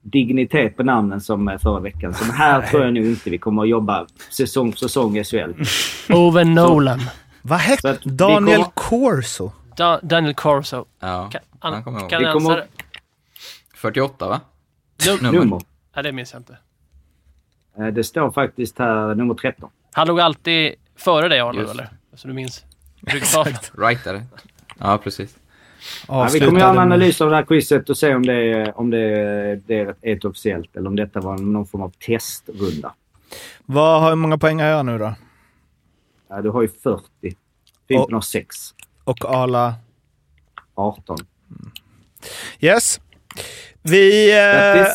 dignitet 0.02 0.78
på 0.78 0.84
namnen 0.84 1.22
som 1.22 1.48
eh, 1.48 1.58
förra 1.58 1.80
veckan. 1.80 2.14
Så 2.14 2.24
här 2.26 2.62
tror 2.68 2.84
jag 2.84 2.94
nog 2.94 3.06
inte 3.06 3.30
vi 3.30 3.38
kommer 3.38 3.62
att 3.62 3.70
jobba 3.70 4.08
säsong 4.32 4.72
för 4.72 4.80
säsong 4.80 5.18
i 5.18 5.24
SHL. 5.24 5.52
Ove 6.14 6.44
Nolan. 6.44 7.00
Vad 7.42 7.60
Så 7.60 7.66
hette 7.66 7.90
att 7.92 8.06
vi 8.06 8.10
Daniel 8.12 8.58
kommer- 8.64 8.72
Corso? 8.74 9.52
Da 9.78 10.00
Daniel 10.04 10.34
Corso. 10.36 10.86
Ja, 11.00 11.30
Ka- 11.34 11.40
han 11.60 11.74
an- 11.74 11.84
kommer 11.84 11.98
jag 12.00 12.04
ihåg. 12.04 12.10
Kanadensare. 12.22 12.66
48 13.76 14.28
va? 14.30 14.42
Num- 15.08 15.24
Nummer. 15.24 15.40
Nummer. 15.40 15.62
Nej, 15.96 16.04
det 16.04 16.12
minns 16.12 16.34
jag 16.34 16.40
inte. 16.40 16.58
Eh, 17.78 17.86
Det 17.88 18.04
står 18.04 18.32
faktiskt 18.32 18.80
här 18.80 19.16
nummer 19.16 19.34
13. 19.34 19.70
Han 19.94 20.08
låg 20.08 20.20
alltid 20.20 20.74
före 20.96 21.28
dig 21.28 21.38
Just. 21.56 21.72
eller? 21.74 21.90
Så 22.14 22.28
du 22.28 22.34
minns 22.34 22.66
är 23.08 24.14
det. 24.14 24.24
Ja, 24.80 24.98
precis. 24.98 25.36
Ja, 26.08 26.30
vi 26.34 26.40
kommer 26.40 26.60
göra 26.60 26.72
en 26.72 26.78
analys 26.78 27.22
av 27.22 27.30
det 27.30 27.36
här 27.36 27.44
quizet 27.44 27.90
och 27.90 27.98
se 27.98 28.16
om 28.16 28.26
det, 28.26 28.34
är, 28.34 28.80
om 28.80 28.90
det, 28.90 28.98
är- 29.00 29.62
det 29.68 29.80
är 29.80 29.96
ett 30.02 30.26
officiellt 30.26 30.76
eller 30.76 30.88
om 30.88 30.96
detta 30.96 31.20
var 31.22 31.38
någon 31.38 31.68
form 31.68 31.82
av 31.82 31.90
testrunda. 31.90 32.94
Vad, 33.66 34.10
hur 34.10 34.16
många 34.16 34.38
poäng 34.38 34.60
har 34.60 34.68
jag 34.68 34.86
nu 34.86 34.98
då? 34.98 35.14
Ja, 36.30 36.42
du 36.42 36.50
har 36.50 36.62
ju 36.62 36.68
40. 36.84 37.04
Fimpen 37.88 38.14
har 38.14 38.22
6. 38.22 38.56
Och 39.04 39.26
Ala? 39.26 39.76
18. 40.76 41.18
Yes. 42.60 43.00
Vi 43.82 44.32
eh, 44.38 44.86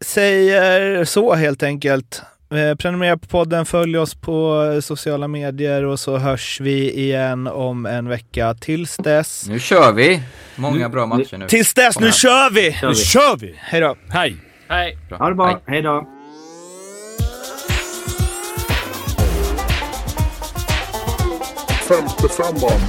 säger 0.00 1.04
så 1.04 1.34
helt 1.34 1.62
enkelt. 1.62 2.22
Eh, 2.54 2.74
prenumerera 2.74 3.16
på 3.18 3.26
podden, 3.26 3.66
följ 3.66 3.98
oss 3.98 4.14
på 4.14 4.70
eh, 4.74 4.80
sociala 4.80 5.28
medier 5.28 5.84
och 5.84 6.00
så 6.00 6.16
hörs 6.18 6.60
vi 6.60 6.92
igen 7.00 7.46
om 7.46 7.86
en 7.86 8.08
vecka. 8.08 8.54
Tills 8.54 8.96
dess. 8.96 9.48
Nu 9.48 9.58
kör 9.60 9.92
vi! 9.92 10.22
Många 10.56 10.88
bra 10.88 11.06
matcher 11.06 11.36
nu. 11.38 11.46
Tills 11.48 11.74
dess, 11.74 11.98
nu 12.00 12.12
kör 12.12 12.50
vi! 12.50 12.72
Kör 12.72 12.86
Nu 12.88 12.94
vi. 12.94 13.04
kör 13.04 13.36
vi! 13.36 13.54
Hej 13.58 13.80
då! 13.80 13.96
Hej! 14.08 14.36
Hej! 14.68 14.98
Ha 15.10 15.28
det 15.28 15.34
bra. 15.34 15.60
Hej 15.66 15.82
då! 15.82 16.06
Femte 21.88 22.28
femman. 22.28 22.80